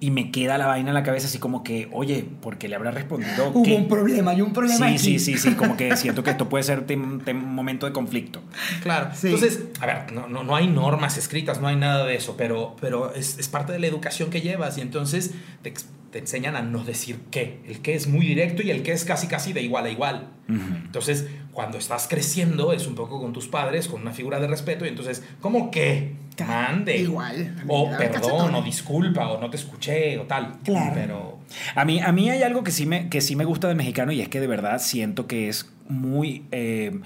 y 0.00 0.10
me 0.10 0.30
queda 0.30 0.56
la 0.58 0.66
vaina 0.66 0.88
en 0.90 0.94
la 0.94 1.02
cabeza 1.02 1.26
así 1.26 1.38
como 1.38 1.62
que, 1.62 1.88
oye, 1.92 2.24
¿por 2.40 2.58
qué 2.58 2.68
le 2.68 2.76
habrá 2.76 2.90
respondido 2.90 3.50
Hubo 3.50 3.62
qué? 3.62 3.74
un 3.74 3.88
problema, 3.88 4.30
hay 4.32 4.40
un 4.40 4.52
problema 4.52 4.78
Sí, 4.88 4.94
aquí. 4.94 4.98
sí, 4.98 5.18
sí, 5.18 5.38
sí, 5.38 5.50
como 5.52 5.76
que 5.76 5.94
siento 5.98 6.22
que 6.22 6.30
esto 6.30 6.48
puede 6.48 6.64
ser 6.64 6.84
un 6.90 7.54
momento 7.54 7.84
de 7.86 7.92
conflicto. 7.92 8.42
Claro. 8.82 9.10
Sí. 9.14 9.26
Entonces, 9.28 9.64
a 9.80 9.86
ver, 9.86 10.12
no, 10.12 10.26
no, 10.28 10.44
no 10.44 10.56
hay 10.56 10.66
normas 10.66 11.16
escritas, 11.18 11.60
no 11.60 11.68
hay 11.68 11.76
nada 11.76 12.04
de 12.06 12.14
eso, 12.16 12.36
pero, 12.38 12.74
pero 12.80 13.14
es, 13.14 13.38
es 13.38 13.48
parte 13.48 13.72
de 13.72 13.78
la 13.78 13.86
educación 13.86 14.30
que 14.30 14.40
llevas 14.40 14.76
y 14.78 14.80
entonces 14.80 15.32
te, 15.62 15.72
te 16.16 16.20
enseñan 16.22 16.56
a 16.56 16.62
no 16.62 16.82
decir 16.82 17.18
qué. 17.30 17.60
El 17.68 17.80
qué 17.82 17.94
es 17.94 18.06
muy 18.06 18.24
directo 18.24 18.62
y 18.62 18.70
el 18.70 18.82
qué 18.82 18.92
es 18.92 19.04
casi 19.04 19.26
casi 19.26 19.52
de 19.52 19.60
igual 19.60 19.84
a 19.84 19.90
igual. 19.90 20.28
Entonces, 20.48 21.26
cuando 21.52 21.76
estás 21.76 22.06
creciendo 22.08 22.72
es 22.72 22.86
un 22.86 22.94
poco 22.94 23.20
con 23.20 23.32
tus 23.34 23.48
padres, 23.48 23.86
con 23.88 24.00
una 24.00 24.12
figura 24.12 24.40
de 24.40 24.46
respeto 24.46 24.84
y 24.86 24.88
entonces, 24.88 25.22
¿cómo 25.40 25.70
qué? 25.70 26.14
Mande. 26.46 26.96
Igual. 26.98 27.54
O 27.68 27.90
perdón, 27.96 28.12
cachetón. 28.12 28.54
o 28.54 28.62
disculpa, 28.62 29.28
o 29.28 29.40
no 29.40 29.50
te 29.50 29.56
escuché, 29.56 30.16
o 30.18 30.22
tal. 30.22 30.58
Claro. 30.64 30.92
Pero 30.94 31.38
A 31.74 31.84
mí, 31.84 32.00
a 32.00 32.12
mí 32.12 32.30
hay 32.30 32.42
algo 32.42 32.62
que 32.64 32.70
sí, 32.70 32.86
me, 32.86 33.08
que 33.10 33.20
sí 33.20 33.36
me 33.36 33.44
gusta 33.44 33.68
del 33.68 33.76
mexicano 33.76 34.12
y 34.12 34.20
es 34.22 34.28
que 34.28 34.40
de 34.40 34.46
verdad 34.46 34.78
siento 34.78 35.26
que 35.26 35.48
es 35.48 35.70
muy... 35.88 36.44
eh, 36.52 36.98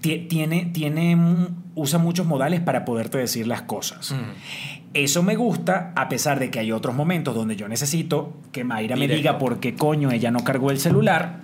ti- 0.00 0.26
tiene, 0.28 0.66
tiene, 0.72 1.16
usa 1.74 1.98
muchos 1.98 2.26
modales 2.26 2.60
para 2.60 2.84
poderte 2.84 3.18
decir 3.18 3.46
las 3.46 3.62
cosas. 3.62 4.14
Eso 4.94 5.22
me 5.22 5.36
gusta, 5.36 5.92
a 5.96 6.08
pesar 6.08 6.38
de 6.38 6.50
que 6.50 6.58
hay 6.58 6.70
otros 6.70 6.94
momentos 6.94 7.34
donde 7.34 7.56
yo 7.56 7.66
necesito 7.66 8.34
que 8.52 8.62
Mayra 8.62 8.96
me 8.96 9.08
diga 9.08 9.38
por 9.38 9.58
qué 9.58 9.74
coño 9.74 10.10
ella 10.10 10.30
no 10.30 10.44
cargó 10.44 10.70
el 10.70 10.78
celular. 10.78 11.40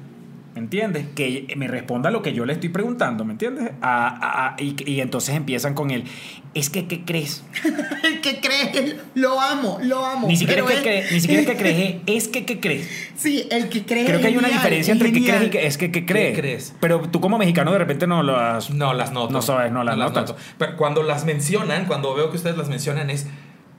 ¿Me 0.59 0.65
entiendes? 0.65 1.07
Que 1.15 1.55
me 1.57 1.69
responda 1.69 2.11
lo 2.11 2.21
que 2.21 2.33
yo 2.33 2.45
le 2.45 2.53
estoy 2.53 2.69
preguntando, 2.69 3.25
¿me 3.25 3.33
entiendes? 3.33 3.71
A- 3.81 4.09
a- 4.09 4.47
a- 4.49 4.57
y, 4.61 4.75
y 4.91 5.01
entonces 5.01 5.37
empiezan 5.37 5.75
con 5.75 5.93
el, 5.93 6.03
es 6.55 6.69
que, 6.69 6.87
¿qué 6.89 7.05
crees? 7.05 7.45
El 8.03 8.21
que 8.21 8.41
cree, 8.41 8.97
lo 9.15 9.41
amo, 9.41 9.79
lo 9.83 10.05
amo. 10.05 10.27
Ni 10.27 10.37
siquiera, 10.37 10.65
que 10.67 10.75
es- 10.75 10.81
cree- 10.83 11.05
ni 11.13 11.21
siquiera 11.21 11.45
que 11.45 11.57
crees, 11.57 11.97
es 12.07 12.27
que, 12.29 12.45
¿qué 12.45 12.59
crees? 12.59 12.89
Sí, 13.17 13.47
el 13.51 13.69
que 13.69 13.85
cree. 13.85 14.05
Creo 14.05 14.21
que 14.21 14.27
hay 14.27 14.37
una 14.37 14.49
genial, 14.49 14.63
diferencia 14.65 14.93
entre 14.93 15.13
qué 15.13 15.21
crees 15.25 15.43
y 15.45 15.51
que 15.51 15.67
es 15.67 15.79
que, 15.79 15.93
¿qué 15.93 16.05
crees? 16.07 16.37
crees? 16.39 16.75
Pero 16.81 17.01
tú 17.09 17.21
como 17.21 17.39
mexicano 17.39 17.71
de 17.73 17.79
repente 17.79 18.07
no 18.09 18.23
lo 18.25 18.37
has... 18.37 18.71
No 18.71 18.95
las 18.95 19.13
noto. 19.13 19.33
No 19.33 19.43
sabes, 19.43 19.71
no 19.71 19.85
las 19.85 19.97
notas. 19.97 20.29
noto. 20.31 20.37
Pero 20.59 20.77
cuando 20.77 21.03
las 21.05 21.25
mencionan, 21.25 21.87
cuando 21.87 22.15
veo 22.15 22.31
que 22.31 22.37
ustedes 22.37 22.57
las 22.57 22.69
mencionan, 22.69 23.11
es. 23.11 23.27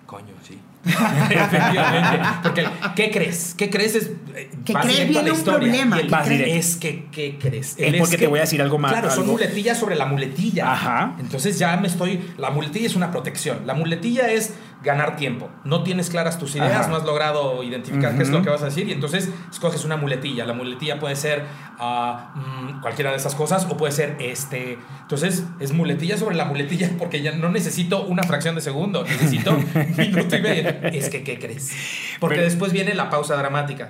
Coño, 0.05 0.33
sí. 0.47 0.57
Efectivamente. 0.85 2.19
Porque, 2.43 2.67
¿qué 2.95 3.11
crees? 3.11 3.53
¿Qué 3.57 3.69
crees? 3.69 3.95
Es. 3.95 4.11
eh, 4.35 4.49
Que 4.65 4.73
crees 4.73 5.09
viene 5.09 5.29
la 5.29 5.33
un 5.33 5.43
problema, 5.43 5.99
el 5.99 6.07
que. 6.09 6.57
Es 6.57 6.75
que, 6.77 7.05
¿qué 7.11 7.37
crees? 7.39 7.75
Es 7.77 7.95
porque 7.97 8.17
te 8.17 8.27
voy 8.27 8.39
a 8.39 8.43
decir 8.43 8.61
algo 8.61 8.77
más, 8.77 8.91
Claro, 8.91 9.11
son 9.11 9.27
muletillas 9.27 9.77
sobre 9.77 9.95
la 9.95 10.05
muletilla. 10.05 10.71
Ajá. 10.71 11.15
Entonces 11.19 11.59
ya 11.59 11.75
me 11.77 11.87
estoy. 11.87 12.21
La 12.37 12.49
muletilla 12.49 12.87
es 12.87 12.95
una 12.95 13.11
protección. 13.11 13.65
La 13.65 13.73
muletilla 13.73 14.29
es 14.31 14.53
ganar 14.81 15.17
tiempo. 15.17 15.49
No 15.65 15.83
tienes 15.83 16.09
claras 16.09 16.39
tus 16.39 16.55
ideas, 16.55 16.71
Ajá. 16.81 16.87
no 16.87 16.95
has 16.95 17.03
logrado 17.03 17.61
identificar 17.63 18.15
qué 18.15 18.23
es 18.23 18.29
lo 18.29 18.41
que 18.41 18.49
vas 18.49 18.61
a 18.61 18.65
decir 18.65 18.87
y 18.87 18.93
entonces 18.93 19.29
escoges 19.51 19.83
una 19.83 19.97
muletilla. 19.97 20.45
La 20.45 20.53
muletilla 20.53 20.99
puede 21.01 21.17
ser 21.17 21.43
ah, 21.77 22.31
mm, 22.35 22.79
cualquiera 22.81 23.11
de 23.11 23.17
esas 23.17 23.35
cosas 23.35 23.67
o 23.69 23.75
puede 23.75 23.91
ser 23.91 24.15
este. 24.21 24.77
Entonces 25.01 25.43
es 25.59 25.73
muletilla 25.73 26.17
sobre 26.17 26.37
la 26.37 26.45
muletilla 26.45 26.91
porque 26.97 27.21
ya 27.21 27.33
no 27.33 27.49
necesito 27.49 28.03
una 28.05 28.23
fracción 28.23 28.55
de 28.55 28.61
segundo, 28.61 29.03
necesito 29.03 29.51
minuto 29.97 30.37
y 30.37 30.41
medio. 30.41 30.73
Es 30.83 31.09
que, 31.09 31.23
¿qué 31.23 31.37
crees? 31.39 31.71
Porque 32.19 32.35
Pero- 32.37 32.47
después 32.49 32.71
viene 32.73 32.93
la 32.93 33.09
pausa 33.09 33.35
dramática. 33.35 33.89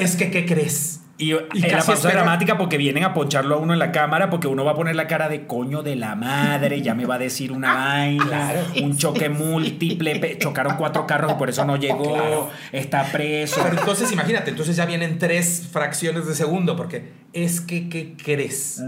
Es 0.00 0.16
que, 0.16 0.30
¿qué 0.30 0.44
crees? 0.46 1.00
Y, 1.18 1.32
Y 1.54 1.60
la 1.60 1.82
pausa 1.84 2.08
dramática 2.10 2.58
porque 2.58 2.78
vienen 2.78 3.04
a 3.04 3.14
poncharlo 3.14 3.54
a 3.54 3.58
uno 3.58 3.74
en 3.74 3.78
la 3.78 3.92
cámara 3.92 4.28
porque 4.28 4.48
uno 4.48 4.64
va 4.64 4.72
a 4.72 4.74
poner 4.74 4.96
la 4.96 5.06
cara 5.06 5.28
de 5.28 5.46
coño 5.46 5.82
de 5.84 5.94
la 5.94 6.16
madre, 6.16 6.80
ya 6.82 6.94
me 6.94 7.04
va 7.06 7.14
a 7.14 7.18
decir 7.18 7.52
una 7.52 7.74
vaina, 7.74 8.54
un 8.82 8.96
choque 8.96 9.28
múltiple, 9.28 10.38
chocaron 10.38 10.76
cuatro 10.76 11.06
carros 11.06 11.32
y 11.32 11.34
por 11.36 11.48
eso 11.50 11.64
no 11.64 11.76
llegó, 11.76 12.14
Claro. 12.14 12.50
está 12.72 13.04
preso. 13.12 13.60
Pero 13.62 13.78
entonces 13.78 14.10
imagínate, 14.10 14.50
entonces 14.50 14.74
ya 14.74 14.84
vienen 14.86 15.18
tres 15.18 15.68
fracciones 15.70 16.26
de 16.26 16.34
segundo, 16.34 16.74
porque 16.76 17.12
es 17.32 17.60
que, 17.60 17.88
¿qué 17.88 18.14
crees? 18.16 18.82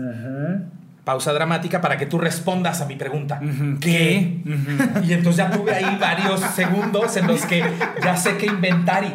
Pausa 1.04 1.32
dramática 1.34 1.80
para 1.82 1.98
que 1.98 2.06
tú 2.06 2.18
respondas 2.18 2.80
a 2.80 2.86
mi 2.86 2.96
pregunta. 2.96 3.38
¿Qué? 3.80 4.38
Y 5.06 5.12
entonces 5.12 5.36
ya 5.36 5.50
tuve 5.50 5.74
ahí 5.74 5.98
varios 6.00 6.40
segundos 6.40 7.14
en 7.18 7.26
los 7.26 7.42
que 7.44 7.62
ya 8.02 8.16
sé 8.16 8.36
qué 8.38 8.46
inventar 8.46 9.04
y 9.04 9.12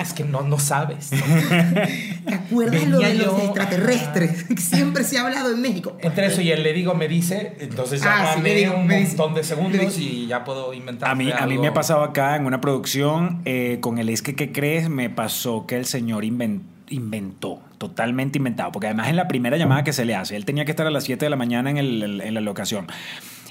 es 0.00 0.12
que 0.12 0.22
no, 0.22 0.42
no 0.42 0.60
sabes. 0.60 1.10
¿Te 1.10 2.34
acuerdas 2.34 2.86
lo 2.86 2.98
de 3.00 3.14
los 3.14 3.26
yo- 3.26 3.38
extraterrestres? 3.46 4.44
Que 4.44 4.56
siempre 4.58 5.02
se 5.02 5.18
ha 5.18 5.22
hablado 5.22 5.50
en 5.52 5.60
México. 5.60 5.96
Entre 6.00 6.26
eso 6.26 6.40
y 6.40 6.52
el 6.52 6.62
le 6.62 6.72
digo, 6.72 6.94
me 6.94 7.08
dice, 7.08 7.56
entonces 7.58 8.00
ya 8.00 8.30
Ah, 8.30 8.34
sí, 8.36 8.40
le 8.42 8.54
digo, 8.54 8.76
un 8.76 8.86
me 8.86 8.98
dice. 9.00 9.16
montón 9.16 9.34
de 9.34 9.42
segundos 9.42 9.98
y 9.98 10.28
ya 10.28 10.44
puedo 10.44 10.72
inventar. 10.72 11.10
A 11.10 11.14
mí, 11.16 11.32
a 11.36 11.46
mí 11.46 11.58
me 11.58 11.66
ha 11.66 11.74
pasado 11.74 12.04
acá 12.04 12.36
en 12.36 12.46
una 12.46 12.60
producción 12.60 13.42
eh, 13.44 13.78
con 13.80 13.98
el 13.98 14.08
es 14.08 14.22
que 14.22 14.36
¿qué 14.36 14.52
crees? 14.52 14.88
Me 14.88 15.10
pasó 15.10 15.66
que 15.66 15.76
el 15.76 15.84
señor 15.84 16.22
inven- 16.24 16.62
inventó, 16.90 17.60
totalmente 17.78 18.38
inventado, 18.38 18.72
porque 18.72 18.86
además 18.88 19.08
en 19.08 19.16
la 19.16 19.28
primera 19.28 19.56
llamada 19.56 19.84
que 19.84 19.92
se 19.92 20.04
le 20.04 20.14
hace, 20.14 20.36
él 20.36 20.44
tenía 20.44 20.64
que 20.64 20.72
estar 20.72 20.86
a 20.86 20.90
las 20.90 21.04
7 21.04 21.24
de 21.26 21.30
la 21.30 21.36
mañana 21.36 21.70
en, 21.70 21.76
el- 21.78 22.20
en 22.20 22.34
la 22.34 22.40
locación. 22.40 22.86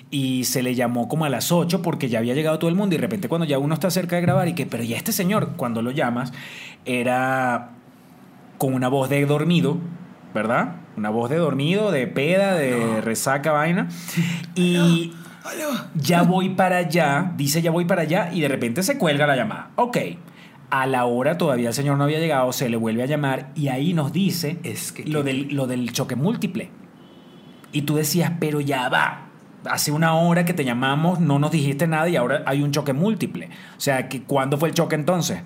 Y 0.09 0.45
se 0.45 0.63
le 0.63 0.73
llamó 0.75 1.07
como 1.09 1.25
a 1.25 1.29
las 1.29 1.51
8 1.51 1.81
porque 1.81 2.07
ya 2.07 2.19
había 2.19 2.33
llegado 2.33 2.59
todo 2.59 2.69
el 2.69 2.75
mundo 2.75 2.95
y 2.95 2.97
de 2.97 3.01
repente 3.01 3.27
cuando 3.27 3.45
ya 3.45 3.57
uno 3.59 3.73
está 3.73 3.89
cerca 3.91 4.15
de 4.15 4.21
grabar 4.21 4.47
y 4.47 4.53
que, 4.53 4.65
pero 4.65 4.83
ya 4.83 4.95
este 4.95 5.11
señor, 5.11 5.53
cuando 5.57 5.81
lo 5.81 5.91
llamas, 5.91 6.31
era 6.85 7.71
con 8.57 8.73
una 8.73 8.87
voz 8.87 9.09
de 9.09 9.25
dormido, 9.25 9.77
¿verdad? 10.33 10.75
Una 10.95 11.09
voz 11.09 11.29
de 11.29 11.35
dormido, 11.37 11.91
de 11.91 12.07
peda, 12.07 12.55
de 12.55 13.01
resaca, 13.01 13.51
vaina. 13.51 13.87
Y 14.55 15.11
ya 15.95 16.23
voy 16.23 16.49
para 16.49 16.77
allá, 16.77 17.31
dice 17.37 17.61
ya 17.61 17.71
voy 17.71 17.85
para 17.85 18.01
allá 18.03 18.31
y 18.33 18.41
de 18.41 18.47
repente 18.47 18.83
se 18.83 18.97
cuelga 18.97 19.27
la 19.27 19.35
llamada. 19.35 19.69
Ok, 19.75 19.97
a 20.69 20.85
la 20.85 21.05
hora 21.05 21.37
todavía 21.37 21.69
el 21.69 21.73
señor 21.73 21.97
no 21.97 22.03
había 22.03 22.19
llegado, 22.19 22.51
se 22.51 22.69
le 22.69 22.77
vuelve 22.77 23.03
a 23.03 23.05
llamar 23.05 23.51
y 23.55 23.69
ahí 23.69 23.93
nos 23.93 24.11
dice 24.13 24.57
Es 24.63 24.91
que- 24.91 25.05
lo, 25.05 25.23
del, 25.23 25.49
lo 25.55 25.65
del 25.67 25.91
choque 25.93 26.15
múltiple. 26.15 26.69
Y 27.71 27.83
tú 27.83 27.95
decías, 27.95 28.31
pero 28.39 28.59
ya 28.61 28.89
va. 28.89 29.23
Hace 29.69 29.91
una 29.91 30.13
hora 30.15 30.45
que 30.45 30.53
te 30.53 30.63
llamamos, 30.63 31.19
no 31.19 31.39
nos 31.39 31.51
dijiste 31.51 31.87
nada 31.87 32.07
y 32.07 32.15
ahora 32.15 32.43
hay 32.45 32.61
un 32.63 32.71
choque 32.71 32.93
múltiple. 32.93 33.49
O 33.77 33.79
sea, 33.81 34.07
que 34.07 34.23
¿cuándo 34.23 34.57
fue 34.57 34.69
el 34.69 34.75
choque 34.75 34.95
entonces? 34.95 35.41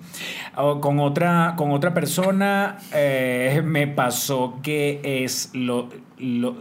O 0.56 0.80
con, 0.82 1.00
otra, 1.00 1.56
con 1.58 1.72
otra 1.72 1.94
persona 1.94 2.78
eh, 2.94 3.62
me 3.66 3.88
pasó 3.88 4.60
que 4.62 5.02
es 5.24 5.50
lo, 5.54 5.90
lo- 6.20 6.56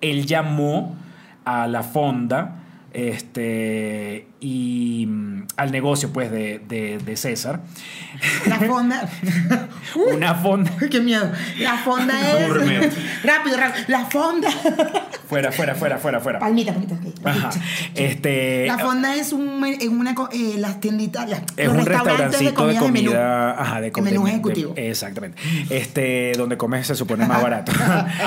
él 0.00 0.26
llamó 0.26 0.94
a 1.44 1.66
la 1.66 1.82
fonda 1.82 2.62
este, 2.92 4.26
y 4.44 5.06
mm, 5.08 5.44
al 5.56 5.70
negocio 5.70 6.12
pues 6.12 6.30
de, 6.32 6.60
de- 6.68 6.98
de 6.98 7.16
César. 7.16 7.60
La 8.46 8.58
fonda. 8.58 9.08
Una 10.14 10.34
fonda. 10.34 10.70
Qué 10.90 11.00
miedo. 11.00 11.30
La 11.60 11.76
fonda 11.78 12.14
es. 12.40 12.48
Rápido, 13.24 13.56
rápido. 13.56 13.84
La 13.88 14.04
fonda. 14.06 14.48
Fuera, 15.32 15.50
fuera, 15.50 15.74
fuera, 15.74 15.96
fuera, 15.96 16.20
fuera. 16.20 16.38
Palmita, 16.40 16.74
palmita. 16.74 16.94
Ajá. 17.24 17.50
Este, 17.94 18.66
La 18.66 18.76
fonda 18.78 19.14
es 19.16 19.32
un, 19.32 19.64
en 19.64 19.98
una, 19.98 20.14
eh, 20.30 20.56
las 20.58 20.78
tienditas, 20.78 21.26
las- 21.30 21.40
Es 21.56 21.68
los 21.68 21.76
un 21.78 21.86
restaurantes 21.86 22.38
de 22.40 22.52
comida, 22.52 22.82
menú. 22.90 23.12
ajá, 23.16 23.76
de, 23.76 23.86
De 23.86 23.92
com- 23.92 24.04
menú 24.04 24.24
de- 24.24 24.30
ejecutivo. 24.30 24.74
de- 24.74 24.90
exactamente. 24.90 25.40
Este, 25.70 26.32
donde 26.36 26.58
comes 26.58 26.86
se 26.86 26.94
supone 26.96 27.24
más 27.24 27.42
barato. 27.42 27.72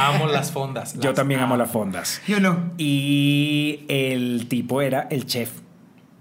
Amo 0.02 0.26
las 0.28 0.52
fondas. 0.52 0.96
Yo 0.96 1.10
las 1.12 1.14
también 1.14 1.42
amo 1.42 1.56
las 1.58 1.70
fondas. 1.70 2.22
Yo 2.28 2.40
no. 2.40 2.72
Y 2.80 3.82
el 3.88 4.48
tipo 4.50 4.82
era 4.82 5.06
el 5.12 5.28
chef 5.28 5.52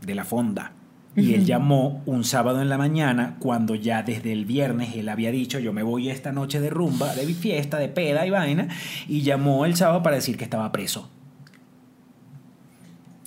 de 0.07 0.15
la 0.15 0.25
fonda. 0.25 0.73
Y 1.17 1.35
él 1.35 1.45
llamó 1.45 2.03
un 2.07 2.25
sábado 2.25 2.61
en 2.61 2.69
la 2.69 2.77
mañana 2.77 3.37
cuando 3.39 3.77
ya 3.77 4.03
desde 4.03 4.33
el 4.33 4.47
viernes 4.47 4.97
él 4.97 5.09
había 5.09 5.31
dicho 5.31 5.61
yo 5.61 5.73
me 5.73 5.85
voy 5.85 6.11
esta 6.11 6.33
noche 6.33 6.61
de 6.61 6.71
rumba, 6.71 7.15
de 7.15 7.25
fiesta, 7.35 7.79
de 7.79 7.89
peda 7.89 8.27
y 8.27 8.31
vaina. 8.31 8.67
Y 9.07 9.23
llamó 9.23 9.65
el 9.65 9.77
sábado 9.77 10.03
para 10.03 10.17
decir 10.17 10.37
que 10.37 10.43
estaba 10.43 10.73
preso. 10.73 11.09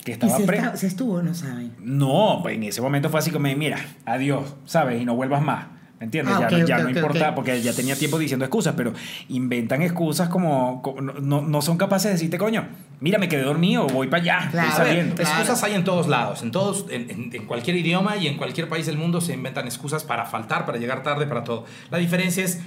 Que 0.04 0.10
¿Y 0.10 0.14
estaba 0.14 0.36
se, 0.36 0.44
preso. 0.44 0.64
está- 0.66 0.76
se 0.76 0.86
estuvo 0.86 1.22
no 1.22 1.34
saben? 1.34 1.72
No, 1.80 2.40
pues 2.42 2.56
en 2.56 2.64
ese 2.64 2.80
momento 2.82 3.08
fue 3.08 3.20
así 3.20 3.30
como, 3.30 3.48
mira, 3.56 3.78
adiós, 4.04 4.54
¿sabes? 4.66 5.00
Y 5.00 5.04
no 5.06 5.16
vuelvas 5.16 5.42
más. 5.42 5.66
¿Me 6.00 6.04
entiendes? 6.04 6.34
Ah, 6.36 6.46
ya 6.48 6.64
ya 6.64 6.78
no 6.78 6.90
importa, 6.90 7.34
porque 7.34 7.60
ya 7.60 7.72
tenía 7.72 7.96
tiempo 7.96 8.18
diciendo 8.18 8.44
excusas, 8.44 8.74
pero 8.76 8.92
inventan 9.28 9.82
excusas 9.82 10.28
como, 10.28 10.80
como- 10.80 11.00
no, 11.00 11.42
no 11.42 11.60
son 11.62 11.76
capaces 11.76 12.04
de 12.04 12.12
decirte, 12.12 12.38
coño, 12.38 12.68
mira, 13.00 13.18
me 13.18 13.28
quedé 13.28 13.42
dormido, 13.42 13.86
voy 13.88 14.06
para 14.06 14.22
allá, 14.22 14.48
Claro. 14.50 14.68
estoy 14.68 14.86
saliendo. 14.86 15.14
Claro. 15.16 15.30
Excusas 15.30 15.64
hay 15.64 15.74
en 15.74 15.82
todos 15.84 16.06
lados, 16.06 16.42
en 16.44 16.52
todos, 16.52 16.86
en, 16.90 17.10
en- 17.10 17.30
en 17.34 17.46
cualquier 17.46 17.76
idioma 17.76 18.16
y 18.16 18.28
en 18.28 18.36
cualquier 18.36 18.68
país 18.68 18.86
del 18.86 18.96
mundo 18.96 19.20
se 19.20 19.34
inventan 19.34 19.66
excusas 19.66 20.04
para 20.04 20.24
faltar, 20.24 20.64
para 20.66 20.78
llegar 20.78 21.02
tarde, 21.02 21.26
para 21.26 21.42
todo. 21.42 21.64
La 21.90 21.98
diferencia 21.98 22.44
es, 22.44 22.60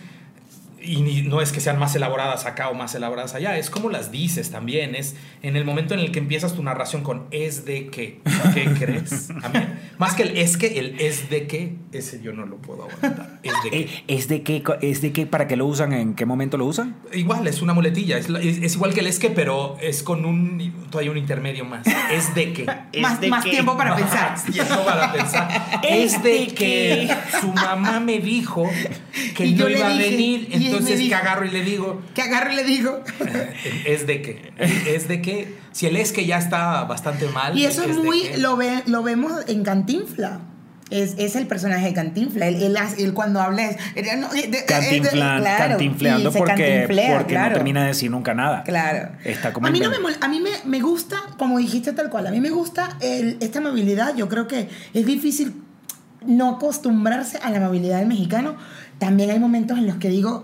y 0.83 1.01
ni- 1.01 1.21
no 1.21 1.41
es 1.41 1.51
que 1.51 1.59
sean 1.59 1.77
más 1.79 1.95
elaboradas 1.95 2.45
acá 2.45 2.69
o 2.69 2.73
más 2.73 2.93
elaboradas 2.95 3.33
allá, 3.35 3.57
es 3.57 3.69
como 3.69 3.89
las 3.89 4.11
dices 4.11 4.49
también, 4.51 4.95
es 4.95 5.15
en 5.43 5.55
el 5.55 5.65
momento 5.65 5.93
en 5.93 5.99
el 5.99 6.11
que 6.11 6.19
empiezas 6.19 6.53
tu 6.53 6.63
narración 6.63 7.03
con 7.03 7.25
es 7.31 7.65
de 7.65 7.87
qué, 7.87 8.19
¿qué 8.53 8.65
crees? 8.77 9.29
A 9.43 9.49
mí, 9.49 9.59
más 9.97 10.15
que 10.15 10.23
el 10.23 10.37
es 10.37 10.57
que, 10.57 10.79
el 10.79 10.99
es 10.99 11.29
de 11.29 11.47
qué, 11.47 11.75
ese 11.91 12.21
yo 12.21 12.33
no 12.33 12.45
lo 12.45 12.57
puedo 12.57 12.83
aguantar. 12.83 13.39
Es 13.43 13.53
de 13.63 13.69
qué. 13.69 13.79
Eh, 13.79 14.03
¿Es 14.07 14.27
de 14.27 14.41
qué, 14.43 14.63
co- 14.63 14.75
es 14.81 15.01
de 15.01 15.11
qué, 15.11 15.25
para 15.25 15.47
qué 15.47 15.55
lo 15.55 15.65
usan, 15.65 15.93
en 15.93 16.15
qué 16.15 16.25
momento 16.25 16.57
lo 16.57 16.65
usan? 16.65 16.95
Igual, 17.13 17.47
es 17.47 17.61
una 17.61 17.73
muletilla, 17.73 18.17
es, 18.17 18.29
es- 18.29 18.57
es 18.63 18.73
igual 18.75 18.93
que 18.93 18.99
el 19.01 19.07
es 19.07 19.19
que, 19.19 19.29
pero 19.29 19.77
es 19.81 20.03
con 20.03 20.25
un, 20.25 20.87
todavía 20.89 21.11
un 21.11 21.17
intermedio 21.17 21.65
más. 21.65 21.85
Es 22.11 22.33
de 22.35 22.53
qué. 22.53 22.65
Más, 23.01 23.25
más 23.27 23.43
tiempo 23.43 23.75
para 23.77 23.95
pensar. 23.97 24.31
Más 24.31 24.45
tiempo 24.45 24.83
para 24.85 25.11
pensar. 25.13 25.81
Es 25.83 26.21
de 26.23 26.47
que 26.47 27.09
su 27.39 27.47
mamá 27.53 27.99
me 27.99 28.19
dijo 28.19 28.69
que 29.35 29.45
Y 29.45 29.55
yo 29.55 29.63
no 29.65 29.69
le 29.69 29.77
iba 29.79 29.87
a 29.87 29.97
venir, 29.97 30.47
entonces 30.71 30.97
que 30.97 31.03
dijo. 31.03 31.15
agarro 31.15 31.45
y 31.45 31.51
le 31.51 31.63
digo, 31.63 32.01
Que 32.13 32.21
agarro 32.21 32.51
y 32.51 32.55
le 32.55 32.63
digo. 32.63 33.03
es 33.85 34.07
de 34.07 34.21
que, 34.21 34.53
es 34.87 35.07
de 35.07 35.21
que, 35.21 35.57
si 35.71 35.87
el 35.87 35.95
es 35.97 36.11
que 36.11 36.25
ya 36.25 36.37
está 36.37 36.83
bastante 36.85 37.27
mal. 37.29 37.57
Y 37.57 37.65
eso 37.65 37.83
es 37.83 37.95
de 37.95 38.03
muy, 38.03 38.21
que- 38.23 38.37
lo, 38.37 38.55
ve, 38.57 38.83
lo 38.87 39.03
vemos 39.03 39.33
en 39.47 39.63
Cantinfla. 39.63 40.39
Es, 40.89 41.15
es 41.17 41.37
el 41.37 41.47
personaje 41.47 41.85
de 41.85 41.93
Cantinfla. 41.93 42.47
Él, 42.49 42.61
él, 42.61 42.75
él 42.97 43.13
cuando 43.13 43.39
habla 43.39 43.63
es... 43.69 43.77
eh, 43.95 44.15
no, 44.17 44.27
eh, 44.33 44.49
de- 44.49 44.57
eh, 44.57 44.65
Cantinflan- 44.67 45.39
claro, 45.39 45.69
cantinfleando 45.69 46.31
porque, 46.33 46.47
cantinflea, 46.53 47.17
porque 47.17 47.33
claro. 47.33 47.49
no 47.51 47.55
termina 47.55 47.81
de 47.83 47.87
decir 47.87 48.11
nunca 48.11 48.33
nada. 48.33 48.63
Claro. 48.63 49.09
Está 49.23 49.53
como 49.53 49.67
a 49.67 49.71
mí, 49.71 49.79
no 49.79 49.89
me, 49.89 49.95
a 50.19 50.27
mí 50.27 50.41
me, 50.41 50.49
me 50.65 50.81
gusta, 50.81 51.15
como 51.37 51.59
dijiste 51.59 51.93
tal 51.93 52.09
cual, 52.09 52.27
a 52.27 52.31
mí 52.31 52.41
me 52.41 52.49
gusta 52.49 52.97
el- 52.99 53.37
esta 53.39 53.59
amabilidad. 53.59 54.15
Yo 54.17 54.27
creo 54.27 54.49
que 54.49 54.67
es 54.93 55.05
difícil 55.05 55.53
no 56.25 56.49
acostumbrarse 56.57 57.37
a 57.41 57.49
la 57.51 57.57
amabilidad 57.59 57.99
del 57.99 58.07
mexicano. 58.09 58.55
También 58.99 59.31
hay 59.31 59.39
momentos 59.39 59.77
en 59.77 59.87
los 59.87 59.95
que 59.95 60.09
digo, 60.09 60.43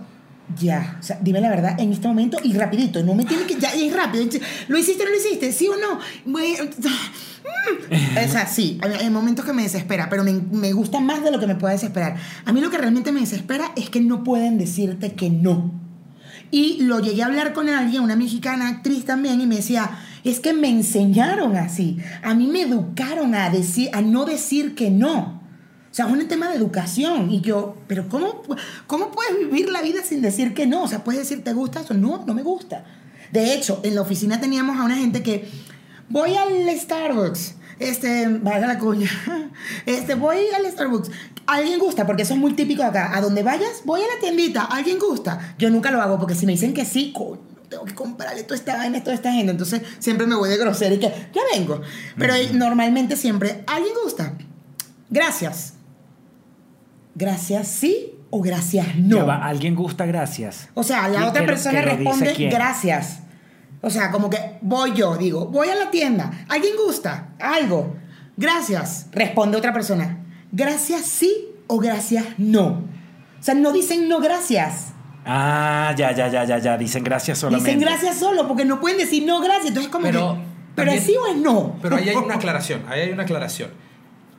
ya, 0.56 0.98
o 1.00 1.04
sea, 1.04 1.20
dime 1.22 1.42
la 1.42 1.50
verdad 1.50 1.80
en 1.80 1.92
este 1.92 2.08
momento 2.08 2.38
y 2.44 2.54
rapidito. 2.54 3.04
No 3.04 3.16
me 3.16 3.26
tiene 3.26 3.46
que, 3.46 3.56
ya, 3.56 3.70
es 3.70 3.94
rápido. 3.94 4.24
¿Lo 4.68 4.78
hiciste 4.78 5.04
no 5.04 5.10
lo 5.10 5.18
hiciste? 5.18 5.52
¿Sí 5.52 5.68
o 5.68 5.76
no? 5.76 6.00
Bueno, 6.26 6.65
mm. 6.65 8.17
o 8.26 8.32
sea, 8.32 8.48
sí, 8.48 8.80
hay 8.82 9.10
momentos 9.10 9.46
que 9.46 9.54
me 9.54 9.63
desespera, 9.63 10.08
pero 10.10 10.24
me, 10.24 10.34
me 10.34 10.71
gusta 10.71 11.00
más 11.00 11.24
de 11.24 11.32
lo 11.32 11.40
que 11.40 11.48
me 11.48 11.56
puede 11.56 11.74
desesperar. 11.74 12.15
A 12.46 12.54
mí 12.54 12.62
lo 12.62 12.69
que 12.69 12.78
realmente 12.78 13.12
me 13.12 13.19
desespera 13.19 13.71
es 13.76 13.90
que 13.90 14.00
no 14.00 14.24
pueden 14.24 14.58
decirte 14.58 15.13
que 15.13 15.30
no. 15.30 15.71
Y 16.50 16.84
lo 16.84 17.00
llegué 17.00 17.24
a 17.24 17.26
hablar 17.26 17.54
con 17.54 17.67
alguien, 17.67 18.04
una 18.04 18.15
mexicana 18.15 18.69
actriz 18.69 19.04
también, 19.04 19.42
y 19.42 19.48
me 19.48 19.58
decía, 19.58 20.00
es 20.24 20.40
que 20.40 20.54
me 20.54 20.69
enseñaron 20.69 21.58
así. 21.58 21.98
A 22.24 22.34
mí 22.34 22.48
me 22.48 22.62
educaron 22.62 23.36
a, 23.36 23.50
decir, 23.50 23.90
a 23.94 24.02
no 24.02 24.26
decir 24.26 24.76
que 24.76 24.90
no. 24.90 25.37
O 25.98 26.00
sea, 26.00 26.06
es 26.06 26.12
un 26.12 26.27
tema 26.27 26.50
de 26.50 26.58
educación. 26.58 27.31
Y 27.31 27.41
yo, 27.41 27.75
pero 27.87 28.08
¿cómo, 28.08 28.43
¿cómo 28.85 29.10
puedes 29.10 29.35
vivir 29.35 29.71
la 29.71 29.81
vida 29.81 30.04
sin 30.04 30.21
decir 30.21 30.54
que 30.54 30.67
no? 30.67 30.83
O 30.83 30.87
sea, 30.87 31.04
puedes 31.04 31.21
decir, 31.21 31.43
¿te 31.43 31.54
gusta 31.54 31.79
eso? 31.79 31.95
No, 31.95 32.23
no 32.23 32.35
me 32.35 32.43
gusta. 32.43 32.85
De 33.31 33.56
hecho, 33.56 33.79
en 33.81 33.95
la 33.95 34.02
oficina 34.02 34.39
teníamos 34.39 34.77
a 34.77 34.83
una 34.83 34.95
gente 34.95 35.23
que, 35.23 35.50
voy 36.08 36.35
al 36.35 36.69
Starbucks. 36.77 37.56
Este, 37.79 38.27
valga 38.27 38.67
la 38.67 38.77
cuña. 38.77 39.10
Este, 39.87 40.13
voy 40.13 40.37
al 40.56 40.71
Starbucks. 40.71 41.10
¿Alguien 41.48 41.79
gusta? 41.79 42.06
Porque 42.06 42.21
eso 42.21 42.35
es 42.35 42.39
muy 42.39 42.54
típico 42.54 42.83
de 42.83 42.89
acá. 42.89 43.17
A 43.17 43.19
donde 43.19 43.41
vayas, 43.41 43.81
voy 43.83 44.02
a 44.02 44.13
la 44.13 44.19
tiendita. 44.21 44.65
¿Alguien 44.65 45.00
gusta? 45.00 45.56
Yo 45.58 45.71
nunca 45.71 45.89
lo 45.89 46.00
hago 46.00 46.19
porque 46.19 46.35
si 46.35 46.45
me 46.45 46.52
dicen 46.52 46.75
que 46.75 46.85
sí, 46.85 47.12
coño, 47.12 47.41
tengo 47.69 47.85
que 47.85 47.95
comprarle 47.95 48.43
toda 48.43 48.56
esta 48.56 48.77
vaina, 48.77 49.04
toda 49.04 49.15
esta 49.15 49.31
gente. 49.31 49.50
Entonces 49.50 49.81
siempre 49.98 50.27
me 50.27 50.35
voy 50.35 50.48
de 50.48 50.58
grosera 50.58 50.93
y 50.93 51.00
que 51.00 51.12
ya 51.33 51.41
vengo. 51.56 51.81
Pero 52.19 52.35
normalmente 52.54 53.15
siempre, 53.15 53.63
¿alguien 53.65 53.95
gusta? 54.04 54.33
Gracias. 55.10 55.73
Gracias 57.18 57.68
sí 57.68 58.13
o 58.30 58.42
gracias 58.42 58.96
no. 58.96 59.18
Ya 59.18 59.24
va, 59.24 59.36
¿Alguien 59.44 59.74
gusta 59.74 60.06
gracias? 60.06 60.70
O 60.76 60.84
sea, 60.84 61.08
la 61.08 61.22
¿Y 61.22 61.24
otra 61.24 61.46
persona 61.48 61.82
responde 61.82 62.34
gracias. 62.52 63.22
O 63.82 63.90
sea, 63.90 64.12
como 64.12 64.30
que 64.30 64.38
voy 64.62 64.94
yo, 64.94 65.18
digo, 65.18 65.48
voy 65.48 65.70
a 65.70 65.76
la 65.76 65.90
tienda. 65.90 66.32
¿Alguien 66.48 66.74
gusta? 66.86 67.30
Algo. 67.40 67.96
Gracias. 68.36 69.08
Responde 69.12 69.58
otra 69.58 69.74
persona. 69.74 70.20
Gracias 70.52 71.02
sí 71.06 71.48
o 71.65 71.80
gracias 71.80 72.24
no. 72.38 72.84
O 73.40 73.44
sea, 73.44 73.56
no 73.56 73.72
dicen 73.72 74.08
no 74.08 74.20
gracias. 74.20 74.94
Ah, 75.26 75.94
ya, 75.98 76.12
ya, 76.13 76.28
ya, 76.28 76.44
ya, 76.46 76.60
ya. 76.60 76.78
Dicen 76.78 77.04
gracias 77.04 77.40
solamente. 77.40 77.72
Dicen 77.72 77.82
gracias 77.84 78.18
solo 78.18 78.48
porque 78.48 78.63
no 78.63 78.80
pueden 78.80 79.00
decir 79.00 79.26
no 79.26 79.42
gracias. 79.42 79.70
Entonces, 79.70 79.92
como 79.92 80.06
Pero 80.06 80.36
que, 80.36 80.42
¿pero 80.76 80.92
también- 80.92 80.98
es 81.00 81.04
sí 81.04 81.15
o 81.18 81.26
es 81.28 81.36
no? 81.38 81.76
Pero 81.82 81.96
ahí 81.96 82.10
hay 82.10 82.15
una 82.15 82.36
aclaración, 82.42 82.84
ahí 82.88 83.02
hay 83.02 83.10
una 83.12 83.24
aclaración. 83.24 83.72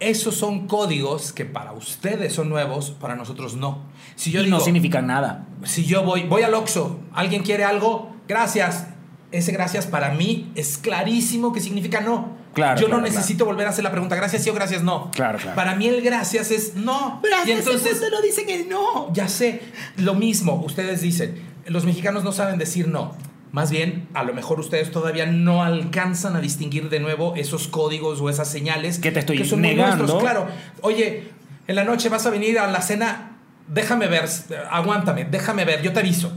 Esos 0.01 0.36
son 0.36 0.66
códigos 0.68 1.32
que 1.32 1.44
para 1.44 1.72
ustedes 1.72 2.32
son 2.32 2.49
nuevos, 2.49 2.90
para 2.90 3.16
nosotros 3.16 3.57
no. 3.57 3.82
Si 4.14 4.30
yo 4.30 4.40
y 4.40 4.44
digo, 4.44 4.59
no 4.59 4.64
significan 4.64 5.07
nada. 5.07 5.46
si 5.64 5.84
yo 5.84 6.05
voy, 6.05 6.22
voy 6.24 6.42
al 6.42 6.55
Oxxo, 6.55 7.01
¿alguien 7.12 7.42
quiere 7.42 7.64
algo? 7.64 8.14
Gracias. 8.28 8.88
Ese 9.30 9.53
gracias 9.53 9.86
para 9.86 10.11
mí 10.12 10.51
es 10.55 10.78
clarísimo 10.78 11.53
que 11.53 11.61
significa 11.61 12.01
no. 12.01 12.38
Claro, 12.55 12.80
yo 12.80 12.86
claro, 12.86 13.03
no 13.03 13.07
necesito 13.07 13.44
volver 13.44 13.66
a 13.66 13.70
hacer 13.70 13.84
la 13.84 13.90
pregunta, 13.90 14.16
gracias 14.16 14.42
sí 14.42 14.51
o 14.51 14.55
gracias 14.55 14.82
no. 14.82 15.11
Claro, 15.11 15.38
claro. 15.38 15.55
Para 15.55 15.74
mí 15.74 15.86
el 15.86 16.01
gracias 16.01 16.51
es 16.51 16.74
no. 16.76 17.20
Pero 17.22 17.36
hasta 17.36 17.49
y 17.49 17.53
entonces, 17.53 18.01
no 18.11 18.22
dicen 18.22 18.49
el 18.49 18.68
no. 18.68 19.12
ya 19.12 19.28
sé, 19.28 19.62
lo 19.96 20.14
mismo, 20.14 20.55
ustedes 20.64 21.03
dicen, 21.03 21.42
los 21.66 21.84
mexicanos 21.84 22.24
no 22.24 22.32
saben 22.32 22.59
decir 22.59 22.88
no. 22.88 23.14
Más 23.53 23.70
bien, 23.70 24.09
a 24.14 24.24
lo 24.24 24.34
mejor 24.34 24.61
ustedes 24.61 24.90
todavía 24.90 25.24
no 25.26 25.62
alcanzan 25.64 26.36
a 26.36 26.40
distinguir 26.40 26.90
de 26.90 27.01
nuevo 27.01 27.34
esos 27.36 27.66
códigos 27.68 28.20
o 28.20 28.28
esas 28.28 28.49
señales 28.51 28.99
Que 28.99 29.11
te 29.11 29.20
estoy 29.20 29.44
son 29.44 29.61
muy 29.61 29.70
negando. 29.70 29.96
nuestros. 30.05 30.22
Claro, 30.22 30.46
oye, 30.82 31.30
en 31.66 31.74
la 31.76 31.84
noche 31.84 32.09
vas 32.09 32.26
a 32.26 32.30
venir 32.30 32.59
a 32.59 32.66
la 32.70 32.82
cena, 32.82 33.36
déjame 33.66 34.07
ver, 34.09 34.28
aguántame, 34.70 35.24
déjame 35.24 35.64
ver, 35.64 35.82
yo 35.82 35.92
te 35.92 36.01
aviso. 36.01 36.32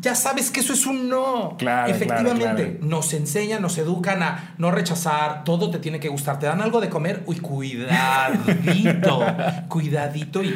Ya 0.00 0.14
sabes 0.14 0.50
que 0.50 0.60
eso 0.60 0.72
es 0.74 0.86
un 0.86 1.08
no. 1.08 1.56
Claro, 1.58 1.90
Efectivamente, 1.90 2.40
claro, 2.42 2.56
claro. 2.56 2.78
nos 2.82 3.12
enseñan, 3.14 3.62
nos 3.62 3.78
educan 3.78 4.22
a 4.22 4.54
no 4.58 4.70
rechazar, 4.70 5.42
todo 5.42 5.70
te 5.70 5.78
tiene 5.78 5.98
que 6.00 6.08
gustar. 6.08 6.38
Te 6.38 6.46
dan 6.46 6.60
algo 6.60 6.80
de 6.80 6.88
comer, 6.90 7.22
uy, 7.26 7.36
cuidadito, 7.38 9.24
cuidadito 9.68 10.42
y 10.42 10.54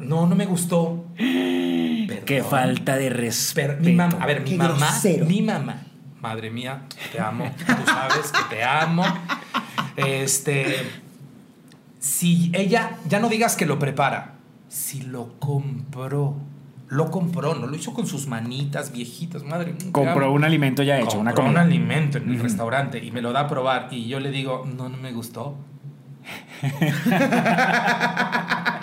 no, 0.00 0.26
no 0.26 0.34
me 0.34 0.46
gustó. 0.46 1.04
Qué 1.16 2.44
falta 2.48 2.96
de 2.96 3.10
respeto. 3.10 3.82
Mi 3.82 3.92
mamá, 3.92 4.18
a 4.20 4.26
ver, 4.26 4.40
mi 4.42 4.50
Qué 4.50 4.56
mamá, 4.56 4.76
grosero. 4.76 5.26
mi 5.26 5.42
mamá, 5.42 5.82
madre 6.20 6.50
mía, 6.50 6.82
te 7.12 7.20
amo, 7.20 7.50
tú 7.66 7.72
sabes 7.86 8.32
que 8.32 8.56
te 8.56 8.64
amo. 8.64 9.04
Este, 9.96 10.76
si 11.98 12.50
ella, 12.54 12.96
ya 13.08 13.20
no 13.20 13.28
digas 13.28 13.56
que 13.56 13.66
lo 13.66 13.78
prepara, 13.78 14.34
si 14.68 15.02
lo 15.02 15.38
compró, 15.38 16.36
lo 16.88 17.10
compró, 17.10 17.54
no 17.54 17.66
lo 17.66 17.76
hizo 17.76 17.94
con 17.94 18.06
sus 18.06 18.26
manitas 18.26 18.92
viejitas, 18.92 19.42
madre 19.44 19.72
mía. 19.72 19.92
Compró 19.92 20.32
un 20.32 20.44
alimento 20.44 20.82
ya 20.82 20.98
hecho, 20.98 21.18
una 21.18 21.30
Compró 21.32 21.44
un 21.44 21.54
comida. 21.54 21.62
alimento 21.62 22.18
en 22.18 22.30
el 22.30 22.40
restaurante 22.40 23.02
y 23.02 23.10
me 23.10 23.22
lo 23.22 23.32
da 23.32 23.40
a 23.40 23.48
probar 23.48 23.88
y 23.90 24.06
yo 24.08 24.20
le 24.20 24.30
digo, 24.30 24.64
no, 24.66 24.88
no 24.88 24.96
me 24.96 25.12
gustó. 25.12 25.56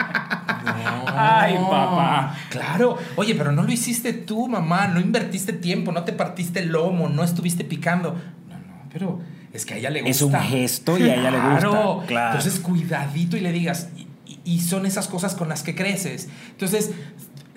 No. 0.84 1.04
Ay, 1.08 1.56
papá. 1.56 2.36
Claro. 2.50 2.98
Oye, 3.16 3.36
pero 3.36 3.52
no 3.52 3.64
lo 3.64 3.72
hiciste 3.72 4.14
tú, 4.14 4.48
mamá. 4.48 4.88
No 4.88 5.00
invertiste 5.00 5.54
tiempo, 5.54 5.92
no 5.92 6.04
te 6.04 6.14
partiste 6.14 6.60
el 6.60 6.70
lomo, 6.70 7.10
no 7.10 7.24
estuviste 7.24 7.64
picando. 7.64 8.12
No, 8.50 8.56
no, 8.58 8.90
pero 8.92 9.20
es 9.54 9.66
que 9.66 9.74
a 9.76 9.78
ella 9.78 9.90
le 9.90 10.02
gusta. 10.02 10.12
Es 10.12 10.22
un 10.22 10.34
gesto 10.36 10.98
y 10.98 11.04
a 11.10 11.16
ella 11.16 11.32
le 11.32 11.38
gusta, 11.40 11.60
Claro. 11.60 12.04
claro. 12.08 12.38
Entonces, 12.38 12.60
cuidadito 12.60 13.38
y 13.38 13.42
le 13.42 13.52
digas. 13.52 13.90
Y, 13.96 14.08
y- 14.26 14.40
y 14.44 14.60
son 14.62 14.86
esas 14.86 15.08
cosas 15.08 15.36
con 15.36 15.50
las 15.50 15.62
que 15.64 15.76
creces. 15.76 16.30
Entonces, 16.52 16.92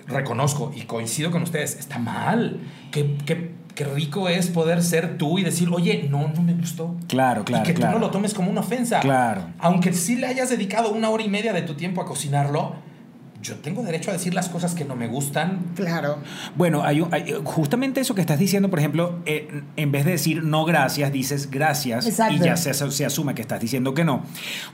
reconozco 0.07 0.71
y 0.75 0.81
coincido 0.81 1.31
con 1.31 1.43
ustedes. 1.43 1.75
Está 1.79 1.97
mal. 1.99 2.59
Qué, 2.91 3.17
qué- 3.25 3.51
qué 3.73 3.83
rico 3.85 4.29
es 4.29 4.47
poder 4.47 4.81
ser 4.83 5.17
tú 5.17 5.37
y 5.39 5.43
decir, 5.43 5.67
oye, 5.71 6.07
no, 6.09 6.29
no 6.29 6.41
me 6.41 6.53
gustó. 6.53 6.95
Claro, 7.07 7.43
claro, 7.43 7.63
Y 7.63 7.67
que 7.67 7.73
claro. 7.73 7.93
tú 7.95 7.99
no 7.99 8.05
lo 8.05 8.11
tomes 8.11 8.33
como 8.33 8.49
una 8.49 8.61
ofensa. 8.61 8.99
Claro. 9.01 9.47
Aunque 9.59 9.91
sí 9.91 10.15
le 10.15 10.27
hayas 10.27 10.49
dedicado 10.49 10.91
una 10.93 11.09
hora 11.09 11.23
y 11.23 11.27
media 11.29 11.51
de 11.51 11.61
tu 11.63 11.73
tiempo 11.73 12.01
a 12.01 12.05
cocinarlo, 12.05 12.75
yo 13.45 13.55
tengo 13.55 13.83
derecho 13.83 14.09
a 14.09 14.13
decir 14.13 14.33
las 14.33 14.49
cosas 14.49 14.73
que 14.75 14.85
no 14.85 14.95
me 14.95 15.07
gustan. 15.07 15.59
Claro. 15.75 16.17
Bueno, 16.55 16.83
hay, 16.83 17.01
un- 17.01 17.13
hay- 17.13 17.35
justamente 17.43 18.01
eso 18.01 18.15
que 18.15 18.21
estás 18.21 18.39
diciendo, 18.39 18.69
por 18.69 18.79
ejemplo, 18.79 19.19
eh, 19.25 19.61
en 19.75 19.91
vez 19.91 20.05
de 20.05 20.11
decir 20.11 20.43
no 20.43 20.65
gracias, 20.65 21.11
dices 21.11 21.49
gracias 21.51 22.07
Exacto. 22.07 22.35
y 22.35 22.39
ya 22.39 22.57
se, 22.57 22.73
se 22.73 23.05
asume 23.05 23.35
que 23.35 23.41
estás 23.41 23.59
diciendo 23.61 23.93
que 23.93 24.03
no. 24.03 24.23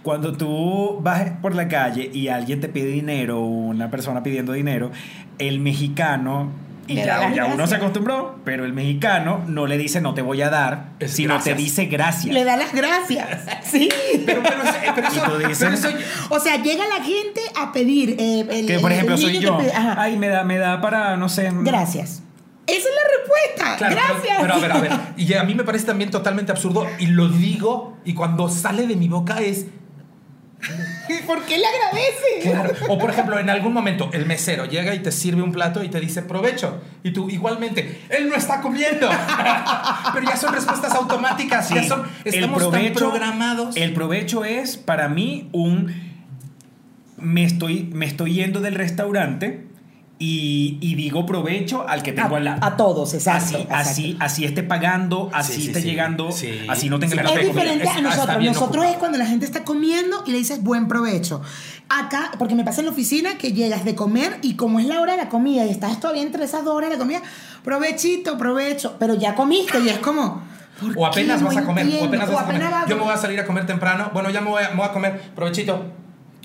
Cuando 0.03 0.34
tú 0.38 0.99
vas 1.01 1.32
por 1.41 1.53
la 1.55 1.67
calle 1.67 2.09
y 2.13 2.30
alguien 2.30 2.61
te 2.61 2.69
pide 2.69 2.88
dinero, 2.88 3.41
una 3.41 3.91
persona 3.91 4.24
pidiendo 4.24 4.53
dinero, 4.53 4.91
el 5.38 5.59
mexicano, 5.59 6.49
y 6.88 6.95
ya, 6.95 7.32
ya 7.34 7.45
uno 7.45 7.67
se 7.67 7.75
acostumbró, 7.75 8.39
pero 8.43 8.65
el 8.65 8.73
mexicano 8.73 9.43
no 9.47 9.67
le 9.67 9.77
dice 9.77 10.01
no 10.01 10.13
te 10.13 10.21
voy 10.21 10.41
a 10.41 10.49
dar, 10.49 10.89
Es 10.99 11.11
sino 11.13 11.36
gracias. 11.36 11.55
te 11.57 11.61
dice 11.63 11.86
gracias. 11.86 12.34
Le 12.34 12.43
da 12.43 12.57
las 12.57 12.73
gracias. 12.73 13.27
Sí. 13.63 13.89
Pero, 14.25 14.41
pero, 14.43 14.55
pero 14.95 15.07
eso, 15.07 15.15
Y 15.17 15.29
tú 15.29 15.38
dices- 15.47 15.59
pero 15.59 15.73
eso- 15.73 15.97
O 16.29 16.39
sea, 16.39 16.61
llega 16.61 16.84
la 16.88 17.03
gente 17.03 17.39
a 17.59 17.71
pedir. 17.71 18.15
eh, 18.19 18.45
el- 18.49 18.65
que 18.67 18.79
por 18.79 18.91
ejemplo 18.91 19.15
el 19.15 19.21
soy 19.21 19.39
yo. 19.39 19.57
pide-. 19.57 19.71
Ay, 19.73 20.17
me 20.17 20.27
da, 20.27 20.43
me 20.43 20.57
da 20.57 20.82
para, 20.82 21.15
no 21.17 21.29
sé. 21.29 21.49
Gracias. 21.61 22.23
Esa 22.67 22.77
es 22.77 22.86
la 22.86 23.17
respuesta. 23.17 23.77
Claro, 23.77 23.95
pero- 23.95 24.13
Gracias. 24.13 24.38
Pero, 24.41 24.53
a 24.53 24.57
ver, 24.59 24.71
a 24.71 24.77
ver. 24.79 24.91
Y 25.17 25.34
a 25.34 25.43
mí 25.43 25.55
me 25.55 25.63
parece 25.63 25.86
también 25.86 26.11
totalmente 26.11 26.51
absurdo 26.51 26.86
y 26.99 27.07
lo 27.07 27.27
digo 27.29 27.97
y 28.05 28.13
cuando 28.13 28.49
sale 28.49 28.88
de 28.88 28.95
mi 28.95 29.07
boca 29.07 29.39
es... 29.39 29.65
¿Por 31.26 31.43
qué 31.45 31.57
le 31.57 31.66
agradece? 31.66 32.41
Claro. 32.51 32.74
O 32.89 32.97
por 32.97 33.09
ejemplo, 33.09 33.39
en 33.39 33.49
algún 33.49 33.74
momento 33.74 34.09
el 34.14 34.26
mesero 34.26 34.66
llega 34.66 34.93
y 34.95 34.99
te 34.99 35.12
sirve 35.12 35.41
un 35.41 35.51
plato 35.51 35.84
y 35.84 35.89
te 35.89 35.99
dice 35.99 36.22
provecho. 36.22 36.82
Y 37.03 37.12
tú 37.12 37.30
igualmente, 37.30 38.01
él 38.09 38.30
no 38.30 38.36
está 38.36 38.62
comiendo. 38.62 39.09
Pero 40.14 40.26
ya 40.28 40.36
son 40.38 40.53
respuestas 40.53 40.93
automáticas. 40.93 41.70
Ya 41.70 41.84
son, 41.84 42.03
el 42.26 42.34
estamos 42.34 42.62
tan 42.62 42.72
provecho- 42.72 42.93
programados. 42.99 43.76
El 43.78 43.93
provecho 43.93 44.45
es 44.45 44.78
para 44.78 45.07
mí 45.09 45.49
un 45.51 46.12
me 47.18 47.43
estoy, 47.43 47.84
me 47.93 48.05
estoy 48.05 48.34
yendo 48.34 48.62
del 48.62 48.76
restaurante 48.76 49.68
y, 50.24 50.78
y 50.82 50.93
digo 50.93 51.26
provecho 51.26 51.84
al 51.88 52.03
que 52.03 52.13
tengo 52.13 52.36
A- 52.36 52.38
al 52.38 52.43
lado. 52.45 52.59
a 52.63 52.78
todos, 52.78 53.13
exacto, 53.15 53.43
Así, 53.45 53.55
exacto. 53.55 53.76
así, 53.76 54.17
así 54.19 54.45
esté 54.45 54.61
pagando, 54.61 55.30
así 55.34 55.53
Sí, 55.53 55.61
sí, 55.61 55.67
esté 55.69 55.82
sí. 55.82 55.88
llegando, 55.89 56.32
Sí. 56.32 56.59
así 56.69 56.89
no 56.89 56.99
tenga 56.99 57.13
Sí, 57.15 57.17
la 57.24 57.41
Es 57.41 57.47
diferente 57.47 57.84
es- 57.86 57.89
a 57.95 58.01
nosotros. 58.01 58.38
Nosotros 58.43 58.67
ocupado. 58.67 58.91
es 58.91 58.97
cuando 58.97 59.17
la 59.17 59.26
gente 59.26 59.45
está 59.45 59.63
comiendo 59.63 60.24
y 60.28 60.32
le 60.32 60.38
dices 60.38 60.61
buen 60.61 60.88
provecho. 60.88 61.41
Acá, 61.89 62.32
porque 62.38 62.53
me 62.55 62.63
pasa 62.63 62.82
en 62.82 62.86
la 62.86 62.91
oficina 62.91 63.38
que 63.39 63.51
llegas 63.53 63.84
de 63.84 63.95
comer 63.95 64.38
y 64.43 64.53
como 64.55 64.80
es 64.80 64.86
la 64.86 65.01
hora 65.01 65.13
de 65.13 65.17
la 65.17 65.30
comida 65.30 65.65
y 65.65 65.69
estás 65.72 65.99
todavía 65.99 66.22
entre 66.22 66.43
esas 66.45 66.63
dos 66.63 66.76
horas 66.76 66.89
de 66.91 66.97
la 66.97 66.99
comida, 67.01 67.22
provechito, 67.63 68.38
provecho, 68.38 68.95
pero 68.99 69.15
ya 69.15 69.34
comiste 69.36 69.80
y 69.80 69.89
es 69.89 69.97
como... 69.97 70.43
¿por 70.80 70.97
O 70.97 71.05
apenas 71.05 71.41
No 71.41 71.49
a 71.49 71.61
comer, 71.63 71.86
o 72.01 72.05
apenas 72.05 72.30
O 72.30 72.32
vas 72.34 72.41
a 72.41 72.45
comer. 72.45 72.61
apenas 72.63 72.72
vas- 72.72 72.89
Yo 72.89 72.95
me 72.97 73.03
voy 73.03 73.13
a 73.13 73.17
salir 73.17 73.39
a 73.39 73.45
comer 73.45 73.65
temprano. 73.67 74.09
Bueno, 74.13 74.30
ya 74.32 74.41
me 74.41 74.49
voy 74.49 74.63
a, 74.63 74.69
me 74.69 74.78
voy 74.78 74.86
a 74.86 74.91
comer. 74.91 75.22
Provechito. 75.36 75.86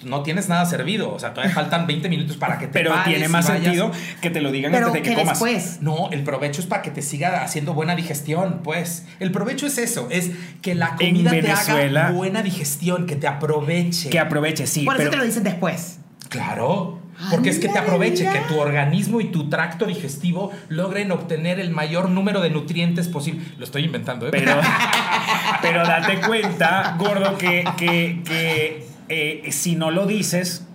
No 0.05 0.22
tienes 0.22 0.49
nada 0.49 0.66
servido. 0.66 1.12
O 1.14 1.18
sea, 1.18 1.32
todavía 1.32 1.55
faltan 1.55 1.86
20 1.86 2.09
minutos 2.09 2.36
para 2.36 2.59
que 2.59 2.66
te 2.66 2.72
Pero 2.72 2.94
tiene 3.05 3.28
más 3.28 3.47
sentido 3.47 3.90
que 4.20 4.30
te 4.30 4.40
lo 4.40 4.53
digan 4.53 4.70
Pero 4.72 4.88
antes 4.88 5.03
de 5.03 5.09
que, 5.09 5.14
que, 5.14 5.20
comas. 5.22 5.38
después... 5.40 5.78
No, 5.80 6.11
el 6.11 6.22
provecho 6.22 6.61
es 6.61 6.66
para 6.66 6.82
que 6.82 6.90
te 6.90 7.03
siga 7.03 7.42
haciendo 7.42 7.72
buena 7.74 7.97
digestión, 7.97 8.61
pues. 8.62 9.07
El 9.20 9.32
provecho 9.32 9.66
es 9.66 9.78
eso, 9.78 10.09
es 10.11 10.30
que 10.62 10.74
la 10.74 10.97
En 11.01 11.14
comida 11.14 11.30
te 11.30 11.40
Venezuela- 11.42 12.07
haga 12.09 12.12
buena 12.14 12.42
digestión, 12.42 13.07
que 13.07 13.16
te 13.16 13.26
aproveche. 13.26 14.11
Que 14.11 14.18
aproveche, 14.18 14.66
sí. 14.66 14.84
Por 14.84 14.97
pero, 14.97 15.05
eso 15.09 15.11
te 15.12 15.16
lo 15.18 15.24
dices 15.24 15.42
después. 15.44 15.99
Claro. 16.28 17.01
Porque 17.30 17.49
es 17.49 17.59
que 17.59 17.70
te 17.70 17.78
aproveche, 17.78 18.28
mira. 18.28 18.34
que 18.34 18.40
tu 18.53 18.61
organismo 18.61 19.22
y 19.22 19.30
tu 19.32 19.49
tracto 19.49 19.86
digestivo 19.86 20.51
logren 20.68 21.11
obtener 21.12 21.59
el 21.59 21.70
mayor 21.70 22.11
número 22.11 22.42
de 22.42 22.51
nutrientes 22.51 23.09
posible. 23.09 23.42
Lo 23.57 23.64
estoy 23.64 23.84
inventando, 23.84 24.26
¿eh? 24.26 24.30
Pero, 24.30 24.53
pero 25.62 25.86
date 25.86 26.20
cuenta, 26.20 26.94
gordo, 26.99 27.38
que, 27.38 27.64
que, 27.78 28.20
que, 28.22 28.86
eh, 29.09 29.42
si 29.50 29.76
no 29.76 29.90
lo 29.90 30.07
dices, 30.07 30.66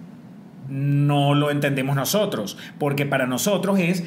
no 0.69 1.33
lo 1.33 1.51
entendemos 1.51 1.95
nosotros. 1.95 2.57
Porque 2.79 3.05
para 3.05 3.27
nosotros 3.27 3.79
es 3.79 4.03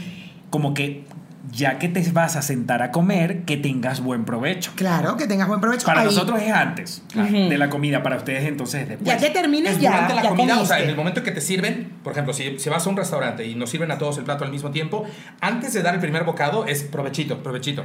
como 0.50 0.74
que 0.74 1.04
ya 1.52 1.78
que 1.78 1.88
te 1.88 2.02
vas 2.10 2.36
a 2.36 2.42
sentar 2.42 2.82
a 2.82 2.90
comer, 2.90 3.42
que 3.42 3.56
tengas 3.56 4.00
buen 4.00 4.24
provecho. 4.24 4.72
Claro, 4.76 5.16
que 5.16 5.26
tengas 5.26 5.46
buen 5.46 5.60
provecho. 5.60 5.86
Para 5.86 6.00
Ahí. 6.00 6.06
nosotros 6.06 6.40
es 6.40 6.50
antes 6.50 7.02
de 7.14 7.58
la 7.58 7.68
comida, 7.68 8.02
para 8.02 8.16
ustedes 8.16 8.44
entonces 8.44 8.82
es 8.82 8.88
después. 8.88 9.06
Ya 9.06 9.18
que 9.18 9.32
termines, 9.32 9.72
Es 9.72 9.80
ya. 9.80 9.90
durante 9.90 10.14
la 10.14 10.22
ya 10.22 10.28
comida, 10.30 10.60
o 10.60 10.66
sea, 10.66 10.82
en 10.82 10.88
el 10.88 10.96
momento 10.96 11.22
que 11.22 11.32
te 11.32 11.40
sirven, 11.40 11.92
por 12.02 12.12
ejemplo, 12.12 12.32
si, 12.32 12.58
si 12.58 12.70
vas 12.70 12.86
a 12.86 12.90
un 12.90 12.96
restaurante 12.96 13.46
y 13.46 13.54
nos 13.54 13.70
sirven 13.70 13.90
a 13.90 13.98
todos 13.98 14.16
el 14.18 14.24
plato 14.24 14.44
al 14.44 14.50
mismo 14.50 14.70
tiempo, 14.70 15.04
antes 15.40 15.74
de 15.74 15.82
dar 15.82 15.94
el 15.94 16.00
primer 16.00 16.24
bocado 16.24 16.66
es 16.66 16.82
provechito, 16.82 17.42
provechito. 17.42 17.84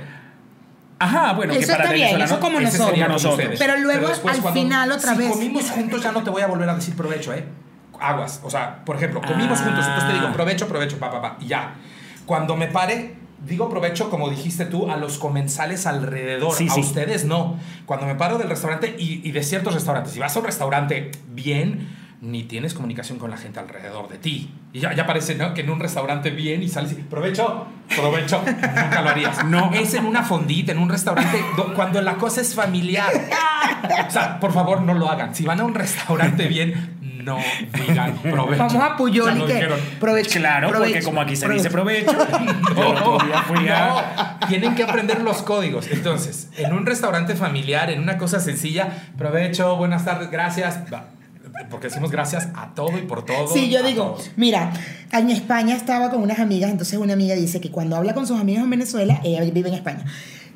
Ajá, 0.99 1.33
bueno, 1.33 1.53
que 1.53 1.59
Eso 1.59 1.71
para 1.71 1.83
está 1.85 1.93
bien, 1.95 2.21
eso 2.21 2.33
es 2.35 2.39
como 2.41 2.59
nosotros. 2.59 2.97
nosotros. 3.07 3.39
ustedes. 3.39 3.59
Pero 3.59 3.77
luego, 3.77 4.07
al 4.07 4.19
cuando- 4.19 4.51
final, 4.53 4.91
otra 4.91 5.13
si 5.13 5.17
vez. 5.17 5.31
comimos 5.31 5.69
juntos, 5.71 6.03
ya 6.03 6.11
no 6.11 6.23
te 6.23 6.29
voy 6.29 6.41
a 6.41 6.47
volver 6.47 6.67
a 6.69 6.75
decir 6.75 6.95
provecho, 6.95 7.33
¿eh? 7.33 7.45
Aguas. 8.01 8.41
O 8.43 8.49
sea, 8.49 8.83
por 8.85 8.95
ejemplo, 8.97 9.21
comimos 9.21 9.59
Ah. 9.61 9.63
juntos, 9.65 9.85
entonces 9.87 10.09
te 10.09 10.13
digo 10.19 10.31
provecho, 10.33 10.67
provecho, 10.67 10.97
pa, 10.99 11.09
pa, 11.11 11.21
pa, 11.21 11.37
y 11.39 11.47
ya. 11.47 11.75
Cuando 12.25 12.55
me 12.57 12.67
pare, 12.67 13.15
digo 13.45 13.69
provecho, 13.69 14.09
como 14.09 14.29
dijiste 14.29 14.65
tú, 14.65 14.91
a 14.91 14.97
los 14.97 15.17
comensales 15.19 15.85
alrededor. 15.87 16.53
Sí, 16.53 16.67
a 16.69 16.73
sí. 16.73 16.81
ustedes 16.81 17.25
no. 17.25 17.57
Cuando 17.85 18.05
me 18.05 18.15
paro 18.15 18.37
del 18.37 18.49
restaurante 18.49 18.95
y, 18.99 19.21
y 19.27 19.31
de 19.31 19.41
ciertos 19.43 19.73
restaurantes, 19.73 20.13
si 20.13 20.19
vas 20.19 20.35
a 20.35 20.39
un 20.39 20.45
restaurante 20.45 21.11
bien, 21.29 21.87
ni 22.21 22.43
tienes 22.43 22.73
comunicación 22.73 23.17
con 23.17 23.31
la 23.31 23.37
gente 23.37 23.59
alrededor 23.59 24.09
de 24.09 24.17
ti. 24.17 24.53
Y 24.73 24.79
ya, 24.81 24.93
ya 24.93 25.05
parece, 25.07 25.35
¿no? 25.35 25.53
Que 25.53 25.61
en 25.61 25.69
un 25.69 25.79
restaurante 25.79 26.31
bien 26.31 26.61
y 26.61 26.67
sales 26.67 26.91
y 26.91 26.95
provecho, 26.95 27.65
provecho, 27.95 28.41
nunca 28.45 29.01
lo 29.01 29.09
harías. 29.09 29.45
No. 29.45 29.71
Es 29.73 29.93
en 29.93 30.05
una 30.05 30.23
fondita, 30.23 30.71
en 30.73 30.79
un 30.79 30.89
restaurante, 30.89 31.41
do- 31.55 31.73
cuando 31.73 32.01
la 32.01 32.15
cosa 32.15 32.41
es 32.41 32.53
familiar. 32.53 33.09
O 34.07 34.11
sea, 34.11 34.39
por 34.39 34.51
favor, 34.51 34.81
no 34.81 34.93
lo 34.93 35.09
hagan. 35.09 35.33
Si 35.33 35.45
van 35.45 35.59
a 35.61 35.63
un 35.63 35.73
restaurante 35.73 36.47
bien, 36.47 36.97
no 37.23 37.37
digan 37.87 38.17
provecho. 38.17 38.63
Vamos 38.63 38.75
a 38.83 38.97
Puyol 38.97 39.37
y 39.39 39.45
que. 39.45 39.69
Provecho. 39.99 40.39
Claro, 40.39 40.71
porque 40.73 41.01
como 41.01 41.21
aquí 41.21 41.35
se 41.37 41.45
provecho. 41.45 41.63
dice 41.63 41.71
provecho, 41.71 42.11
a- 42.75 44.39
no, 44.41 44.47
tienen 44.47 44.75
que 44.75 44.83
aprender 44.83 45.21
los 45.21 45.41
códigos. 45.41 45.87
Entonces, 45.87 46.49
en 46.57 46.73
un 46.73 46.85
restaurante 46.85 47.35
familiar, 47.35 47.89
en 47.89 48.01
una 48.01 48.17
cosa 48.17 48.39
sencilla, 48.39 48.89
provecho, 49.17 49.75
buenas 49.77 50.03
tardes, 50.05 50.29
gracias. 50.31 50.79
Va, 50.93 51.05
Porque 51.69 51.87
decimos 51.87 52.11
gracias 52.11 52.47
a 52.55 52.73
todo 52.73 52.97
y 52.97 53.01
por 53.01 53.25
todo. 53.25 53.47
Sí, 53.47 53.69
yo 53.69 53.83
digo, 53.83 54.11
todos. 54.11 54.31
mira, 54.35 54.71
en 55.11 55.29
España 55.29 55.75
estaba 55.75 56.09
con 56.09 56.21
unas 56.21 56.39
amigas, 56.39 56.71
entonces 56.71 56.97
una 56.97 57.13
amiga 57.13 57.35
dice 57.35 57.59
que 57.59 57.71
cuando 57.71 57.95
habla 57.95 58.13
con 58.13 58.25
sus 58.27 58.39
amigos 58.39 58.63
en 58.63 58.69
Venezuela, 58.69 59.19
ella 59.23 59.41
vive 59.41 59.69
en 59.69 59.75
España. 59.75 60.05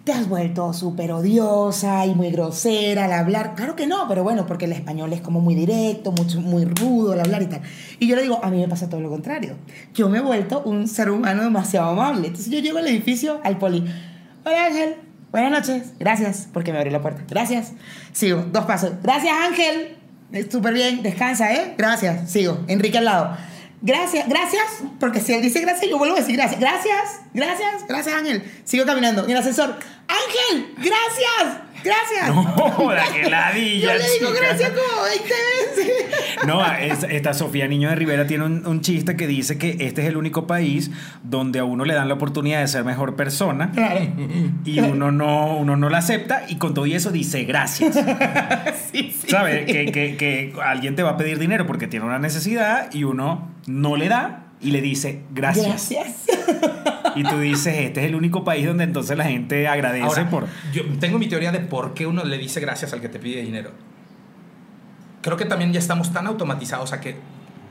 Te 0.04 0.12
has 0.12 0.28
vuelto 0.28 0.74
súper 0.74 1.14
odiosa 1.14 2.06
y 2.06 2.14
muy 2.14 2.30
grosera 2.30 3.06
al 3.06 3.14
hablar. 3.14 3.56
Claro 3.56 3.76
que 3.78 3.88
no, 3.88 4.06
pero 4.10 4.22
bueno, 4.22 4.46
porque 4.46 4.66
el 4.66 4.74
español 4.74 5.14
es 5.14 5.22
como 5.22 5.40
muy 5.40 5.56
directo, 5.56 6.12
mucho, 6.12 6.42
muy 6.42 6.66
rudo 6.66 7.14
al 7.14 7.22
hablar 7.22 7.42
y 7.42 7.46
tal. 7.46 7.62
Y 8.00 8.08
yo 8.08 8.18
le 8.18 8.22
digo, 8.22 8.44
a 8.44 8.50
mí 8.50 8.58
me 8.58 8.68
pasa 8.68 8.90
todo 8.90 9.00
lo 9.00 9.10
contrario. 9.10 9.56
Yo 9.94 10.10
me 10.10 10.18
he 10.18 10.22
vuelto 10.22 10.62
un 10.64 10.90
ser 10.90 11.10
humano 11.10 11.44
demasiado 11.44 11.92
amable. 11.92 12.28
Entonces 12.28 12.52
yo 12.52 12.60
llego 12.60 12.80
al 12.80 12.88
edificio, 12.88 13.40
al 13.46 13.58
poli. 13.58 13.86
Hola 14.44 14.66
Ángel, 14.66 14.96
buenas 15.32 15.52
noches. 15.52 15.94
Gracias, 16.00 16.50
porque 16.52 16.74
me 16.74 16.80
abrió 16.80 16.92
la 16.92 17.02
puerta. 17.02 17.24
Gracias. 17.30 17.72
Sigo, 18.12 18.44
dos 18.52 18.66
pasos. 18.66 18.92
Gracias 19.02 19.34
Ángel. 19.34 20.03
Súper 20.50 20.74
bien, 20.74 21.04
descansa, 21.04 21.54
¿eh? 21.54 21.76
Gracias. 21.78 22.30
Sigo, 22.32 22.60
Enrique 22.68 22.98
al 22.98 23.06
lado. 23.06 23.38
Gracias, 23.86 24.30
gracias, 24.30 24.64
porque 24.98 25.20
si 25.20 25.34
él 25.34 25.42
dice 25.42 25.60
gracias, 25.60 25.92
yo 25.92 25.98
vuelvo 25.98 26.16
a 26.16 26.20
decir 26.20 26.38
gracias. 26.38 26.58
Gracias, 26.60 27.20
gracias, 27.34 27.86
gracias 27.88 28.16
Ángel. 28.16 28.42
Sigo 28.64 28.86
caminando 28.86 29.26
en 29.26 29.32
el 29.32 29.38
ascensor. 29.38 29.76
Ángel, 30.08 30.74
gracias, 30.78 31.62
gracias. 31.84 32.30
No, 32.34 32.92
la 32.94 33.04
que 33.12 33.30
ladilla, 33.30 33.94
Yo 33.94 34.00
le 34.00 34.10
digo 34.20 34.28
chica. 34.34 34.40
gracias 34.48 34.70
como 34.72 35.04
20 35.04 35.24
veces. 35.24 35.94
No, 36.48 36.66
es- 36.76 37.04
esta 37.10 37.34
Sofía 37.34 37.68
Niño 37.68 37.90
de 37.90 37.96
Rivera 37.96 38.26
tiene 38.28 38.46
un, 38.46 38.66
un 38.66 38.80
chiste 38.82 39.16
que 39.18 39.28
dice 39.28 39.58
que 39.58 39.78
este 39.82 40.02
es 40.02 40.08
el 40.08 40.16
único 40.18 40.46
país 40.48 40.90
donde 41.24 41.60
a 41.60 41.64
uno 41.66 41.84
le 41.86 41.94
dan 41.94 42.08
la 42.08 42.14
oportunidad 42.16 42.60
de 42.62 42.68
ser 42.68 42.84
mejor 42.86 43.16
persona 43.16 43.72
Claro. 43.72 44.00
y 44.66 44.80
uno 44.80 45.12
no, 45.12 45.58
uno 45.58 45.76
no 45.78 45.90
la 45.90 45.98
acepta 46.00 46.44
y 46.50 46.56
con 46.58 46.74
todo 46.74 46.86
y 46.86 46.94
eso 46.96 47.12
dice 47.12 47.44
gracias. 47.44 47.96
Sí, 48.94 49.12
sí. 49.12 49.28
¿Sabes? 49.30 49.66
Que, 49.66 49.92
que- 49.92 50.16
que 50.18 50.54
alguien 50.64 50.96
te 50.96 51.04
va 51.04 51.12
a 51.12 51.18
pedir 51.18 51.38
dinero 51.40 51.66
porque 51.68 51.88
tiene 51.88 52.06
una 52.06 52.20
necesidad 52.20 52.90
y 52.94 53.04
uno 53.06 53.52
no 53.68 53.96
le 53.96 54.10
da 54.10 54.48
y 54.62 54.72
le 54.72 54.82
dice 54.82 55.24
gracias. 55.34 55.68
Gracias. 55.68 56.26
Y 57.16 57.24
tú 57.24 57.40
dices, 57.40 57.76
este 57.78 58.02
es 58.02 58.08
el 58.08 58.16
único 58.16 58.44
país 58.44 58.66
donde 58.66 58.84
entonces 58.84 59.16
la 59.18 59.26
gente 59.26 59.68
agradece 59.68 60.04
Ahora, 60.04 60.30
por... 60.30 60.48
yo 60.74 60.84
tengo 61.00 61.20
mi 61.20 61.28
teoría 61.28 61.52
de 61.52 61.60
por 61.60 61.94
qué 61.94 62.08
uno 62.08 62.24
le 62.24 62.38
dice 62.38 62.60
gracias 62.60 62.94
al 62.94 63.02
que 63.02 63.10
te 63.10 63.20
pide 63.20 63.42
dinero. 63.42 63.72
Creo 65.22 65.38
que 65.38 65.46
también 65.46 65.72
ya 65.72 65.80
estamos 65.80 66.12
tan 66.12 66.28
automatizados 66.28 66.92
a 66.92 67.00
que 67.00 67.16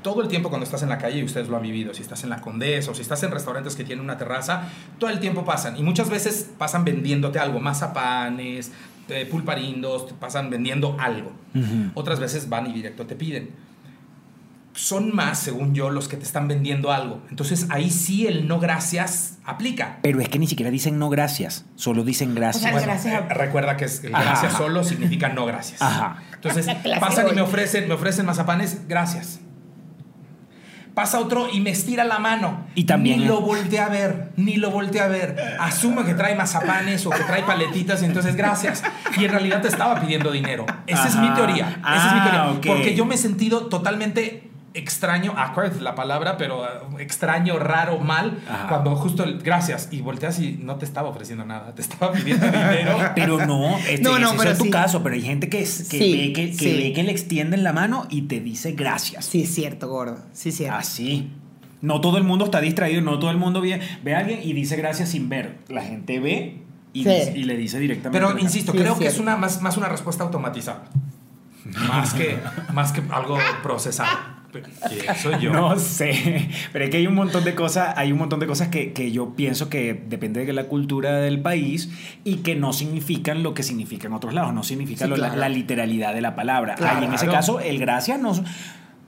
todo 0.02 0.22
el 0.22 0.28
tiempo 0.28 0.48
cuando 0.48 0.64
estás 0.64 0.82
en 0.82 0.88
la 0.88 0.98
calle, 0.98 1.20
y 1.20 1.24
ustedes 1.24 1.48
lo 1.48 1.56
han 1.56 1.62
vivido, 1.62 1.94
si 1.94 2.02
estás 2.02 2.24
en 2.24 2.30
la 2.30 2.40
Condesa 2.40 2.90
o 2.90 2.94
si 2.94 3.02
estás 3.02 3.22
en 3.22 3.30
restaurantes 3.30 3.76
que 3.76 3.84
tienen 3.84 4.04
una 4.04 4.18
terraza, 4.18 4.68
todo 4.98 5.10
el 5.10 5.20
tiempo 5.20 5.44
pasan. 5.44 5.76
Y 5.76 5.82
muchas 5.82 6.10
veces 6.10 6.50
pasan 6.58 6.84
vendiéndote 6.84 7.38
algo, 7.38 7.60
mazapanes, 7.60 8.72
eh, 9.08 9.26
pulparindos, 9.30 10.08
te 10.08 10.14
pasan 10.14 10.50
vendiendo 10.50 10.96
algo. 10.98 11.32
Otras 11.94 12.18
veces 12.18 12.48
van 12.48 12.68
y 12.68 12.72
directo 12.72 13.06
te 13.06 13.14
piden. 13.14 13.50
Son 14.74 15.14
más, 15.14 15.38
según 15.38 15.74
yo, 15.74 15.90
los 15.90 16.08
que 16.08 16.16
te 16.16 16.22
están 16.24 16.48
vendiendo 16.48 16.92
algo. 16.92 17.20
Entonces 17.28 17.66
ahí 17.68 17.90
sí 17.90 18.26
el 18.26 18.48
no 18.48 18.58
gracias 18.58 19.38
aplica. 19.44 19.98
Pero 20.02 20.20
es 20.20 20.30
que 20.30 20.38
ni 20.38 20.46
siquiera 20.46 20.70
dicen 20.70 20.98
no 20.98 21.10
gracias, 21.10 21.66
solo 21.76 22.04
dicen 22.04 22.34
gracias. 22.34 22.62
O 22.62 22.64
sea, 22.64 22.72
Bueno, 22.72 22.86
gracias 22.86 23.22
eh, 23.22 23.34
recuerda 23.34 23.76
que 23.76 23.84
es, 23.84 24.02
el 24.02 24.14
Ajá. 24.14 24.24
gracias 24.24 24.52
solo 24.54 24.82
significa 24.82 25.28
no 25.28 25.44
gracias. 25.44 25.82
Ajá. 25.82 26.22
Entonces, 26.34 26.66
pasan 27.00 27.26
y 27.30 27.34
me 27.34 27.42
ofrecen, 27.42 27.86
me 27.86 27.94
ofrecen 27.94 28.24
mazapanes, 28.24 28.88
gracias. 28.88 29.40
Pasa 30.94 31.20
otro 31.20 31.48
y 31.50 31.60
me 31.60 31.70
estira 31.70 32.04
la 32.04 32.18
mano. 32.18 32.66
Y 32.74 32.84
también- 32.84 33.20
Ni 33.20 33.24
lo 33.26 33.40
voltea 33.40 33.86
a 33.86 33.88
ver, 33.88 34.32
ni 34.36 34.56
lo 34.56 34.70
voltea 34.70 35.04
a 35.04 35.08
ver. 35.08 35.36
Asume 35.58 36.04
que 36.04 36.12
trae 36.14 36.34
mazapanes 36.34 37.06
o 37.06 37.10
que 37.10 37.20
trae 37.24 37.42
paletitas 37.44 38.02
y 38.02 38.04
entonces 38.04 38.36
gracias. 38.36 38.82
Y 39.18 39.24
en 39.24 39.30
realidad 39.30 39.62
te 39.62 39.68
estaba 39.68 39.98
pidiendo 40.00 40.30
dinero. 40.30 40.66
Esa 40.86 41.08
es 41.08 41.16
mi 41.16 41.30
teoría. 41.30 41.68
Esa 41.80 42.06
es 42.08 42.12
mi 42.12 42.20
Ah, 42.20 42.24
teoría. 42.24 42.50
ok. 42.58 42.66
Porque 42.66 42.94
yo 42.94 43.06
me 43.06 43.14
he 43.14 43.18
sentido 43.18 43.66
totalmente 43.68 44.50
extraño, 44.74 45.34
awkward 45.36 45.80
la 45.80 45.94
palabra, 45.94 46.36
pero 46.36 46.62
uh, 46.62 46.98
extraño, 46.98 47.58
raro, 47.58 47.98
mal, 47.98 48.38
Ajá. 48.48 48.68
cuando 48.68 48.96
justo 48.96 49.22
el 49.24 49.38
gracias 49.42 49.88
y 49.90 50.00
volteas 50.00 50.38
y 50.40 50.52
no 50.62 50.76
te 50.76 50.84
estaba 50.84 51.08
ofreciendo 51.08 51.44
nada, 51.44 51.74
te 51.74 51.82
estaba 51.82 52.12
pidiendo 52.12 52.46
dinero. 52.50 52.96
Pero 53.14 53.44
no, 53.46 53.76
este, 53.78 54.00
No, 54.02 54.18
no, 54.18 54.28
ese 54.28 54.36
pero 54.38 54.50
es 54.50 54.58
tu 54.58 54.64
sí. 54.64 54.70
caso, 54.70 55.02
pero 55.02 55.14
hay 55.14 55.22
gente 55.22 55.48
que, 55.48 55.62
es- 55.62 55.88
que, 55.88 55.98
Sí, 55.98 56.12
ve, 56.16 56.32
que, 56.32 56.50
que 56.50 56.56
sí. 56.56 56.76
ve 56.76 56.92
que 56.92 57.02
le 57.02 57.12
extienden 57.12 57.64
la 57.64 57.72
mano 57.72 58.06
y 58.10 58.22
te 58.22 58.40
dice 58.40 58.72
gracias. 58.72 59.24
Sí, 59.26 59.42
es 59.42 59.54
cierto, 59.54 59.88
gordo. 59.88 60.18
Sí, 60.32 60.48
es 60.50 60.56
cierto. 60.56 60.76
Así. 60.76 61.30
No 61.80 62.00
todo 62.00 62.16
el 62.16 62.24
mundo 62.24 62.44
está 62.44 62.60
distraído, 62.60 63.00
no 63.02 63.18
todo 63.18 63.30
el 63.30 63.38
mundo 63.38 63.60
ve, 63.60 63.80
ve 64.04 64.14
a 64.14 64.18
alguien 64.20 64.40
y 64.42 64.52
dice 64.52 64.76
gracias 64.76 65.08
sin 65.10 65.28
ver. 65.28 65.58
La 65.68 65.82
gente 65.82 66.20
ve 66.20 66.62
y, 66.92 67.02
Sí. 67.02 67.08
dice- 67.10 67.32
y 67.36 67.42
le 67.44 67.56
dice 67.56 67.78
directamente. 67.78 68.18
Pero 68.26 68.38
insisto, 68.38 68.72
Sí, 68.72 68.78
creo 68.78 68.92
es 68.92 68.98
que 69.00 69.06
es 69.08 69.18
una, 69.18 69.36
más, 69.36 69.60
más 69.60 69.76
una 69.76 69.88
respuesta 69.88 70.22
automatizada. 70.24 70.84
Más 71.88 72.12
que, 72.14 72.38
más 72.72 72.92
que 72.92 73.02
algo 73.12 73.38
procesado. 73.62 74.10
Que 74.52 75.14
soy 75.14 75.40
yo. 75.40 75.52
No 75.52 75.78
sé, 75.78 76.48
pero 76.72 76.84
es 76.84 76.90
que 76.90 76.98
hay 76.98 77.06
un 77.06 77.14
montón 77.14 77.42
de 77.44 77.54
cosas, 77.54 77.94
hay 77.96 78.12
un 78.12 78.18
montón 78.18 78.38
de 78.40 78.46
cosas 78.46 78.68
que, 78.68 78.92
que 78.92 79.10
yo 79.10 79.34
pienso 79.34 79.68
que 79.70 80.02
depende 80.08 80.44
de 80.44 80.52
la 80.52 80.64
cultura 80.64 81.16
del 81.16 81.40
país 81.40 81.90
y 82.24 82.36
que 82.36 82.54
no 82.54 82.72
significan 82.72 83.42
lo 83.42 83.54
que 83.54 83.62
significa 83.62 84.06
en 84.08 84.12
otros 84.12 84.34
lados, 84.34 84.52
no 84.52 84.62
significa 84.62 85.04
Sí, 85.04 85.10
lo- 85.10 85.16
la- 85.16 85.28
claro. 85.28 85.40
la, 85.40 85.48
literalidad 85.48 86.12
de 86.14 86.20
la 86.20 86.34
palabra. 86.34 86.74
Claro. 86.74 86.98
Ahí 86.98 87.04
en 87.04 87.14
ese 87.14 87.24
Claro. 87.24 87.38
caso, 87.38 87.60
el 87.60 87.78
gracias 87.78 88.20
no, 88.20 88.32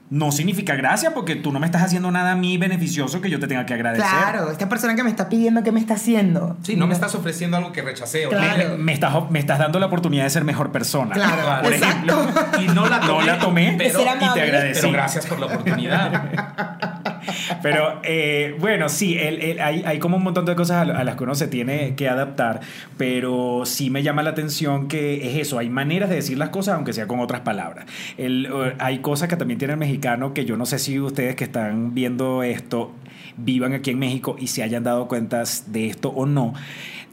no 0.09 0.31
significa 0.31 0.75
gracias 0.75 1.13
porque 1.13 1.35
tú 1.35 1.51
no 1.51 1.59
me 1.59 1.65
estás 1.65 1.81
haciendo 1.81 2.11
nada 2.11 2.33
a 2.33 2.35
mí 2.35 2.57
beneficioso 2.59 3.21
que 3.21 3.29
yo 3.29 3.39
te 3.39 3.47
tenga 3.47 3.65
que 3.65 3.73
agradecer. 3.73 4.05
Claro, 4.07 4.51
esta 4.51 4.69
persona 4.69 4.95
que 4.95 5.03
me 5.03 5.09
está 5.09 5.29
pidiendo, 5.29 5.63
¿qué 5.63 5.71
me 5.71 5.79
está 5.79 5.95
haciendo? 5.95 6.57
Sí, 6.63 6.75
no 6.75 6.85
me 6.85 6.93
estás 6.93 7.15
ofreciendo 7.15 7.57
algo 7.57 7.71
que 7.71 7.81
rechacé. 7.81 8.27
Claro. 8.29 8.69
no- 8.69 8.77
Me 8.77 8.93
estás, 8.93 9.13
me 9.31 9.39
estás 9.39 9.57
dando 9.57 9.79
la 9.79 9.87
oportunidad 9.87 10.23
de 10.25 10.29
ser 10.29 10.43
mejor 10.43 10.71
persona. 10.71 11.15
Claro, 11.15 11.63
Por 11.63 11.73
exacto. 11.73 12.21
ejemplo. 12.29 12.61
Y 12.61 12.67
no 12.67 12.87
la 12.87 12.99
No 13.05 13.07
tomé. 13.07 13.25
la 13.25 13.39
tomé 13.39 13.75
pero, 13.77 13.99
y 14.01 14.33
te 14.33 14.41
agradecí. 14.41 14.81
pero 14.81 14.93
gracias 14.93 15.25
por 15.25 15.39
la 15.39 15.45
oportunidad. 15.47 16.91
Pero 17.61 17.99
eh, 18.03 18.55
bueno, 18.59 18.89
sí, 18.89 19.17
el- 19.17 19.41
el- 19.41 19.59
hay, 19.59 19.83
hay 19.85 19.99
como 19.99 20.17
un 20.17 20.23
montón 20.23 20.45
de 20.45 20.55
cosas 20.55 20.77
a, 20.87 20.97
a 20.99 21.03
las 21.03 21.15
que 21.15 21.23
uno 21.23 21.35
se 21.35 21.47
tiene 21.47 21.95
que 21.95 22.09
adaptar, 22.09 22.61
pero 22.97 23.61
sí 23.65 23.89
me 23.89 24.03
llama 24.03 24.23
la 24.23 24.31
atención 24.31 24.87
que 24.87 25.27
es 25.27 25.37
eso, 25.47 25.57
hay 25.59 25.69
maneras 25.69 26.09
de 26.09 26.15
decir 26.15 26.37
las 26.37 26.49
cosas 26.49 26.75
aunque 26.75 26.93
sea 26.93 27.07
con 27.07 27.19
otras 27.19 27.41
palabras. 27.41 27.85
El, 28.17 28.49
hay 28.79 28.99
cosas 28.99 29.27
que 29.29 29.35
también 29.37 29.57
tiene 29.57 29.73
el 29.73 29.79
mexicano 29.79 30.33
que 30.33 30.45
yo 30.45 30.57
no 30.57 30.65
sé 30.65 30.79
si 30.79 30.99
ustedes 30.99 31.35
que 31.35 31.43
están 31.43 31.93
viendo 31.93 32.43
esto 32.43 32.91
vivan 33.37 33.73
aquí 33.73 33.91
en 33.91 33.99
México 33.99 34.35
y 34.39 34.47
se 34.47 34.63
hayan 34.63 34.83
dado 34.83 35.07
cuentas 35.07 35.71
de 35.71 35.87
esto 35.87 36.09
o 36.09 36.25
no. 36.25 36.53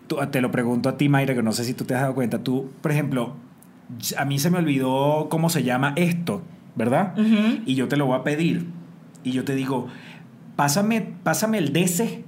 Tú- 0.07 0.16
te 0.30 0.40
lo 0.40 0.51
pregunto 0.51 0.88
a 0.88 0.97
ti, 0.97 1.09
Mayra, 1.09 1.34
que 1.34 1.43
no 1.43 1.53
sé 1.53 1.64
si 1.64 1.74
tú 1.74 1.84
te 1.84 1.95
has 1.95 2.01
dado 2.03 2.14
cuenta. 2.14 2.38
Tú, 2.38 2.70
por 2.80 2.93
ejemplo, 2.93 3.34
a 4.16 4.24
mí 4.24 4.38
se 4.38 4.51
me 4.51 4.59
olvidó 4.59 5.26
cómo 5.30 5.49
se 5.51 5.62
llama 5.64 5.93
esto, 5.97 6.43
¿verdad? 6.76 7.18
Ujú. 7.18 7.62
Y 7.66 7.74
yo 7.74 7.88
te 7.88 7.97
lo 7.97 8.07
voy 8.07 8.18
a 8.18 8.22
pedir. 8.24 8.66
Y 9.25 9.33
yo 9.33 9.45
te 9.45 9.55
digo, 9.55 9.89
pásame, 10.57 11.01
pásame 11.23 11.59
el 11.59 11.73
DC. 11.73 12.25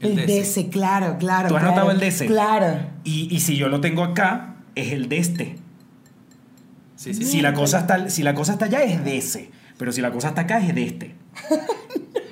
El 0.00 0.18
El 0.18 0.26
DC, 0.26 0.68
claro, 0.68 1.16
claro. 1.18 1.48
¿Tú 1.48 1.56
has 1.56 1.62
claro. 1.62 1.74
notado 1.76 1.90
el 1.90 1.98
DC? 2.00 2.26
Claro. 2.26 2.78
Y, 3.04 3.34
y 3.34 3.40
si 3.40 3.56
yo 3.56 3.68
lo 3.68 3.80
tengo 3.80 4.04
acá, 4.04 4.56
es 4.74 4.92
el 4.92 5.08
de 5.08 5.18
este. 5.18 5.56
Sí, 6.96 7.14
sí. 7.14 7.24
Si 7.24 7.40
la, 7.40 7.52
cosa 7.54 7.80
está, 7.80 8.08
si 8.10 8.22
la 8.22 8.34
cosa 8.34 8.52
está 8.52 8.66
allá, 8.66 8.82
es 8.82 9.04
de 9.04 9.16
ese. 9.18 9.50
Pero 9.76 9.92
si 9.92 10.00
la 10.00 10.10
cosa 10.10 10.28
está 10.28 10.42
acá, 10.42 10.58
es 10.58 10.74
de 10.74 10.84
este. 10.84 11.14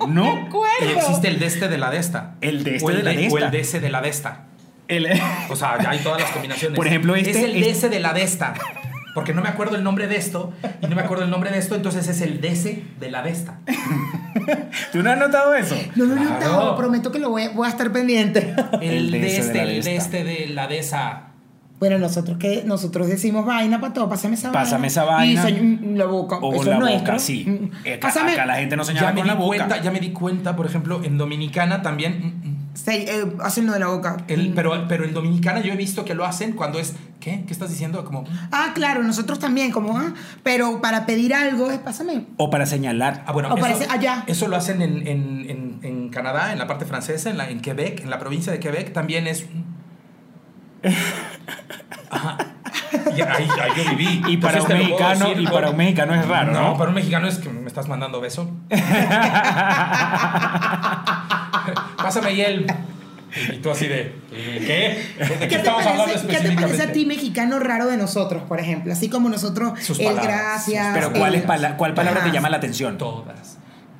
No. 0.08 0.22
me 0.36 0.42
acuerdo. 0.42 0.90
Existe 0.98 1.26
el 1.26 1.38
de 1.40 1.46
este 1.46 1.68
de 1.68 1.78
la 1.78 1.90
de 1.90 1.98
esta. 1.98 2.36
El 2.40 2.62
de 2.62 2.76
este 2.76 2.86
o 2.86 2.90
el 2.90 2.98
de 2.98 3.02
la 3.02 3.10
de 3.10 3.16
O 3.28 3.38
esta. 3.38 3.46
el 3.46 3.50
de 3.50 3.60
ese 3.60 3.80
de 3.80 3.90
la 3.90 4.00
de 4.02 4.08
esta. 4.08 4.44
El- 4.86 5.08
O 5.50 5.56
sea, 5.56 5.82
ya 5.82 5.90
hay 5.90 5.98
todas 5.98 6.20
las 6.20 6.30
combinaciones. 6.30 6.76
Por 6.76 6.86
ejemplo, 6.86 7.16
este- 7.16 7.30
Es 7.30 7.36
el 7.38 7.56
este- 7.56 7.72
DS 7.72 7.88
de 7.90 7.98
la 8.00 8.12
de 8.12 8.22
esta. 8.22 8.54
Porque 9.16 9.32
no 9.34 9.40
me 9.42 9.48
acuerdo 9.48 9.74
el 9.76 9.82
nombre 9.82 10.06
de 10.06 10.16
esto 10.16 10.52
y 10.82 10.86
no 10.86 10.94
me 10.94 11.00
acuerdo 11.02 11.24
el 11.24 11.30
nombre 11.30 11.50
de 11.50 11.56
esto, 11.58 11.74
entonces 11.74 12.06
es 12.06 12.20
el 12.20 12.40
DS 12.40 12.64
de 13.00 13.10
la 13.10 13.22
de 13.22 13.30
esta. 13.30 13.58
¿Tú 14.92 15.02
no 15.02 15.10
has 15.10 15.18
notado 15.18 15.54
eso? 15.54 15.74
No 15.96 16.04
lo 16.04 16.12
he 16.14 16.16
Claro. 16.18 16.32
notado, 16.34 16.76
prometo 16.76 17.10
que 17.10 17.18
lo 17.18 17.30
voy 17.30 17.44
a, 17.44 17.50
voy 17.50 17.66
a 17.66 17.70
estar 17.70 17.90
pendiente. 17.92 18.54
El, 18.80 19.06
El 19.06 19.10
de 19.10 19.18
DS 19.20 19.24
de 19.24 19.38
este, 19.38 19.54
la 19.58 19.64
de 19.64 19.76
el 19.78 19.82
de 19.84 19.96
este 19.96 20.24
de 20.24 20.46
la 20.48 20.68
de 20.68 20.78
esa. 20.78 21.22
Bueno, 21.78 21.98
nosotros 21.98 22.38
que 22.38 22.62
nosotros 22.64 23.06
decimos 23.08 23.44
vaina 23.44 23.80
para 23.80 23.92
todo, 23.92 24.08
pásame 24.08 24.34
esa 24.34 24.48
vaina. 24.50 24.62
Pásame 24.64 24.86
esa 24.86 25.04
vaina. 25.04 25.48
Y 25.50 25.54
se- 25.54 25.78
la 25.96 26.04
boca. 26.06 26.36
O 26.36 26.54
eso 26.54 26.64
la 26.64 26.76
es 26.76 26.78
boca, 26.80 26.90
nuestro. 26.90 27.18
sí. 27.18 27.44
Mm, 27.46 27.64
Acá, 27.88 27.98
Pásame. 28.00 28.32
acá 28.32 28.46
la 28.46 28.56
gente 28.56 28.76
no 28.76 28.82
Ya 28.82 28.86
señala 28.88 29.08
me, 29.08 29.14
con 29.16 29.22
di 29.24 29.28
la 29.28 29.34
boca. 29.34 29.46
cuenta, 29.56 29.82
ya 29.82 29.90
me 29.90 30.00
di 30.00 30.10
cuenta, 30.12 30.56
por 30.56 30.66
ejemplo, 30.66 31.02
en 31.04 31.18
Dominicana 31.18 31.82
también. 31.82 32.55
Se- 32.76 33.20
eh, 33.20 33.24
hacen 33.42 33.66
lo 33.66 33.72
de 33.72 33.80
la 33.80 33.86
boca. 33.88 34.18
el- 34.28 34.50
Mm. 34.50 34.54
pero, 34.54 34.86
pero 34.86 35.04
en 35.04 35.14
Dominicana 35.14 35.60
yo 35.60 35.72
he 35.72 35.76
visto 35.76 36.04
que 36.04 36.14
lo 36.14 36.24
hacen 36.24 36.52
cuando 36.52 36.78
es. 36.78 36.94
¿Qué? 37.20 37.42
¿Qué 37.46 37.52
estás 37.52 37.70
diciendo? 37.70 38.04
Como. 38.04 38.24
Ah, 38.52 38.72
claro, 38.74 39.02
nosotros 39.02 39.38
también, 39.38 39.72
como, 39.72 39.98
ah, 39.98 40.12
pero 40.42 40.80
para 40.82 41.06
pedir 41.06 41.34
algo 41.34 41.70
es 41.70 41.78
pásame. 41.78 42.26
O 42.36 42.50
para 42.50 42.66
señalar. 42.66 43.24
Ah, 43.26 43.32
bueno, 43.32 43.48
O 43.48 43.56
eso, 43.56 43.62
parece 43.66 43.86
allá. 43.90 44.24
eso 44.26 44.46
lo 44.48 44.56
hacen 44.56 44.82
en, 44.82 45.06
en- 45.08 45.50
en- 45.50 45.78
en 45.82 46.08
Canadá, 46.10 46.52
en 46.52 46.58
la 46.58 46.66
parte 46.66 46.84
francesa, 46.84 47.30
en, 47.30 47.38
la, 47.38 47.48
en 47.48 47.60
Quebec, 47.60 48.00
en 48.02 48.10
la 48.10 48.18
provincia 48.18 48.52
de 48.52 48.60
Quebec, 48.60 48.92
también 48.92 49.26
es. 49.26 49.46
Ajá. 52.10 52.36
Y 53.16 53.20
ahí, 53.22 53.48
ahí 53.62 53.70
yo 53.76 53.84
viví. 53.96 54.22
Y 54.28 54.36
para 54.36 54.58
Entonces 54.58 54.80
un 54.80 54.86
mexicano, 54.86 55.28
decir 55.30 55.42
y 55.42 55.46
para 55.46 55.70
un 55.70 55.76
mexicano 55.76 56.14
es 56.14 56.28
raro, 56.28 56.52
¿no? 56.52 56.60
No, 56.72 56.76
para 56.76 56.90
un 56.90 56.94
mexicano 56.96 57.26
es 57.26 57.38
que 57.38 57.48
me 57.48 57.66
estás 57.66 57.88
mandando 57.88 58.20
beso. 58.20 58.50
Pásame 62.06 62.32
y 62.34 62.40
él. 62.40 62.66
Y 63.52 63.56
tú 63.58 63.70
así 63.70 63.86
de. 63.86 64.14
¿Qué? 64.30 64.36
¿De 65.18 65.26
qué, 65.26 65.38
¿Qué 65.40 65.46
te, 65.48 65.56
estamos 65.56 65.80
hablando 65.84 66.04
parece, 66.04 66.20
¿Qué 66.26 66.26
te 66.28 66.32
específicamente? 66.36 66.62
parece 66.76 66.82
a 66.84 66.92
ti 66.92 67.06
mexicano 67.06 67.58
raro 67.58 67.86
de 67.86 67.96
nosotros, 67.96 68.42
por 68.44 68.60
ejemplo? 68.60 68.92
Así 68.92 69.08
como 69.10 69.28
nosotros, 69.28 69.78
Sus 69.80 69.98
el 70.00 70.06
palabras, 70.06 70.36
gracias. 70.36 70.94
Pero 70.94 71.12
¿cuál, 71.12 71.34
el- 71.34 71.40
es 71.40 71.46
pala- 71.46 71.76
cuál 71.76 71.92
palabra 71.94 72.22
te 72.24 72.30
llama 72.30 72.48
la 72.48 72.56
atención? 72.58 72.96
Todas. 72.96 73.58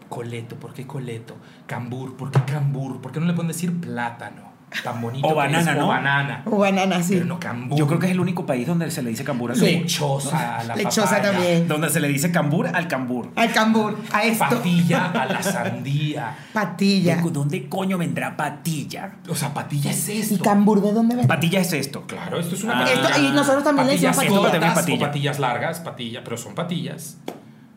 Coleto, 0.09 0.57
¿por 0.57 0.72
qué 0.72 0.86
coleto? 0.86 1.36
Cambur, 1.66 2.16
¿por 2.16 2.30
qué 2.30 2.40
cambur? 2.50 3.00
¿Por 3.02 3.11
qué 3.12 3.18
no 3.20 3.26
le 3.26 3.32
pueden 3.34 3.48
decir 3.48 3.78
plátano? 3.80 4.52
Tan 4.82 5.00
bonito 5.00 5.26
O 5.26 5.30
que 5.30 5.36
banana, 5.36 5.70
es, 5.72 5.76
¿no? 5.78 5.84
O 5.84 5.88
banana. 5.88 6.42
O 6.44 6.58
banana, 6.58 7.02
sí. 7.02 7.14
Pero 7.14 7.24
no 7.26 7.38
cambur. 7.40 7.78
Yo 7.78 7.86
creo 7.86 7.98
que 8.00 8.06
es 8.06 8.12
el 8.12 8.20
único 8.20 8.44
país 8.44 8.66
donde 8.66 8.90
se 8.90 9.00
le 9.02 9.10
dice 9.10 9.22
cambur 9.24 9.52
al 9.52 9.56
Sí. 9.56 9.64
Lechosa 9.78 10.58
a 10.58 10.64
la 10.64 10.74
Lechosa 10.76 11.02
papaya. 11.04 11.32
también. 11.32 11.68
Donde 11.68 11.88
se 11.88 12.00
le 12.00 12.08
dice 12.08 12.30
cambur 12.32 12.66
al 12.66 12.88
cambur. 12.88 13.30
Al 13.36 13.52
cambur, 13.52 13.96
a 14.12 14.24
esto. 14.24 14.44
Patilla 14.48 15.06
a 15.12 15.24
la 15.26 15.42
sandía. 15.42 16.36
Patilla. 16.52 17.16
¿De 17.16 17.30
¿Dónde 17.30 17.68
coño 17.68 17.96
vendrá 17.96 18.36
patilla? 18.36 19.12
O 19.28 19.34
sea, 19.34 19.54
patilla 19.54 19.90
es 19.92 20.08
¿Y 20.08 20.18
esto. 20.20 20.42
cambur 20.44 20.82
de 20.82 20.92
dónde 20.92 21.14
ven? 21.16 21.26
Patilla 21.28 21.60
es 21.60 21.72
esto. 21.72 22.02
Claro, 22.06 22.38
esto 22.38 22.54
es 22.56 22.64
una 22.64 22.80
Ah. 22.80 22.84
Esto- 22.92 23.20
y 23.22 23.30
nosotros 23.30 23.62
también 23.64 23.86
le 23.86 23.92
decimos 23.94 24.16
patillas 24.16 24.34
patilla. 24.40 24.50
También 24.52 24.74
patilla. 24.74 24.96
o 24.96 25.06
patillas 25.08 25.38
largas, 25.38 25.80
patilla, 25.80 26.24
pero 26.24 26.36
son 26.36 26.54
patillas. 26.54 27.16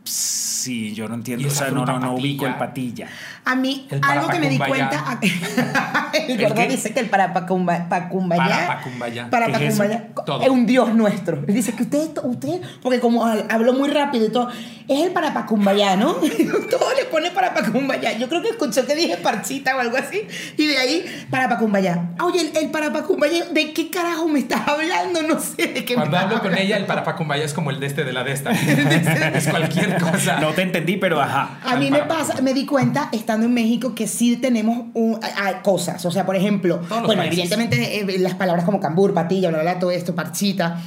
Sí, 0.03 0.93
yo 0.93 1.07
no 1.07 1.13
¿Y 1.15 1.17
entiendo. 1.19 1.47
O 1.47 1.51
sea, 1.51 1.69
no, 1.69 1.85
no, 1.85 1.99
no 1.99 2.13
ubico 2.15 2.45
el 2.47 2.55
patilla. 2.55 3.07
A 3.49 3.55
mí, 3.55 3.87
El 3.89 3.99
algo 4.03 4.27
que 4.29 4.37
me 4.37 4.47
di 4.47 4.59
parapacumbaya. 4.59 5.03
cuenta. 5.17 6.11
el 6.13 6.31
¿El 6.31 6.41
gordo 6.41 6.53
qué? 6.55 6.67
dice 6.67 6.93
que 6.93 6.99
el. 6.99 7.09
Parapacumbaya. 7.09 7.89
Para 9.31 9.47
¿Qué 9.57 9.67
es 9.67 9.79
un 10.49 10.65
dios 10.67 10.93
nuestro. 10.93 11.43
Él 11.47 11.53
dice 11.55 11.73
que 11.73 11.81
usted, 11.83 12.09
usted, 12.23 12.61
porque 12.83 12.99
como 12.99 13.25
ha- 13.25 13.45
habló 13.49 13.73
muy 13.73 13.89
rápido 13.89 14.27
y 14.27 14.31
todo, 14.31 14.49
es 14.87 15.03
el 15.03 15.11
parapacumbayá, 15.11 15.95
¿no? 15.95 16.13
todo 16.69 16.93
le 16.95 17.05
pone 17.05 17.31
parapacumbayá. 17.31 18.17
Yo 18.19 18.29
creo 18.29 18.41
que 18.43 18.49
escuchó 18.49 18.85
que 18.85 18.93
dije 18.95 19.17
parchita 19.17 19.75
o 19.75 19.79
algo 19.79 19.97
así. 19.97 20.27
Y 20.57 20.67
de 20.67 20.77
ahí, 20.77 21.25
parapacumbayá. 21.31 22.11
Ah, 22.19 22.25
Oye, 22.25 22.41
el, 22.41 22.51
el 22.55 22.69
parapacumbayá, 22.69 23.45
¿de 23.45 23.73
qué 23.73 23.89
carajo 23.89 24.27
me 24.27 24.39
estás 24.39 24.67
hablando? 24.67 25.23
No 25.23 25.39
sé 25.39 25.67
de 25.67 25.85
qué 25.85 25.95
Cuando 25.95 26.17
me 26.17 26.23
hablo 26.23 26.39
con 26.41 26.55
ella, 26.55 26.77
el 26.77 26.85
parapacumbaya 26.85 27.43
es 27.43 27.53
como 27.55 27.71
el 27.71 27.79
de 27.79 27.87
este 27.87 28.03
de 28.03 28.13
la 28.13 28.23
de 28.23 28.33
esta. 28.33 28.51
es 29.33 29.47
cualquier 29.47 29.97
cosa. 29.99 30.39
No 30.39 30.53
te 30.53 30.61
entendí, 30.61 30.97
pero 30.97 31.19
ajá. 31.19 31.59
A 31.65 31.75
mí 31.77 31.89
me 31.89 32.03
pasa, 32.03 32.41
me 32.41 32.53
di 32.53 32.65
cuenta 32.67 33.09
estando 33.11 33.38
en 33.45 33.53
México 33.53 33.95
que 33.95 34.07
sí 34.07 34.37
tenemos 34.37 34.85
un- 34.93 35.19
a- 35.23 35.47
a- 35.47 35.61
cosas. 35.61 36.05
O 36.05 36.11
sea, 36.11 36.25
por 36.25 36.35
ejemplo, 36.35 36.77
Todos 36.87 37.05
bueno, 37.05 37.23
evidentemente 37.23 37.99
eh, 38.01 38.19
las 38.19 38.35
palabras 38.35 38.65
como 38.65 38.79
cambur, 38.79 39.13
patilla, 39.13 39.49
bla, 39.49 39.61
bla, 39.61 39.79
todo 39.79 39.91
esto, 39.91 40.15
parchita. 40.15 40.79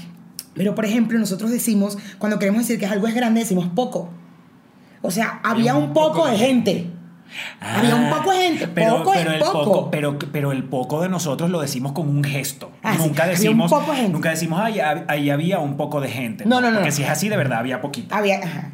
Pero, 0.54 0.74
por 0.74 0.84
ejemplo, 0.84 1.18
nosotros 1.18 1.50
decimos, 1.50 1.96
cuando 2.18 2.38
queremos 2.38 2.62
decir 2.62 2.78
que 2.78 2.86
algo 2.86 3.06
es 3.08 3.14
grande, 3.14 3.40
decimos 3.40 3.68
poco. 3.74 4.10
O 5.00 5.10
sea, 5.10 5.40
había 5.42 5.74
un 5.74 5.92
poco 5.92 6.26
de 6.26 6.36
gente. 6.36 6.90
Había 7.60 7.96
un 7.96 8.10
poco 8.10 8.30
de 8.32 8.38
gente, 8.42 8.68
poco 8.68 9.14
es 9.14 9.24
el 9.26 9.38
poco. 9.38 9.90
pero, 9.90 10.18
pero 10.18 10.52
el 10.52 10.64
poco 10.64 11.00
de 11.00 11.08
nosotros 11.08 11.48
lo 11.48 11.62
decimos 11.62 11.92
como 11.92 12.10
un 12.10 12.22
gesto. 12.22 12.70
Ah, 12.82 12.92
sí, 12.94 12.98
nunca 13.08 13.22
un 13.24 13.30
decimos, 13.30 13.70
poco 13.70 13.90
de 13.92 13.96
gente. 13.96 14.12
nunca 14.12 14.28
decimos, 14.30 14.60
ahí 15.08 15.30
había 15.30 15.58
un 15.58 15.78
poco 15.78 16.02
de 16.02 16.08
gente. 16.08 16.44
No, 16.44 16.60
no, 16.60 16.68
no, 16.68 16.74
Porque 16.76 16.90
no. 16.90 16.94
si 16.96 17.02
es 17.04 17.08
así, 17.08 17.30
de 17.30 17.36
verdad 17.38 17.60
había 17.60 17.80
poquita. 17.80 18.14
Había, 18.18 18.36
ajá. 18.44 18.72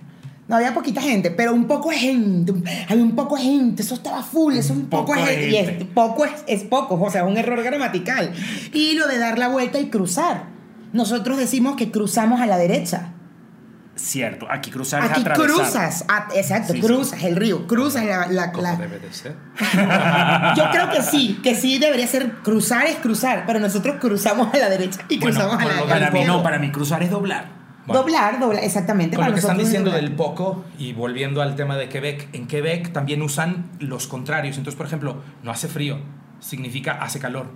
No 0.48 0.56
había 0.56 0.72
poquita 0.72 1.02
gente, 1.02 1.30
pero 1.30 1.52
un 1.52 1.66
poco 1.66 1.90
de 1.90 1.96
gente. 1.98 2.54
Había 2.88 3.04
un 3.04 3.14
poco 3.14 3.36
de 3.36 3.42
gente, 3.42 3.82
eso 3.82 3.94
estaba 3.94 4.22
full, 4.22 4.54
eso 4.54 4.72
es 4.72 4.78
un 4.78 4.86
poco, 4.86 5.14
de 5.14 5.20
gente. 5.20 5.48
Y 5.50 5.56
es, 5.56 5.84
poco 5.94 6.24
es, 6.24 6.32
es 6.46 6.62
poco, 6.64 6.94
o 6.94 7.10
sea, 7.10 7.20
es 7.22 7.28
un 7.28 7.36
error 7.36 7.62
gramatical. 7.62 8.32
Y 8.72 8.94
lo 8.94 9.06
de 9.06 9.18
dar 9.18 9.38
la 9.38 9.48
vuelta 9.48 9.78
y 9.78 9.90
cruzar. 9.90 10.44
Nosotros 10.94 11.36
decimos 11.36 11.76
que 11.76 11.90
cruzamos 11.90 12.40
a 12.40 12.46
la 12.46 12.56
derecha. 12.56 13.12
Cierto, 13.94 14.46
aquí 14.48 14.70
cruzar 14.70 15.04
es 15.04 15.10
Aquí 15.10 15.20
atravesar. 15.22 15.56
cruzas, 15.56 16.04
exacto, 16.34 16.72
Sí, 16.72 16.80
sí. 16.80 16.86
cruzas 16.86 17.22
el 17.24 17.34
río, 17.36 17.66
cruzas 17.66 18.04
la... 18.06 18.28
la- 18.28 18.52
Como 18.52 18.62
la- 18.62 18.76
debe 18.76 19.00
de 19.00 19.12
ser. 19.12 19.34
Yo 20.56 20.70
creo 20.70 20.88
que 20.90 21.02
sí, 21.02 21.40
que 21.42 21.54
sí 21.56 21.78
debería 21.78 22.06
ser 22.06 22.30
cruzar 22.44 22.86
es 22.86 22.96
cruzar, 22.96 23.42
pero 23.46 23.58
nosotros 23.58 23.96
cruzamos 24.00 24.54
a 24.54 24.58
la 24.58 24.68
derecha 24.70 25.00
y 25.08 25.18
Bueno, 25.18 25.36
cruzamos 25.40 25.62
a 25.62 25.66
la 25.66 25.86
Para 25.86 26.10
mí 26.12 26.24
no, 26.24 26.42
para 26.44 26.58
mí 26.60 26.70
cruzar 26.70 27.02
es 27.02 27.10
doblar. 27.10 27.57
Bueno. 27.88 28.02
Doblar, 28.02 28.38
doblar, 28.38 28.62
exactamente. 28.62 29.16
Con 29.16 29.22
para 29.22 29.30
lo 29.30 29.34
que 29.34 29.40
están 29.40 29.56
diciendo 29.56 29.90
del 29.90 30.12
poco 30.12 30.64
y 30.78 30.92
volviendo 30.92 31.40
al 31.40 31.56
tema 31.56 31.76
de 31.76 31.88
Quebec, 31.88 32.28
en 32.34 32.46
Quebec 32.46 32.92
también 32.92 33.22
usan 33.22 33.70
los 33.80 34.06
contrarios. 34.06 34.58
Entonces, 34.58 34.76
por 34.76 34.86
ejemplo, 34.86 35.22
no 35.42 35.50
hace 35.50 35.68
frío, 35.68 35.98
significa 36.38 36.92
hace 37.02 37.18
calor. 37.18 37.46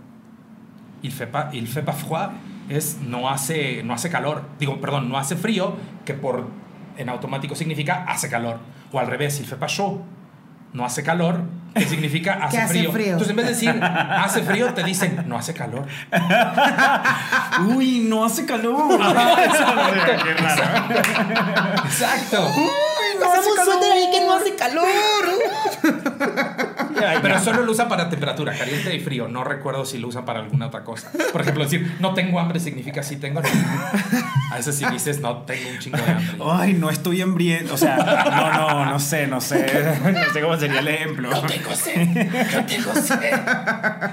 Il 1.03 1.13
fait 1.13 1.31
pas, 1.31 1.51
il 1.53 1.67
fait 1.67 1.85
pas 1.85 1.95
froid 1.95 2.31
es 2.71 2.99
no 3.03 3.29
hace, 3.29 3.83
no 3.83 3.93
hace 3.93 4.09
calor. 4.09 4.45
Digo, 4.59 4.81
perdón, 4.81 5.09
no 5.09 5.19
hace 5.19 5.37
frío, 5.37 5.75
que 6.05 6.15
por 6.15 6.47
en 6.97 7.09
automático 7.09 7.55
significa 7.55 8.05
hace 8.05 8.29
calor. 8.29 8.59
O 8.93 8.99
al 8.99 9.07
revés, 9.07 9.39
il 9.41 9.47
fait 9.47 9.59
pas 9.59 9.69
chaud, 9.69 10.03
no 10.73 10.85
hace 10.85 11.03
calor, 11.03 11.43
que 11.75 11.87
significa 11.87 12.35
hace, 12.43 12.59
hace 12.59 12.75
frío. 12.75 12.93
frío. 12.93 13.07
Entonces, 13.13 13.31
en 13.31 13.37
vez 13.37 13.47
de 13.47 13.53
decir 13.53 13.83
hace 13.83 14.43
frío, 14.43 14.73
te 14.75 14.83
dicen 14.83 15.25
no 15.27 15.37
hace 15.37 15.55
calor. 15.55 15.87
Uy, 17.75 18.01
no 18.01 18.25
hace 18.25 18.47
calor. 18.47 18.99
Qué 18.99 20.35
raro. 20.35 20.63
Exacto. 21.85 22.49
Pásame 23.21 23.47
un 23.47 23.65
suéter 23.65 23.93
ahí 23.93 24.11
que 24.11 24.27
no 24.27 24.35
hace 24.35 24.55
calor. 24.55 24.85
Pero 27.23 27.41
solo 27.41 27.63
lo 27.63 27.73
usan 27.73 27.89
para 27.89 28.09
temperatura, 28.09 28.53
caliente 28.57 28.95
y 28.95 29.01
frío. 29.01 29.29
No 29.29 29.45
recuerdo 29.45 29.85
si 29.85 29.99
lo 29.99 30.09
usan 30.09 30.25
para 30.25 30.41
alguna 30.41 30.67
otra 30.67 30.85
cosa. 30.85 31.11
Por 31.33 31.41
ejemplo, 31.43 31.65
decir 31.65 31.97
no 32.01 32.15
tengo 32.15 32.39
hambre 32.41 32.61
significa 32.61 33.03
sí 33.03 33.17
tengo. 33.17 33.41
A 34.51 34.57
veces 34.57 34.77
si 34.77 34.85
dices 34.87 35.21
no 35.21 35.39
tengo 35.43 35.71
un 35.71 35.79
chingo 35.79 35.99
de 35.99 36.05
hambre. 36.11 36.37
Ay, 36.51 36.75
no 36.75 36.91
estoy 36.91 37.21
hambriento. 37.23 37.75
O 37.75 37.77
sea, 37.77 37.97
no, 37.97 38.53
no, 38.85 38.91
no 38.93 38.99
sé, 39.01 39.27
no 39.27 39.41
sé. 39.41 39.63
No 40.13 40.33
sé 40.33 40.41
cómo 40.41 40.57
sería 40.57 40.81
el 40.81 40.89
ejemplo. 40.89 41.31
No 41.31 41.43
tengo 41.43 41.75
sed, 41.75 42.07
no 42.55 42.65
tengo 42.67 42.95
sed. 42.95 43.33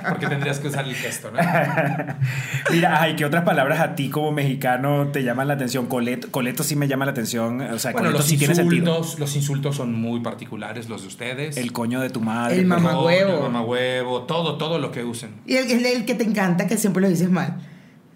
Porque 0.10 0.28
tendrías 0.28 0.60
que 0.60 0.68
usar 0.68 0.86
el 0.86 0.96
gesto, 0.96 1.30
¿no? 1.32 1.40
Mira, 2.72 3.02
ay, 3.02 3.16
¿qué 3.16 3.26
otras 3.26 3.44
palabras 3.44 3.80
a 3.80 3.96
ti 3.96 4.10
como 4.10 4.32
mexicano 4.32 5.08
te 5.12 5.24
llaman 5.24 5.48
la 5.48 5.54
atención? 5.56 5.88
Coleto, 5.88 6.30
coleto 6.32 6.64
sí 6.64 6.76
me 6.76 6.88
llama 6.88 7.06
la 7.06 7.12
atención. 7.12 7.62
O 7.62 7.80
sea, 7.80 7.92
Bueno, 7.92 8.08
coleto 8.08 8.18
los 8.20 8.28
sí 8.28 8.38
tiene 8.38 8.56
sentido. 8.56 8.78
insultos, 8.92 9.20
los 9.20 9.36
insultos 9.36 9.76
son 9.76 9.94
muy 9.94 10.20
particulares, 10.22 10.90
los 10.90 11.02
de 11.02 11.08
ustedes. 11.08 11.58
El 11.58 11.72
coño 11.72 12.00
de 12.02 12.10
tu 12.10 12.22
madre. 12.22 12.58
El 12.60 12.66
El 12.80 13.42
mamahuevo, 13.44 14.22
todo, 14.24 14.58
todo 14.58 14.80
lo 14.80 14.92
que 14.92 15.04
usen. 15.04 15.32
Y 15.46 15.56
el, 15.56 15.70
el, 15.72 15.86
el 15.86 16.06
que 16.06 16.16
te 16.16 16.24
encanta, 16.24 16.68
que 16.68 16.78
siempre 16.78 17.02
lo 17.02 17.10
dices 17.10 17.30
mal. 17.30 17.58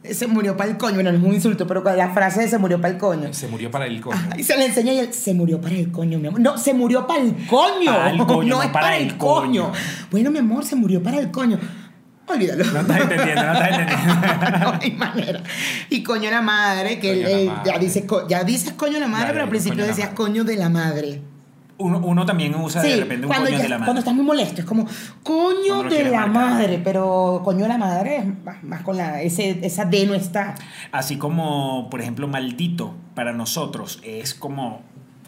Se 0.09 0.27
murió 0.27 0.57
para 0.57 0.69
el 0.69 0.77
coño. 0.77 0.95
Bueno, 0.95 1.11
no 1.13 1.17
es 1.17 1.23
un 1.23 1.33
insulto, 1.33 1.65
pero 1.65 1.81
la 1.81 2.09
frase 2.09 2.41
de 2.41 2.47
se 2.49 2.57
murió 2.57 2.81
para 2.81 2.93
el 2.93 2.99
coño. 2.99 3.33
Se 3.33 3.47
murió 3.47 3.71
para 3.71 3.85
el 3.85 4.01
coño. 4.01 4.19
Y 4.37 4.43
se 4.43 4.57
le 4.57 4.65
enseña 4.65 4.91
y 4.91 4.99
él, 4.99 5.13
se 5.13 5.33
murió 5.33 5.61
para 5.61 5.75
el 5.75 5.91
coño, 5.93 6.19
mi 6.19 6.27
amor. 6.27 6.41
No, 6.41 6.57
se 6.57 6.73
murió 6.73 7.07
para 7.07 7.21
el 7.21 7.33
coño. 7.47 7.93
Pa'l 7.93 8.17
coño, 8.25 8.27
no 8.49 8.57
no 8.57 8.63
es 8.63 8.69
para 8.69 8.85
para 8.87 8.97
el 8.97 9.03
el 9.03 9.17
coño. 9.17 9.63
coño. 9.69 9.71
Bueno, 10.11 10.31
mi 10.31 10.39
amor, 10.39 10.65
se 10.65 10.75
murió 10.75 11.01
para 11.01 11.19
el 11.19 11.31
coño. 11.31 11.57
Olvídalo. 12.27 12.65
No 12.65 12.79
estás 12.81 13.01
entendiendo, 13.01 13.43
no 13.43 13.53
estás 13.53 13.69
entendiendo. 13.79 14.59
no 14.59 14.79
hay 14.81 14.91
manera. 14.91 15.43
Y 15.89 16.03
coño 16.03 16.29
la 16.31 16.41
madre, 16.41 16.99
que 16.99 17.13
Coño 17.23 17.27
él, 17.27 17.45
la 17.45 17.53
madre. 17.53 17.71
ya, 17.71 17.79
dices, 17.79 18.03
ya 18.29 18.43
dices 18.43 18.73
coño 18.73 18.99
la 18.99 19.07
madre, 19.07 19.27
Ya, 19.27 19.31
pero 19.31 19.43
al 19.45 19.49
principio 19.49 19.77
coño 19.79 19.87
decías 19.87 20.09
coño 20.09 20.43
de 20.43 20.55
la 20.57 20.69
madre. 20.69 21.21
Uno, 21.83 21.99
uno 21.99 22.25
también 22.25 22.55
usa 22.55 22.81
de 22.81 22.93
Sí, 22.93 22.99
repente 22.99 23.25
un 23.25 23.31
cuando, 23.31 23.45
coño 23.47 23.57
ya- 23.57 23.63
de 23.63 23.69
la 23.69 23.75
madre. 23.77 23.85
cuando 23.87 23.99
estás 23.99 24.13
muy 24.15 24.25
molesto, 24.25 24.61
es 24.61 24.65
como 24.67 24.87
coño 25.23 25.83
de 25.83 26.03
la 26.05 26.25
marcar. 26.27 26.29
madre, 26.29 26.81
pero 26.83 27.41
coño 27.43 27.63
de 27.63 27.67
la 27.69 27.77
madre 27.77 28.17
es 28.17 28.43
más, 28.43 28.63
más 28.63 28.81
con 28.81 28.97
la. 28.97 29.21
Ese, 29.21 29.59
esa 29.65 29.85
D 29.85 30.05
no 30.05 30.13
está. 30.13 30.55
Así 30.91 31.17
como, 31.17 31.89
por 31.89 32.01
ejemplo, 32.01 32.27
maldito 32.27 32.93
para 33.15 33.33
nosotros 33.33 33.99
es 34.03 34.33
como 34.33 34.81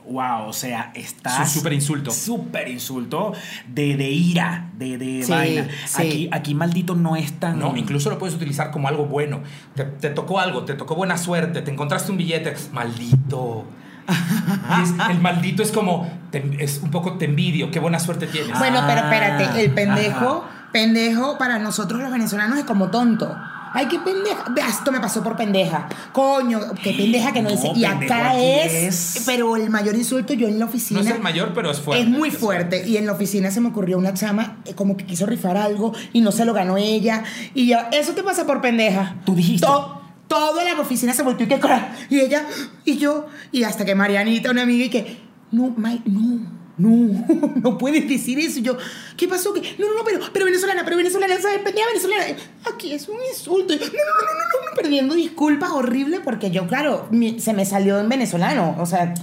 wow, 0.08 0.46
o 0.48 0.54
sea, 0.54 0.92
estás... 0.94 1.34
Es 1.34 1.40
un 1.40 1.62
súper 1.62 1.74
insulto. 1.74 2.12
Súper 2.12 2.68
insulto 2.68 3.34
de, 3.68 3.98
de 3.98 4.12
ira, 4.12 4.70
de, 4.78 5.00
de 5.00 5.24
Sí, 5.24 5.32
vaina. 5.32 5.68
sí. 5.88 5.98
Aquí, 6.04 6.30
aquí 6.32 6.54
maldito 6.54 6.94
no 6.94 7.16
es 7.16 7.40
tan... 7.40 7.58
No, 7.58 7.76
incluso 7.76 8.12
lo 8.12 8.20
puedes 8.20 8.36
utilizar 8.36 8.70
como 8.70 8.88
algo 8.88 9.08
bueno. 9.08 9.40
Te, 9.74 9.84
te 9.86 10.12
tocó 10.12 10.40
algo, 10.40 10.64
te 10.64 10.76
tocó 10.76 10.94
buena 10.94 11.18
suerte, 11.18 11.64
te 11.64 11.72
encontraste 11.72 12.12
un 12.12 12.20
billete, 12.20 12.54
maldito. 12.72 13.66
Y 14.08 14.84
es- 14.84 14.94
el 15.10 15.20
maldito 15.20 15.64
es 15.64 15.72
como, 15.72 16.10
te- 16.32 16.58
es 16.60 16.80
un 16.84 16.92
poco 16.92 17.14
te 17.18 17.26
envidio, 17.26 17.72
qué 17.72 17.80
buena 17.80 18.00
suerte 18.00 18.28
tienes. 18.28 18.58
Bueno, 18.60 18.82
pero 18.88 19.02
espérate, 19.02 19.64
el 19.66 19.72
Ah, 19.72 19.76
pendejo, 19.76 20.46
pendejo 20.72 21.38
para 21.38 21.60
nosotros 21.60 22.02
los 22.02 22.12
venezolanos 22.12 22.58
es 22.60 22.66
como 22.66 22.90
tonto. 22.90 23.36
Ay, 23.78 23.88
qué 23.88 24.00
pendeja. 24.00 24.46
Esto 24.70 24.90
me 24.94 25.02
pasó 25.02 25.22
por 25.22 25.36
pendeja. 25.36 25.90
Coño, 26.14 26.62
qué 26.82 26.94
pendeja 26.94 27.34
que 27.34 27.42
no, 27.42 27.50
No, 27.50 27.56
dice. 27.58 27.74
Y 27.76 27.84
acá 27.84 28.34
es, 28.38 28.74
es- 29.18 29.24
Pero 29.26 29.58
el 29.58 29.70
mayor 29.70 29.96
insulto 29.98 30.34
yo 30.34 30.48
en 30.48 30.60
la 30.60 30.66
oficina. 30.66 31.02
no 31.02 31.06
es 31.10 31.14
el 31.14 31.22
mayor, 31.22 31.52
pero 31.54 31.72
es 31.72 31.82
fuerte. 31.82 32.04
Es 32.04 32.10
muy 32.10 32.32
fuerte. 32.32 32.88
Y 32.88 32.96
en 32.96 33.06
la 33.06 33.12
oficina 33.12 33.52
se 33.52 33.60
me 33.60 33.68
ocurrió 33.68 33.98
una 33.98 34.14
chama 34.14 34.60
eh, 34.64 34.76
como 34.76 34.96
que 34.96 35.06
quiso 35.06 35.26
rifar 35.26 35.58
algo 35.58 35.92
y 36.14 36.22
no 36.22 36.32
se 36.32 36.46
lo 36.46 36.54
ganó 36.54 36.78
ella. 36.78 37.24
Y 37.54 37.68
yo, 37.68 37.78
eso 37.92 38.14
te 38.14 38.24
pasa 38.24 38.46
por 38.46 38.62
pendeja. 38.62 39.16
Tú 39.26 39.36
dijiste. 39.36 39.68
To- 39.68 40.02
toda 40.28 40.64
la 40.64 40.80
oficina 40.80 41.14
se 41.14 41.24
volvió 41.24 41.46
y 41.46 41.50
que. 41.50 41.60
Y 42.10 42.20
ella, 42.20 42.46
y 42.84 42.98
yo, 42.98 43.28
y 43.52 43.64
hasta 43.64 43.86
que 43.86 43.96
Marianita, 43.96 44.52
una 44.52 44.64
amiga, 44.64 44.86
y 44.86 44.90
que, 44.90 45.18
no, 45.52 45.74
May, 45.78 46.02
no. 46.06 46.56
No, 46.78 47.26
no 47.56 47.78
puedes 47.78 48.08
decir 48.08 48.38
eso. 48.38 48.60
Yo, 48.60 48.78
¿qué 49.16 49.28
pasó? 49.28 49.54
¿Qué? 49.54 49.62
No, 49.78 49.88
no, 49.88 49.96
no, 49.96 50.04
pero, 50.04 50.20
pero 50.34 50.46
venezolana, 50.46 50.84
pero 50.84 50.98
venezolana, 50.98 51.40
¿sabes? 51.40 51.64
Venezolana. 51.64 52.36
Aquí 52.74 52.92
es 52.92 53.08
un 53.08 53.16
insulto. 53.30 53.74
No, 53.74 53.80
no, 53.80 53.86
no, 53.86 53.92
no, 53.92 54.62
no, 54.62 54.70
no, 54.70 54.76
perdiendo 54.76 55.16
disculpas 55.16 55.72
horrible 55.72 56.20
porque 56.20 56.52
yo, 56.52 56.68
claro, 56.68 57.08
se 57.38 57.54
me 57.54 57.66
salió 57.66 57.98
en 58.00 58.10
venezolano. 58.10 58.76
O 58.80 58.86
sea, 58.86 59.14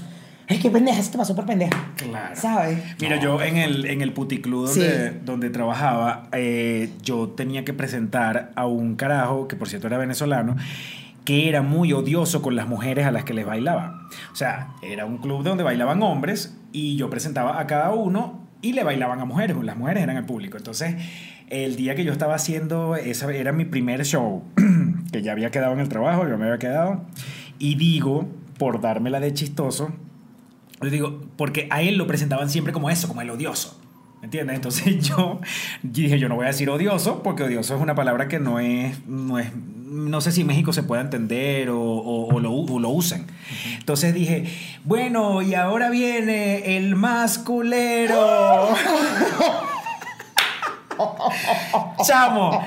ay, 0.48 0.58
qué 0.58 0.70
pendeja, 0.70 0.98
eso 1.00 1.10
te 1.12 1.18
pasó 1.18 1.34
por 1.34 1.46
pendeja. 1.46 1.92
Claro. 1.96 2.34
¿Sabes? 2.36 2.78
Mira, 3.00 3.20
yo 3.20 3.40
en 3.42 3.56
el, 3.56 3.84
en 3.86 4.02
el 4.02 4.12
puticlub 4.12 4.66
donde, 4.66 5.10
Sí. 5.10 5.16
donde 5.24 5.50
trabajaba, 5.50 6.28
eh, 6.32 6.90
yo 7.02 7.28
tenía 7.30 7.64
que 7.64 7.72
presentar 7.72 8.52
a 8.56 8.66
un 8.66 8.96
carajo, 8.96 9.48
que 9.48 9.56
por 9.56 9.68
cierto 9.68 9.86
era 9.86 9.98
venezolano, 9.98 10.56
que 11.24 11.48
era 11.48 11.62
muy 11.62 11.92
odioso 11.92 12.42
con 12.42 12.56
las 12.56 12.66
mujeres 12.68 13.06
a 13.06 13.10
las 13.12 13.24
que 13.24 13.32
les 13.34 13.46
bailaba. 13.46 14.08
O 14.32 14.36
sea, 14.36 14.70
era 14.82 15.04
un 15.06 15.18
club 15.18 15.42
donde 15.44 15.62
bailaban 15.62 16.02
hombres 16.02 16.56
y 16.72 16.96
yo 16.96 17.08
presentaba 17.10 17.60
a 17.60 17.66
cada 17.66 17.90
uno 17.92 18.40
y 18.60 18.72
le 18.72 18.82
bailaban 18.84 19.20
a 19.20 19.24
mujeres, 19.24 19.56
las 19.62 19.76
mujeres 19.76 20.02
eran 20.02 20.16
el 20.16 20.24
público. 20.24 20.56
Entonces, 20.56 20.96
el 21.48 21.76
día 21.76 21.94
que 21.94 22.04
yo 22.04 22.12
estaba 22.12 22.34
haciendo, 22.34 22.96
esa 22.96 23.32
era 23.32 23.52
mi 23.52 23.64
primer 23.64 24.04
show, 24.04 24.42
que 25.12 25.22
ya 25.22 25.32
había 25.32 25.50
quedado 25.50 25.72
en 25.74 25.80
el 25.80 25.88
trabajo, 25.88 26.26
yo 26.28 26.38
me 26.38 26.44
había 26.46 26.58
quedado, 26.58 27.02
y 27.58 27.74
digo, 27.76 28.28
por 28.58 28.80
dármela 28.80 29.20
de 29.20 29.32
chistoso, 29.34 29.92
yo 30.82 30.90
digo, 30.90 31.20
porque 31.36 31.66
a 31.70 31.82
él 31.82 31.96
lo 31.96 32.06
presentaban 32.06 32.50
siempre 32.50 32.72
como 32.72 32.90
eso, 32.90 33.08
como 33.08 33.20
el 33.22 33.30
odioso. 33.30 33.78
¿Me 34.20 34.26
entiendes? 34.26 34.54
Entonces 34.56 35.00
yo 35.08 35.40
dije, 35.82 36.18
yo 36.18 36.28
no 36.28 36.36
voy 36.36 36.44
a 36.44 36.48
decir 36.48 36.70
odioso, 36.70 37.22
porque 37.22 37.42
odioso 37.44 37.74
es 37.74 37.80
una 37.82 37.94
palabra 37.94 38.28
que 38.28 38.38
no 38.38 38.60
es, 38.60 39.04
no 39.06 39.38
es, 39.38 39.48
no 39.56 40.20
sé 40.20 40.30
si 40.32 40.42
en 40.42 40.46
México 40.46 40.72
se 40.72 40.82
pueda 40.84 41.02
entender 41.02 41.70
o, 41.70 41.80
o- 41.80 42.34
o 42.34 42.40
lo, 42.40 42.52
o 42.52 42.78
lo 42.78 42.88
usen. 42.90 43.26
Entonces 43.78 44.14
dije, 44.14 44.44
bueno, 44.84 45.42
y 45.42 45.54
ahora 45.54 45.90
viene 45.90 46.76
el 46.76 46.94
más 46.96 47.38
culero. 47.38 48.68
Chamo, 52.06 52.62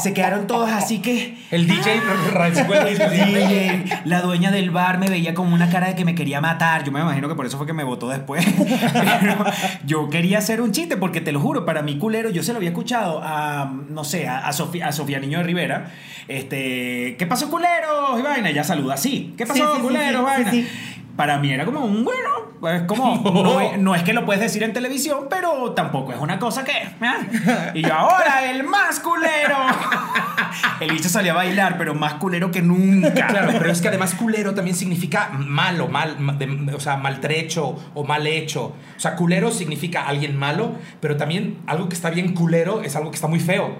se 0.00 0.12
quedaron 0.14 0.46
todos 0.46 0.70
así 0.70 1.00
que... 1.00 1.38
El 1.50 1.66
DJ 1.66 2.00
rasgó 2.32 2.74
el 2.74 2.88
disco. 2.88 3.10
DJ, 3.10 3.84
la 4.04 4.20
dueña 4.20 4.50
del 4.50 4.70
bar 4.70 4.98
me 4.98 5.08
veía 5.08 5.34
con 5.34 5.52
una 5.52 5.68
cara 5.70 5.88
de 5.88 5.94
que 5.94 6.04
me 6.04 6.14
quería 6.14 6.40
matar. 6.40 6.84
Yo 6.84 6.92
me 6.92 7.00
imagino 7.00 7.28
que 7.28 7.34
por 7.34 7.46
eso 7.46 7.56
fue 7.56 7.66
que 7.66 7.72
me 7.72 7.84
votó 7.84 8.08
después. 8.08 8.44
Pero 9.20 9.44
yo 9.84 10.08
quería 10.10 10.38
hacer 10.38 10.60
un 10.60 10.72
chiste 10.72 10.96
porque 10.96 11.20
te 11.20 11.32
lo 11.32 11.40
juro, 11.40 11.64
para 11.64 11.82
mí 11.82 11.98
culero, 11.98 12.30
yo 12.30 12.42
se 12.42 12.52
lo 12.52 12.58
había 12.58 12.70
escuchado 12.70 13.20
a, 13.22 13.70
no 13.88 14.04
sé, 14.04 14.26
a, 14.28 14.46
a 14.46 14.52
Sofía, 14.52 14.88
a 14.88 14.92
Sofía 14.92 15.18
Niño 15.20 15.38
de 15.38 15.44
Rivera. 15.44 15.90
Este, 16.28 17.16
¿qué 17.18 17.26
pasó 17.26 17.48
culero? 17.50 18.18
Y 18.18 18.22
vaina, 18.22 18.50
ella 18.50 18.64
saluda 18.64 18.94
así. 18.94 19.34
¿Qué 19.36 19.46
pasó 19.46 19.58
Sí, 19.58 19.62
sí, 19.70 19.76
sí, 19.76 19.82
culero? 19.82 20.18
sí, 20.18 20.24
vaina. 20.24 20.50
sí, 20.50 20.68
Para 21.16 21.38
mí 21.38 21.50
era 21.52 21.64
como 21.64 21.80
un 21.80 22.04
bueno, 22.04 22.28
es 22.62 22.82
como, 22.82 23.16
no 23.44 23.60
es, 23.60 23.78
no 23.78 23.94
es 23.94 24.02
que 24.02 24.12
lo 24.12 24.24
puedes 24.24 24.40
decir 24.42 24.62
en 24.62 24.72
televisión, 24.72 25.26
pero 25.30 25.72
tampoco 25.72 26.12
es 26.12 26.18
una 26.18 26.38
cosa 26.38 26.64
que. 26.64 26.72
¿eh? 26.72 27.70
Y 27.74 27.82
yo 27.82 27.94
ahora, 27.94 28.50
el 28.50 28.64
más 28.64 29.00
culero. 29.00 29.56
El 30.80 30.90
bicho 30.92 31.08
salía 31.08 31.32
a 31.32 31.34
bailar, 31.36 31.76
pero 31.76 31.94
más 31.94 32.14
culero 32.14 32.50
que 32.50 32.62
nunca. 32.62 33.26
Claro, 33.28 33.52
pero 33.58 33.70
es 33.70 33.80
que 33.80 33.88
además 33.88 34.14
culero 34.14 34.54
también 34.54 34.76
significa 34.76 35.28
malo, 35.36 35.88
mal, 35.88 36.18
ma- 36.18 36.32
de- 36.34 36.72
o 36.74 36.80
sea, 36.80 36.96
maltrecho 36.96 37.76
o 37.94 38.04
mal 38.04 38.26
hecho. 38.26 38.74
O 38.96 39.00
sea, 39.00 39.14
culero 39.14 39.50
significa 39.50 40.06
alguien 40.06 40.36
malo, 40.36 40.72
pero 41.00 41.16
también 41.16 41.58
algo 41.66 41.88
que 41.88 41.94
está 41.94 42.10
bien 42.10 42.32
culero 42.34 42.82
es 42.82 42.96
algo 42.96 43.10
que 43.10 43.16
está 43.16 43.26
muy 43.28 43.40
feo. 43.40 43.76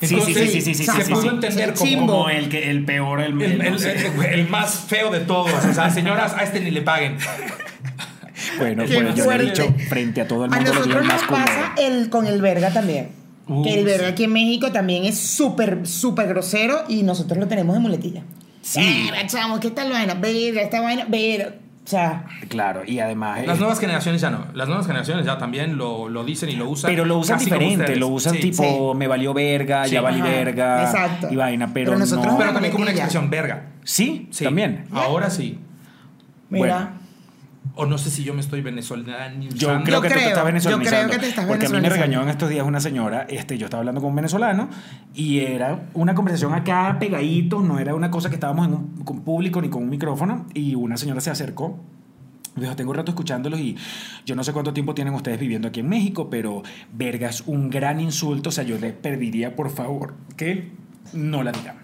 Sí, 0.00 0.08
sí, 0.08 0.14
Entonces, 0.16 0.50
sí, 0.52 0.60
sí, 0.60 0.74
sí, 0.74 0.84
sí, 0.84 0.84
se 0.92 1.04
sí, 1.04 1.12
pudo 1.12 1.22
sí. 1.22 1.28
entender 1.28 1.68
El 1.70 1.74
como. 1.74 2.06
Como 2.06 2.28
el, 2.30 2.48
que, 2.48 2.70
el 2.70 2.84
peor, 2.84 3.20
el, 3.20 3.36
no 3.72 3.78
sé. 3.78 4.06
el- 4.06 4.24
el 4.24 4.48
más 4.48 4.80
feo 4.88 5.10
de 5.10 5.20
todos. 5.20 5.52
O 5.64 5.72
sea, 5.72 5.88
señoras, 5.90 6.34
a 6.34 6.42
este 6.42 6.60
ni 6.60 6.70
le 6.70 6.82
paguen. 6.82 7.16
Bueno, 8.58 8.84
pues 8.84 9.14
yo 9.14 9.30
le 9.32 9.42
he 9.44 9.46
dicho 9.46 9.74
frente 9.88 10.20
a 10.20 10.28
todo 10.28 10.44
el 10.44 10.52
A 10.52 10.56
mundo 10.56 10.70
digo 10.72 10.84
nosotros 10.86 11.06
nos 11.06 11.22
pasa 11.24 11.74
el, 11.78 12.10
con 12.10 12.26
el 12.26 12.40
verga 12.40 12.70
también. 12.72 13.08
Uh, 13.46 13.62
que 13.62 13.74
el 13.74 13.84
verga 13.84 14.06
sí. 14.06 14.12
aquí 14.12 14.24
en 14.24 14.32
México 14.32 14.72
también 14.72 15.04
es 15.04 15.18
súper, 15.18 15.86
súper 15.86 16.28
grosero 16.28 16.82
y 16.88 17.02
nosotros 17.02 17.38
lo 17.38 17.46
tenemos 17.46 17.74
de 17.74 17.80
muletilla. 17.80 18.22
Sí. 18.62 18.80
Verga, 19.10 19.26
chamo, 19.26 19.60
¿qué 19.60 19.70
tal 19.70 19.90
vaina? 19.92 20.14
Verga, 20.14 20.62
esta 20.62 20.80
vaina, 20.80 21.04
verga. 21.08 21.54
O 21.84 21.86
sea, 21.86 22.24
Claro, 22.48 22.80
y 22.86 22.98
además. 23.00 23.40
eh, 23.40 23.46
Las 23.46 23.58
nuevas 23.58 23.78
generaciones 23.78 24.22
ya 24.22 24.30
no. 24.30 24.46
Las 24.54 24.68
nuevas 24.68 24.86
generaciones 24.86 25.26
ya 25.26 25.36
también 25.36 25.76
lo, 25.76 26.08
lo 26.08 26.24
dicen 26.24 26.48
y 26.48 26.56
lo 26.56 26.70
usan. 26.70 26.90
pero 26.90 27.04
lo 27.04 27.18
usan 27.18 27.38
diferente, 27.38 27.96
lo 27.96 28.08
usan 28.08 28.32
Sí. 28.36 28.40
tipo 28.40 28.92
Sí. 28.92 28.98
me 28.98 29.06
valió 29.06 29.34
verga, 29.34 29.84
Sí. 29.84 29.90
ya 29.92 30.00
valí 30.00 30.20
Ajá, 30.20 30.30
verga 30.30 30.82
exacto. 30.84 31.28
y 31.30 31.36
vaina, 31.36 31.70
pero, 31.74 31.90
Pero 31.90 31.98
nosotros 31.98 32.32
no. 32.32 32.38
Pero 32.38 32.52
también 32.54 32.72
como 32.72 32.84
una 32.84 32.92
expresión, 32.92 33.28
verga. 33.28 33.66
sí, 33.84 34.28
Sí. 34.30 34.44
también. 34.44 34.86
Ahora 34.92 35.28
sí. 35.28 35.58
mira. 36.48 36.94
O 37.76 37.86
no 37.86 37.98
sé 37.98 38.10
si 38.10 38.22
yo 38.22 38.34
me 38.34 38.40
estoy 38.40 38.60
venezolanizando. 38.60 39.48
Yo 39.56 39.82
creo 39.82 39.96
Yo 39.96 40.02
que 40.02 40.08
tú 40.08 40.14
te 40.14 40.20
creo, 40.20 40.28
estás 40.28 40.42
yo 40.42 40.46
venezolanizando. 40.46 41.08
creo 41.08 41.10
que 41.10 41.18
te 41.18 41.28
estás 41.28 41.46
Porque 41.46 41.66
a 41.66 41.68
mí 41.70 41.80
me 41.80 41.88
regañó 41.88 42.22
en 42.22 42.28
estos 42.28 42.48
días 42.50 42.66
una 42.66 42.78
señora. 42.80 43.26
Este, 43.28 43.58
yo 43.58 43.66
estaba 43.66 43.80
hablando 43.80 44.00
con 44.00 44.10
un 44.10 44.16
venezolano 44.16 44.68
y 45.14 45.40
era 45.40 45.88
una 45.94 46.14
conversación 46.14 46.54
acá 46.54 46.96
pegaditos, 47.00 47.64
no 47.64 47.78
era 47.78 47.94
una 47.94 48.10
cosa 48.10 48.28
que 48.28 48.36
estábamos 48.36 48.66
en 48.68 48.74
un 48.74 49.04
con 49.04 49.20
público 49.22 49.60
ni 49.60 49.70
con 49.70 49.82
un 49.82 49.88
micrófono. 49.90 50.46
Y 50.54 50.74
una 50.74 50.96
señora 50.96 51.20
se 51.20 51.30
acercó. 51.30 51.78
Dijo, 52.54 52.76
tengo 52.76 52.92
rato 52.92 53.10
escuchándolos 53.10 53.58
y 53.58 53.76
yo 54.24 54.36
no 54.36 54.44
sé 54.44 54.52
cuánto 54.52 54.72
tiempo 54.72 54.94
tienen 54.94 55.12
ustedes 55.14 55.40
viviendo 55.40 55.66
aquí 55.66 55.80
en 55.80 55.88
México, 55.88 56.30
pero 56.30 56.62
verga 56.92 57.28
es 57.28 57.42
un 57.46 57.68
gran 57.70 57.98
insulto. 57.98 58.50
O 58.50 58.52
sea, 58.52 58.62
yo 58.62 58.78
le 58.78 58.92
pediría, 58.92 59.56
por 59.56 59.70
favor, 59.70 60.14
que 60.36 60.70
no 61.12 61.42
la 61.42 61.50
digan. 61.50 61.83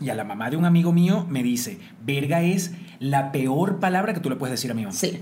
Y 0.00 0.08
a 0.10 0.14
la 0.14 0.24
mamá 0.24 0.48
de 0.50 0.56
un 0.56 0.64
amigo 0.64 0.92
mío 0.92 1.26
me 1.28 1.42
dice, 1.42 1.78
verga 2.04 2.42
es 2.42 2.72
la 3.00 3.32
peor 3.32 3.80
palabra 3.80 4.14
que 4.14 4.20
tú 4.20 4.30
le 4.30 4.36
puedes 4.36 4.52
decir 4.52 4.70
a 4.70 4.74
mi 4.74 4.82
mamá. 4.82 4.94
Sí. 4.94 5.20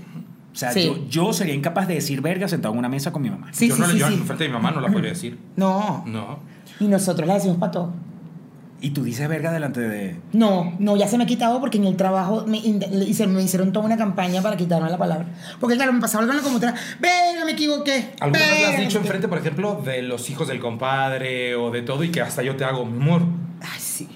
O 0.51 0.55
sea, 0.55 0.71
Sí. 0.71 0.83
yo, 0.85 1.07
yo 1.09 1.33
sería 1.33 1.53
incapaz 1.53 1.87
de 1.87 1.95
decir 1.95 2.21
verga 2.21 2.47
sentado 2.47 2.73
en 2.73 2.79
una 2.79 2.89
mesa 2.89 3.11
con 3.11 3.21
mi 3.21 3.29
mamá. 3.29 3.49
Sí, 3.51 3.67
yo 3.69 3.75
sí, 3.75 3.81
no 3.81 3.87
le 3.87 3.93
sí, 3.93 3.99
yo 3.99 4.07
sí. 4.07 4.13
en 4.15 4.25
frente 4.25 4.43
de 4.45 4.49
mi 4.49 4.53
mamá 4.53 4.71
no 4.71 4.81
la 4.81 4.89
podría 4.89 5.11
decir. 5.11 5.37
No. 5.55 6.03
No. 6.07 6.39
Y 6.79 6.85
nosotros 6.85 7.27
la 7.27 7.35
decimos 7.35 7.57
para 7.57 7.71
todo. 7.71 7.93
Y 8.81 8.91
tú 8.91 9.03
dices 9.03 9.27
verga 9.27 9.51
delante 9.51 9.81
de... 9.81 10.15
No, 10.31 10.73
no, 10.79 10.95
ya 10.95 11.05
se 11.09 11.17
me 11.17 11.25
ha 11.25 11.27
quitado 11.27 11.59
porque 11.59 11.77
en 11.77 11.83
el 11.83 11.97
trabajo 11.97 12.45
me, 12.47 12.61
se 13.13 13.27
me 13.27 13.43
hicieron 13.43 13.73
toda 13.73 13.85
una 13.85 13.97
campaña 13.97 14.41
para 14.41 14.55
quitarme 14.55 14.89
la 14.89 14.97
palabra. 14.97 15.25
Porque 15.59 15.75
claro, 15.75 15.91
me 15.91 15.99
pasaba 15.99 16.21
algo 16.23 16.31
en 16.31 16.37
la 16.37 16.43
computadora. 16.43 16.79
Venga, 17.01 17.43
me 17.45 17.51
equivoqué. 17.51 18.11
¿Alguna 18.21 18.39
vez 18.39 18.59
le 18.61 18.65
has 18.67 18.79
dicho 18.79 18.99
enfrente, 18.99 19.27
por 19.27 19.37
ejemplo, 19.37 19.81
de 19.83 20.01
los 20.01 20.29
hijos 20.29 20.47
del 20.47 20.61
compadre 20.61 21.55
o 21.55 21.71
de 21.71 21.81
todo 21.81 22.05
y 22.05 22.09
que 22.09 22.21
hasta 22.21 22.41
yo 22.41 22.55
te 22.55 22.63
hago 22.63 22.85
mi 22.85 23.01
amor? 23.01 23.23
Ay, 23.61 23.79
sí. 23.79 24.07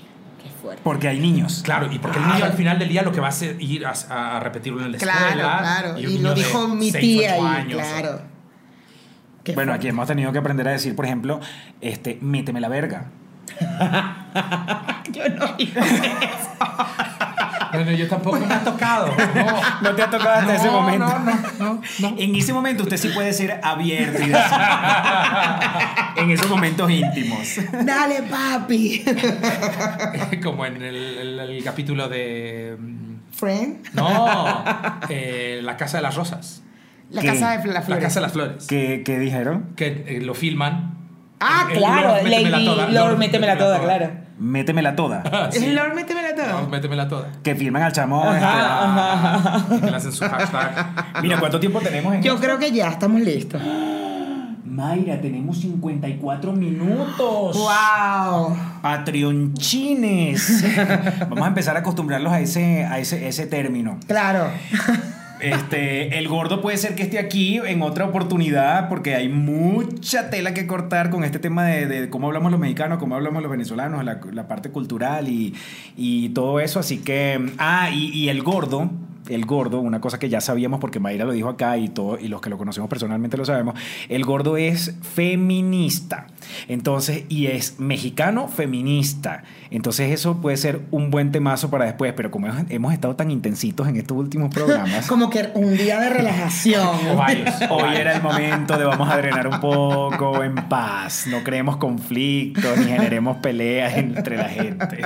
Fuerte. 0.64 0.82
Porque 0.84 1.08
hay 1.10 1.20
niños. 1.20 1.62
Claro, 1.64 1.92
y 1.92 2.00
porque 2.00 2.18
el 2.20 2.28
niño 2.28 2.46
al 2.46 2.54
final 2.54 2.80
del 2.80 2.88
día 2.90 3.02
lo 3.04 3.12
que 3.12 3.20
va 3.20 3.28
a 3.28 3.30
hacer 3.32 3.62
ir 3.62 3.86
a, 3.86 3.92
a 4.38 4.40
repetirlo 4.40 4.84
en 4.84 4.94
la 4.94 4.98
Claro, 4.98 5.20
escuela. 5.28 5.58
claro. 5.60 6.00
Y, 6.00 6.18
lo 6.20 6.34
dijo 6.34 6.68
mi 6.70 6.90
seis, 6.90 7.04
tía 7.04 7.36
ocho 7.36 7.44
y 7.44 7.48
años, 7.48 7.82
claro. 7.86 8.22
Qué 9.44 9.54
Bueno, 9.54 9.74
aquí 9.74 9.90
hemos 9.90 10.08
tenido 10.08 10.32
que 10.32 10.38
aprender 10.40 10.66
a 10.70 10.72
decir, 10.72 10.96
por 10.96 11.04
ejemplo, 11.06 11.42
este, 11.82 12.18
méteme 12.22 12.62
la 12.62 12.70
verga. 12.70 13.08
Yo 15.12 15.28
no 15.38 15.54
digo 15.58 15.82
Bueno, 17.74 17.92
yo 17.92 18.08
tampoco 18.08 18.38
me 18.40 18.54
ha 18.54 18.64
tocado. 18.64 19.08
No. 19.08 19.62
No 19.82 19.96
te 19.96 20.02
ha 20.04 20.10
tocado 20.10 20.30
hasta 20.32 20.46
No, 20.46 20.52
ese 20.54 20.70
momento. 20.70 21.06
no, 21.06 21.20
no, 21.20 21.34
no, 21.60 21.82
no. 22.00 22.16
En 22.18 22.36
ese 22.36 22.54
momento 22.54 22.84
usted 22.84 22.98
sí 22.98 23.10
puede 23.10 23.34
ser 23.34 23.60
abierto 23.64 24.22
y 24.22 24.28
decir. 24.28 24.36
en 26.18 26.32
esos 26.32 26.50
momentos 26.50 26.90
íntimos. 26.92 27.56
Dale, 27.84 28.24
papi. 28.24 29.04
Como 30.44 30.66
en 30.66 30.82
el, 30.82 30.96
el- 30.96 31.40
el 31.40 31.64
capítulo 31.64 32.08
de. 32.10 32.78
mm, 32.80 33.14
Friend. 33.34 33.78
No, 33.94 34.64
eh, 35.10 35.60
La 35.64 35.76
Casa 35.78 35.98
de 35.98 36.04
las 36.04 36.16
Rosas. 36.16 36.62
La 37.10 37.22
¿Qué? 37.22 37.28
casa 37.28 37.58
de 37.58 37.68
la 37.68 37.74
La 37.74 37.82
flores. 37.82 38.04
Casa 38.04 38.20
de 38.20 38.24
las 38.26 38.32
Flores. 38.32 38.66
¿Qué, 38.68 39.04
qué 39.06 39.20
dijeron? 39.20 39.74
Que 39.76 40.04
eh, 40.08 40.20
lo 40.22 40.34
filman 40.34 40.98
Ah, 41.40 41.68
El 41.70 41.78
claro, 41.78 42.08
Lord 42.10 42.24
Métemela 42.24 42.50
Lady 42.58 42.66
Toda, 42.66 42.84
Lord, 42.86 42.94
Lord 42.94 43.18
métemela 43.18 43.54
Métemela 43.54 43.58
toda, 43.58 43.78
Toda. 43.78 43.86
claro. 43.98 44.23
Métemela 44.44 44.94
toda. 44.94 45.24
Es 45.54 45.62
el 45.64 45.74
Lord, 45.74 45.96
métemela 45.96 46.36
toda. 46.36 46.62
No, 46.62 46.68
métemela 46.68 47.08
toda. 47.08 47.30
que 47.42 47.56
firman 47.56 47.82
al 47.82 47.94
chamo. 47.94 48.22
Ajá, 48.22 48.36
este, 48.36 48.46
ajá. 48.46 49.80
Que 49.86 49.90
le 49.92 49.96
hacen 49.98 50.12
su 50.12 50.26
hashtag. 50.26 50.86
Mira, 51.22 51.40
¿cuánto 51.40 51.60
tiempo 51.62 51.80
tenemos 51.80 52.14
en 52.14 52.22
Yo 52.22 52.34
esto? 52.34 52.44
creo 52.46 52.60
que 52.60 52.72
ya 52.72 52.90
estamos 52.90 53.22
listos. 53.22 53.62
Mayra, 54.66 55.22
tenemos 55.22 55.60
54 55.60 56.52
minutos. 56.52 57.56
¡Wow! 57.58 58.58
Patreonchines. 58.82 60.64
Vamos 61.30 61.44
a 61.44 61.48
empezar 61.48 61.76
a 61.78 61.80
acostumbrarlos 61.80 62.34
a 62.34 62.40
ese, 62.42 62.84
a 62.84 63.00
ese, 63.00 63.28
ese 63.28 63.46
término. 63.48 63.98
Claro. 64.08 64.48
Este, 65.44 66.18
el 66.18 66.30
gordo 66.30 66.62
puede 66.62 66.78
ser 66.78 66.96
que 66.96 67.04
esté 67.04 67.20
aquí 67.20 67.58
en 67.58 67.82
otra 67.82 68.06
oportunidad 68.06 68.88
porque 68.88 69.16
hay 69.16 69.28
mucha 69.28 70.30
tela 70.30 70.54
que 70.54 70.66
cortar 70.68 71.10
con 71.10 71.26
este 71.26 71.38
tema 71.38 71.66
de, 71.66 72.10
cómo 72.10 72.28
hablamos 72.28 72.50
los 72.52 72.62
mexicanos, 72.62 72.98
cómo 72.98 73.16
hablamos 73.16 73.44
los 73.44 73.52
venezolanos, 73.52 74.06
la, 74.06 74.22
la 74.32 74.48
parte 74.48 74.70
cultural 74.70 75.28
y, 75.28 75.54
todo 76.34 76.62
eso. 76.62 76.80
Así 76.80 77.00
que, 77.00 77.54
ah, 77.58 77.90
y 77.92 78.30
el 78.30 78.42
gordo. 78.42 78.90
El 79.30 79.46
gordo, 79.46 79.80
una 79.80 80.02
cosa 80.02 80.20
que 80.20 80.30
ya 80.30 80.42
sabíamos 80.42 80.80
porque 80.80 81.00
Mayra 81.00 81.26
lo 81.26 81.32
dijo 81.32 81.50
acá 81.50 81.78
y, 81.78 81.90
todo, 81.90 82.20
y 82.20 82.28
los 82.28 82.42
que 82.42 82.50
lo 82.50 82.58
conocemos 82.58 82.90
personalmente 82.90 83.38
lo 83.38 83.46
sabemos, 83.46 83.76
el 84.10 84.24
gordo 84.26 84.58
es 84.58 84.96
feminista. 85.02 86.28
Entonces, 86.68 87.24
y 87.30 87.48
es 87.48 87.80
mexicano 87.80 88.48
feminista. 88.48 89.44
Entonces 89.72 90.12
eso 90.12 90.42
puede 90.42 90.58
ser 90.58 90.82
un 90.92 91.10
buen 91.10 91.32
temazo 91.32 91.70
para 91.70 91.86
después, 91.86 92.14
pero 92.16 92.30
como 92.32 92.48
hemos- 92.70 92.94
estado 92.94 93.16
tan 93.16 93.32
intensitos 93.32 93.88
en 93.88 93.96
estos 93.98 94.16
últimos 94.18 94.54
programas, 94.54 95.08
Como 95.14 95.30
que 95.30 95.50
un 95.56 95.76
día 95.78 96.00
de 96.00 96.10
relajación. 96.10 96.90
Varios. 97.18 97.54
Hoy 97.70 97.96
era 97.96 98.16
el 98.16 98.22
momento 98.22 98.78
de 98.78 98.86
vamos 98.86 99.10
a 99.10 99.18
drenar 99.18 99.48
un 99.48 99.60
poco 99.60 100.44
en 100.44 100.56
paz. 100.70 101.26
No 101.28 101.44
creemos 101.44 101.78
conflictos 101.78 102.78
ni 102.78 102.86
generemos 102.86 103.38
peleas 103.38 103.98
entre 103.98 104.38
la 104.38 104.50
gente. 104.50 105.00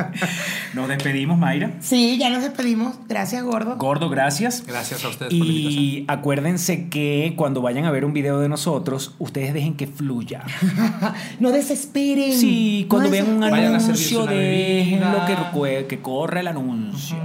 Nos 0.74 0.88
despedimos, 0.90 1.38
Mayra. 1.38 1.72
Sí, 1.80 2.18
ya 2.20 2.30
nos 2.30 2.44
despedimos. 2.44 2.96
Gracias, 3.08 3.42
gordo. 3.44 3.78
Gordo, 3.78 4.07
gracias. 4.10 4.64
Gracias 4.66 5.04
a 5.06 5.10
ustedes 5.10 5.34
por 5.34 5.46
la 5.46 5.52
invitación. 5.54 5.84
Y 5.84 6.06
acuérdense 6.08 6.90
que 6.90 7.34
cuando 7.36 7.62
vayan 7.62 7.86
a 7.86 7.92
ver 7.92 8.06
un 8.06 8.14
video 8.14 8.40
de 8.40 8.50
nosotros, 8.50 9.16
ustedes 9.20 9.54
dejen 9.54 9.76
que 9.76 9.88
fluya. 9.88 10.44
No 11.40 11.52
desesperen. 11.52 12.34
Sí, 12.34 12.86
cuando 12.90 13.08
No 13.08 13.12
vean 13.12 13.28
un 13.30 13.40
desesperen. 13.40 13.52
Vayan 13.52 13.74
a 13.74 13.84
anuncio, 13.86 14.24
una 14.24 14.32
déjenlo 14.32 15.26
que, 15.26 15.86
que 15.88 16.00
corra 16.02 16.40
el 16.40 16.48
anuncio. 16.48 17.18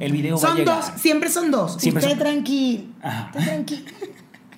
El 0.00 0.12
video 0.12 0.36
va 0.36 0.42
a 0.42 0.48
Son 0.48 0.56
llegar. 0.58 0.76
dos, 0.80 1.00
siempre 1.00 1.30
son 1.30 1.50
dos. 1.50 1.76
Siempre 1.78 2.02
Usted 2.02 2.16
son- 2.16 2.18
tranquilo. 2.24 2.82
Ajá. 3.02 3.30
Usted 3.32 3.44
tranquilo. 3.44 3.82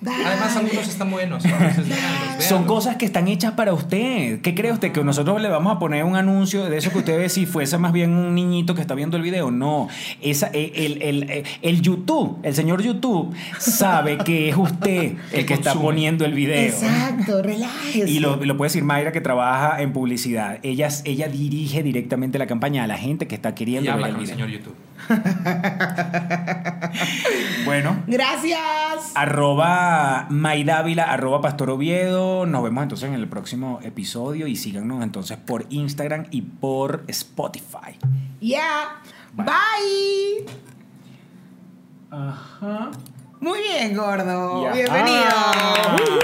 Además, 0.05 0.55
algunos 0.55 0.87
están 0.87 1.09
buenos. 1.11 1.43
entonces, 1.43 1.89
véanlos, 1.89 2.43
Son 2.43 2.57
véanlos. 2.59 2.65
cosas 2.67 2.95
que 2.97 3.05
están 3.05 3.27
hechas 3.27 3.53
para 3.53 3.73
usted. 3.73 4.41
¿Qué 4.41 4.53
cree 4.53 4.71
usted? 4.71 4.91
¿Que 4.91 5.03
nosotros 5.03 5.41
le 5.41 5.49
vamos 5.49 5.75
a 5.75 5.79
poner 5.79 6.03
un 6.03 6.15
anuncio 6.15 6.65
de 6.65 6.77
eso 6.77 6.91
que 6.91 6.99
usted 6.99 7.17
ve 7.17 7.29
si 7.29 7.45
fuese 7.45 7.77
más 7.77 7.91
bien 7.93 8.11
un 8.11 8.35
niñito 8.35 8.75
que 8.75 8.81
está 8.81 8.93
viendo 8.95 9.17
el 9.17 9.23
video? 9.23 9.49
No. 9.51 9.87
Esa, 10.21 10.49
eh, 10.53 10.71
el, 10.75 11.01
el- 11.01 11.29
el- 11.29 11.43
el 11.61 11.81
YouTube, 11.81 12.37
el 12.43 12.53
señor 12.53 12.81
YouTube, 12.83 13.33
sabe 13.59 14.17
que 14.19 14.49
es 14.49 14.57
usted 14.57 15.13
el 15.33 15.45
que 15.45 15.53
está 15.53 15.73
poniendo 15.73 16.25
el 16.25 16.33
video. 16.33 16.61
Exacto, 16.67 17.41
relájese. 17.41 18.09
Y 18.09 18.19
lo, 18.19 18.35
lo 18.37 18.57
puede 18.57 18.69
decir 18.69 18.83
Mayra 18.83 19.11
que 19.11 19.21
trabaja 19.21 19.81
en 19.81 19.93
publicidad. 19.93 20.59
Ella, 20.63 20.89
ella 21.05 21.27
dirige 21.27 21.81
directamente 21.83 22.37
la 22.37 22.47
campaña 22.47 22.83
a 22.83 22.87
la 22.87 22.97
gente 22.97 23.27
que 23.27 23.35
está 23.35 23.49
Y 23.49 23.53
queriendo 23.53 23.85
ver 23.87 23.93
habla 23.93 24.07
el 24.07 24.13
con 24.13 24.21
el 24.21 24.25
video. 24.27 24.35
señor 24.45 24.49
YouTube. 24.59 24.75
Bueno. 27.65 28.03
Gracias. 28.07 29.11
Arroba 29.15 30.27
Maidávila, 30.29 31.03
arroba 31.03 31.41
Pastor 31.41 31.71
Oviedo. 31.71 32.45
Nos 32.45 32.63
vemos 32.63 32.83
entonces 32.83 33.09
en 33.09 33.15
el 33.15 33.27
próximo 33.27 33.79
episodio 33.83 34.47
y 34.47 34.55
síganos 34.55 35.03
entonces 35.03 35.37
por 35.37 35.65
Instagram 35.69 36.27
y 36.31 36.43
por 36.43 37.03
Spotify. 37.07 37.97
Ya. 38.39 39.01
Bye. 39.33 39.45
Bye. 39.45 40.45
Ajá. 42.11 42.91
Muy 43.39 43.59
bien, 43.59 43.95
gordo. 43.95 44.71
Bienvenido. 44.71 45.29
Ah. 45.29 45.95
Ujú. 45.95 46.19